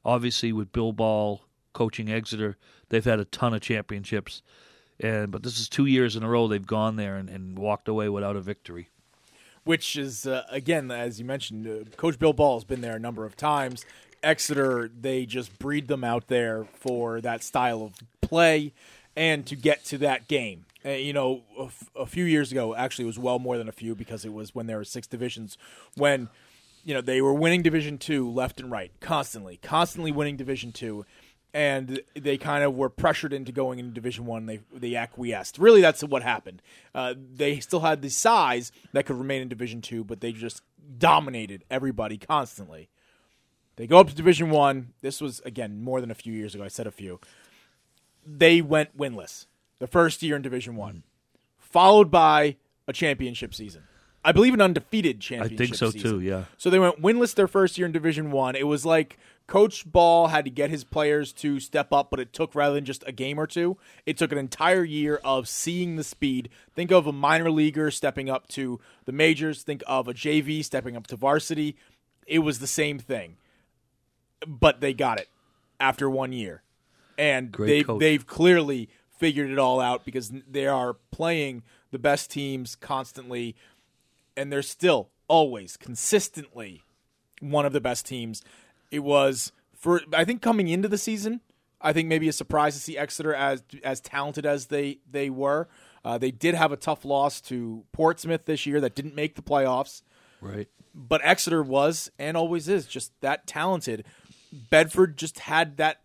Obviously, 0.04 0.52
with 0.52 0.72
Bill 0.72 0.92
Ball 0.92 1.45
coaching 1.76 2.08
Exeter, 2.10 2.56
they've 2.88 3.04
had 3.04 3.20
a 3.20 3.24
ton 3.26 3.52
of 3.54 3.60
championships. 3.60 4.42
And 4.98 5.30
But 5.30 5.42
this 5.42 5.58
is 5.60 5.68
two 5.68 5.84
years 5.86 6.16
in 6.16 6.22
a 6.22 6.28
row 6.28 6.48
they've 6.48 6.66
gone 6.66 6.96
there 6.96 7.16
and, 7.16 7.28
and 7.28 7.58
walked 7.58 7.86
away 7.88 8.08
without 8.08 8.34
a 8.36 8.40
victory. 8.40 8.88
which 9.64 9.96
is 9.96 10.26
uh, 10.26 10.42
again, 10.50 10.90
as 10.90 11.18
you 11.18 11.24
mentioned, 11.24 11.66
uh, 11.66 11.96
Coach 11.96 12.18
Bill 12.18 12.32
Ball 12.32 12.56
has 12.56 12.64
been 12.64 12.80
there 12.80 12.96
a 12.96 13.00
number 13.08 13.24
of 13.26 13.36
times. 13.36 13.84
Exeter, 14.22 14.90
they 15.00 15.26
just 15.26 15.58
breed 15.58 15.88
them 15.88 16.02
out 16.02 16.28
there 16.28 16.64
for 16.72 17.20
that 17.20 17.42
style 17.42 17.82
of 17.82 17.92
play 18.22 18.72
and 19.14 19.44
to 19.46 19.54
get 19.54 19.84
to 19.84 19.98
that 19.98 20.28
game. 20.28 20.64
Uh, 20.84 20.90
you 20.90 21.12
know, 21.12 21.42
a, 21.58 21.64
f- 21.64 21.90
a 21.96 22.06
few 22.06 22.24
years 22.24 22.50
ago, 22.52 22.74
actually, 22.74 23.04
it 23.04 23.12
was 23.14 23.18
well 23.18 23.38
more 23.38 23.58
than 23.58 23.68
a 23.68 23.72
few 23.72 23.94
because 23.94 24.24
it 24.24 24.32
was 24.32 24.54
when 24.54 24.66
there 24.66 24.78
were 24.78 24.84
six 24.84 25.06
divisions. 25.06 25.58
When 25.96 26.28
you 26.84 26.94
know 26.94 27.00
they 27.02 27.20
were 27.20 27.34
winning 27.34 27.62
Division 27.62 27.98
Two 27.98 28.30
left 28.30 28.60
and 28.60 28.70
right, 28.70 28.92
constantly, 29.00 29.58
constantly 29.62 30.12
winning 30.12 30.36
Division 30.36 30.70
Two, 30.72 31.04
and 31.54 32.00
they 32.14 32.36
kind 32.36 32.64
of 32.64 32.74
were 32.74 32.90
pressured 32.90 33.32
into 33.32 33.52
going 33.52 33.78
into 33.78 33.92
Division 33.92 34.26
One. 34.26 34.46
They 34.46 34.60
they 34.72 34.94
acquiesced. 34.94 35.58
Really, 35.58 35.80
that's 35.80 36.02
what 36.02 36.22
happened. 36.22 36.62
Uh, 36.94 37.14
they 37.16 37.60
still 37.60 37.80
had 37.80 38.02
the 38.02 38.10
size 38.10 38.72
that 38.92 39.06
could 39.06 39.16
remain 39.16 39.42
in 39.42 39.48
Division 39.48 39.80
Two, 39.80 40.04
but 40.04 40.20
they 40.20 40.32
just 40.32 40.62
dominated 40.98 41.64
everybody 41.70 42.18
constantly. 42.18 42.88
They 43.76 43.86
go 43.86 43.98
up 43.98 44.08
to 44.08 44.14
Division 44.14 44.50
One. 44.50 44.92
This 45.00 45.20
was 45.20 45.40
again 45.44 45.82
more 45.82 46.00
than 46.00 46.10
a 46.10 46.14
few 46.14 46.32
years 46.32 46.54
ago. 46.54 46.64
I 46.64 46.68
said 46.68 46.86
a 46.86 46.92
few. 46.92 47.20
They 48.26 48.60
went 48.60 48.96
winless 48.96 49.46
the 49.78 49.86
first 49.86 50.22
year 50.22 50.36
in 50.36 50.42
Division 50.42 50.76
One, 50.76 51.04
followed 51.58 52.10
by 52.10 52.56
a 52.88 52.92
championship 52.92 53.54
season. 53.54 53.84
I 54.26 54.32
believe 54.32 54.54
an 54.54 54.60
undefeated 54.60 55.20
championship. 55.20 55.54
I 55.54 55.56
think 55.56 55.74
so 55.76 55.90
season. 55.90 56.10
too. 56.10 56.20
Yeah. 56.20 56.44
So 56.58 56.68
they 56.68 56.80
went 56.80 57.00
winless 57.00 57.32
their 57.32 57.46
first 57.46 57.78
year 57.78 57.86
in 57.86 57.92
Division 57.92 58.32
One. 58.32 58.56
It 58.56 58.66
was 58.66 58.84
like 58.84 59.18
Coach 59.46 59.90
Ball 59.90 60.26
had 60.26 60.44
to 60.46 60.50
get 60.50 60.68
his 60.68 60.82
players 60.82 61.32
to 61.34 61.60
step 61.60 61.92
up, 61.92 62.10
but 62.10 62.18
it 62.18 62.32
took 62.32 62.56
rather 62.56 62.74
than 62.74 62.84
just 62.84 63.04
a 63.06 63.12
game 63.12 63.38
or 63.38 63.46
two, 63.46 63.76
it 64.04 64.16
took 64.16 64.32
an 64.32 64.38
entire 64.38 64.82
year 64.82 65.20
of 65.22 65.48
seeing 65.48 65.94
the 65.94 66.02
speed. 66.02 66.48
Think 66.74 66.90
of 66.90 67.06
a 67.06 67.12
minor 67.12 67.52
leaguer 67.52 67.92
stepping 67.92 68.28
up 68.28 68.48
to 68.48 68.80
the 69.04 69.12
majors. 69.12 69.62
Think 69.62 69.84
of 69.86 70.08
a 70.08 70.12
JV 70.12 70.64
stepping 70.64 70.96
up 70.96 71.06
to 71.06 71.16
varsity. 71.16 71.76
It 72.26 72.40
was 72.40 72.58
the 72.58 72.66
same 72.66 72.98
thing, 72.98 73.36
but 74.44 74.80
they 74.80 74.92
got 74.92 75.20
it 75.20 75.28
after 75.78 76.10
one 76.10 76.32
year, 76.32 76.64
and 77.16 77.52
Great 77.52 77.68
they 77.68 77.82
coach. 77.84 78.00
they've 78.00 78.26
clearly 78.26 78.88
figured 79.16 79.50
it 79.50 79.58
all 79.58 79.80
out 79.80 80.04
because 80.04 80.32
they 80.50 80.66
are 80.66 80.94
playing 81.12 81.62
the 81.92 81.98
best 82.00 82.30
teams 82.30 82.74
constantly 82.74 83.54
and 84.36 84.52
they're 84.52 84.62
still 84.62 85.10
always 85.28 85.76
consistently 85.76 86.82
one 87.40 87.66
of 87.66 87.72
the 87.72 87.80
best 87.80 88.06
teams. 88.06 88.42
It 88.90 89.00
was 89.00 89.52
for 89.74 90.00
I 90.14 90.24
think 90.24 90.42
coming 90.42 90.68
into 90.68 90.88
the 90.88 90.98
season, 90.98 91.40
I 91.80 91.92
think 91.92 92.08
maybe 92.08 92.28
a 92.28 92.32
surprise 92.32 92.74
to 92.74 92.80
see 92.80 92.96
Exeter 92.96 93.34
as 93.34 93.62
as 93.84 94.00
talented 94.00 94.46
as 94.46 94.66
they 94.66 94.98
they 95.10 95.30
were. 95.30 95.68
Uh, 96.04 96.16
they 96.18 96.30
did 96.30 96.54
have 96.54 96.70
a 96.70 96.76
tough 96.76 97.04
loss 97.04 97.40
to 97.40 97.84
Portsmouth 97.92 98.44
this 98.44 98.64
year 98.64 98.80
that 98.80 98.94
didn't 98.94 99.16
make 99.16 99.34
the 99.34 99.42
playoffs, 99.42 100.02
Right. 100.40 100.68
but 100.94 101.20
Exeter 101.24 101.64
was 101.64 102.12
and 102.16 102.36
always 102.36 102.68
is 102.68 102.86
just 102.86 103.10
that 103.22 103.46
talented. 103.48 104.04
Bedford 104.70 105.16
just 105.16 105.40
had 105.40 105.76
that. 105.78 106.00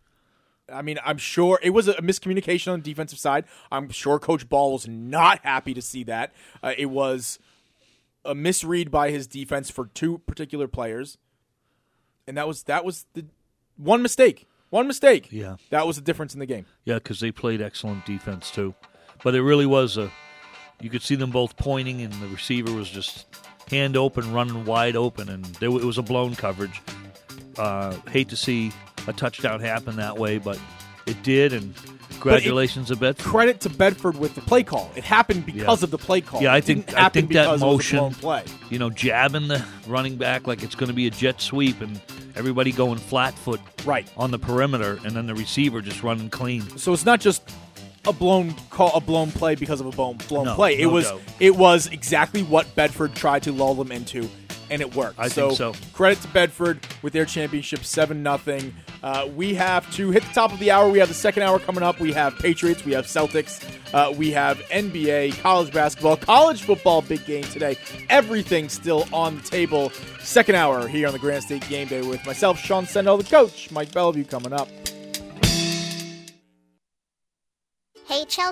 I 0.74 0.82
mean, 0.82 0.98
I'm 1.06 1.18
sure 1.20 1.60
it 1.62 1.70
was 1.72 1.88
a 1.88 1.94
miscommunication 1.96 2.72
on 2.74 2.80
the 2.82 2.90
defensive 2.90 3.20
side. 3.20 3.46
I'm 3.72 3.90
sure 3.90 4.18
Coach 4.20 4.50
Ball 4.50 4.74
was 4.74 4.88
not 4.88 5.42
happy 5.44 5.74
to 5.76 5.82
see 5.82 6.04
that. 6.06 6.34
Uh, 6.64 6.74
it 6.78 6.88
was 6.88 7.38
a 8.26 8.36
misread 8.36 8.92
by 8.92 9.12
his 9.12 9.28
defense 9.28 9.70
for 9.70 9.88
two 9.88 10.20
particular 10.20 10.68
players, 10.68 11.18
and 12.28 12.38
that 12.38 12.48
was 12.48 12.64
that 12.64 12.86
was 12.86 13.06
the 13.14 13.26
one 13.78 14.02
mistake. 14.02 14.48
One 14.70 14.88
mistake. 14.88 15.28
Yeah. 15.32 15.58
that 15.70 15.86
was 15.86 15.98
the 15.98 16.02
difference 16.02 16.34
in 16.34 16.40
the 16.40 16.46
game. 16.46 16.66
Yeah, 16.86 16.96
because 16.96 17.20
they 17.20 17.32
played 17.32 17.62
excellent 17.62 18.06
defense 18.06 18.52
too. 18.52 18.74
But 19.24 19.36
it 19.36 19.42
really 19.42 19.66
was 19.66 19.98
a. 19.98 20.10
You 20.80 20.90
could 20.90 21.02
see 21.02 21.16
them 21.16 21.30
both 21.30 21.58
pointing, 21.58 22.02
and 22.02 22.14
the 22.14 22.28
receiver 22.28 22.72
was 22.72 22.90
just 22.90 23.26
hand 23.70 23.98
open, 23.98 24.32
running 24.34 24.66
wide 24.66 24.96
open, 24.96 25.30
and 25.30 25.44
there, 25.46 25.70
it 25.70 25.84
was 25.84 25.98
a 25.98 26.02
blown 26.02 26.36
coverage. 26.36 26.82
Uh, 27.58 27.96
hate 28.10 28.30
to 28.30 28.36
see 28.38 28.72
a 29.08 29.14
touchdown 29.14 29.60
happen 29.60 29.98
that 29.98 30.18
way, 30.18 30.38
but 30.38 30.60
it 31.06 31.22
did, 31.22 31.54
and 31.54 31.76
congratulations 32.22 32.88
to 32.90 32.96
Bedford. 32.96 33.24
Credit 33.26 33.60
to 33.62 33.70
Bedford 33.70 34.18
with 34.18 34.36
the 34.36 34.42
play 34.42 34.64
call. 34.64 34.92
It 34.96 35.04
happened 35.04 35.46
because 35.46 35.82
Yeah. 35.82 35.86
of 35.86 35.92
the 35.92 35.98
play 35.98 36.22
call. 36.22 36.42
Yeah, 36.42 36.54
I 36.54 36.62
think 36.62 36.94
I 36.98 37.10
think 37.10 37.30
that 37.34 37.44
because 37.44 37.48
it 37.48 37.52
was 37.52 37.62
a 37.62 37.66
motion, 37.66 38.12
play. 38.16 38.44
you 38.70 38.80
know, 38.80 38.90
jabbing 38.90 39.48
the 39.48 39.64
running 39.88 40.16
back 40.18 40.48
like 40.48 40.64
it's 40.64 40.76
going 40.76 40.88
to 40.90 40.94
be 40.94 41.08
a 41.08 41.12
jet 41.12 41.42
sweep, 41.42 41.82
and 41.82 42.00
everybody 42.36 42.72
going 42.72 42.98
flat 42.98 43.34
foot 43.34 43.60
right 43.86 44.08
on 44.18 44.32
the 44.32 44.40
perimeter, 44.40 45.00
and 45.06 45.16
then 45.16 45.26
the 45.28 45.36
receiver 45.36 45.82
just 45.82 46.04
running 46.04 46.30
clean. 46.30 46.62
So 46.78 46.94
it's 46.94 47.06
not 47.06 47.20
just 47.20 47.42
a 48.08 48.14
blown 48.14 48.56
call, 48.72 48.92
a 48.96 49.00
blown 49.00 49.32
play 49.32 49.54
because 49.54 49.80
of 49.80 49.86
a 49.86 49.92
blown 49.92 50.18
blown 50.28 50.46
No, 50.46 50.56
play. 50.56 50.74
It 50.80 50.88
no 50.88 50.90
was 50.94 51.06
doubt. 51.06 51.22
it 51.40 51.56
was 51.56 51.88
exactly 51.88 52.42
what 52.42 52.74
Bedford 52.76 53.14
tried 53.14 53.44
to 53.44 53.52
lull 53.52 53.76
them 53.76 53.92
into, 53.92 54.28
and 54.72 54.82
it 54.82 54.96
worked. 54.96 55.20
I 55.20 55.30
think 55.30 55.52
so. 55.58 55.74
Credit 55.94 56.20
to 56.22 56.28
Bedford 56.30 56.80
with 57.04 57.14
their 57.14 57.26
championship 57.26 57.84
seven 57.84 58.24
nothing. 58.24 58.74
Uh, 59.04 59.28
we 59.36 59.54
have 59.54 59.92
to 59.96 60.10
hit 60.12 60.24
the 60.24 60.34
top 60.34 60.54
of 60.54 60.60
the 60.60 60.72
hour. 60.72 60.90
We 60.90 61.00
have 61.00 61.10
the 61.10 61.14
second 61.14 61.44
hour 61.44 61.60
coming 61.60 61.84
up. 61.84 62.00
We 62.00 62.14
have 62.14 62.38
Patriots. 62.40 62.86
We 62.86 62.94
have 62.94 63.06
Celtics. 63.06 63.64
Uh, 63.94 64.12
we 64.14 64.32
have 64.32 64.58
NBA, 64.70 65.40
college 65.42 65.74
basketball, 65.74 66.18
college 66.18 66.64
football. 66.64 67.02
Big 67.02 67.26
game 67.26 67.44
today. 67.44 67.78
Everything 68.10 68.70
still 68.70 69.06
on 69.14 69.36
the 69.36 69.44
table. 69.44 69.92
Second 70.22 70.56
hour 70.56 70.88
here 70.88 71.08
on 71.08 71.14
the 71.14 71.20
Granite 71.20 71.44
State 71.44 71.68
Game 71.68 71.88
Day 71.88 72.02
with 72.02 72.26
myself, 72.26 72.58
Sean 72.58 72.86
Sendell, 72.86 73.18
the 73.18 73.30
coach, 73.30 73.70
Mike 73.72 73.92
Bellevue 73.92 74.24
coming 74.24 74.54
up. 74.54 74.70
Hey, 78.08 78.26
Chelsea. 78.26 78.50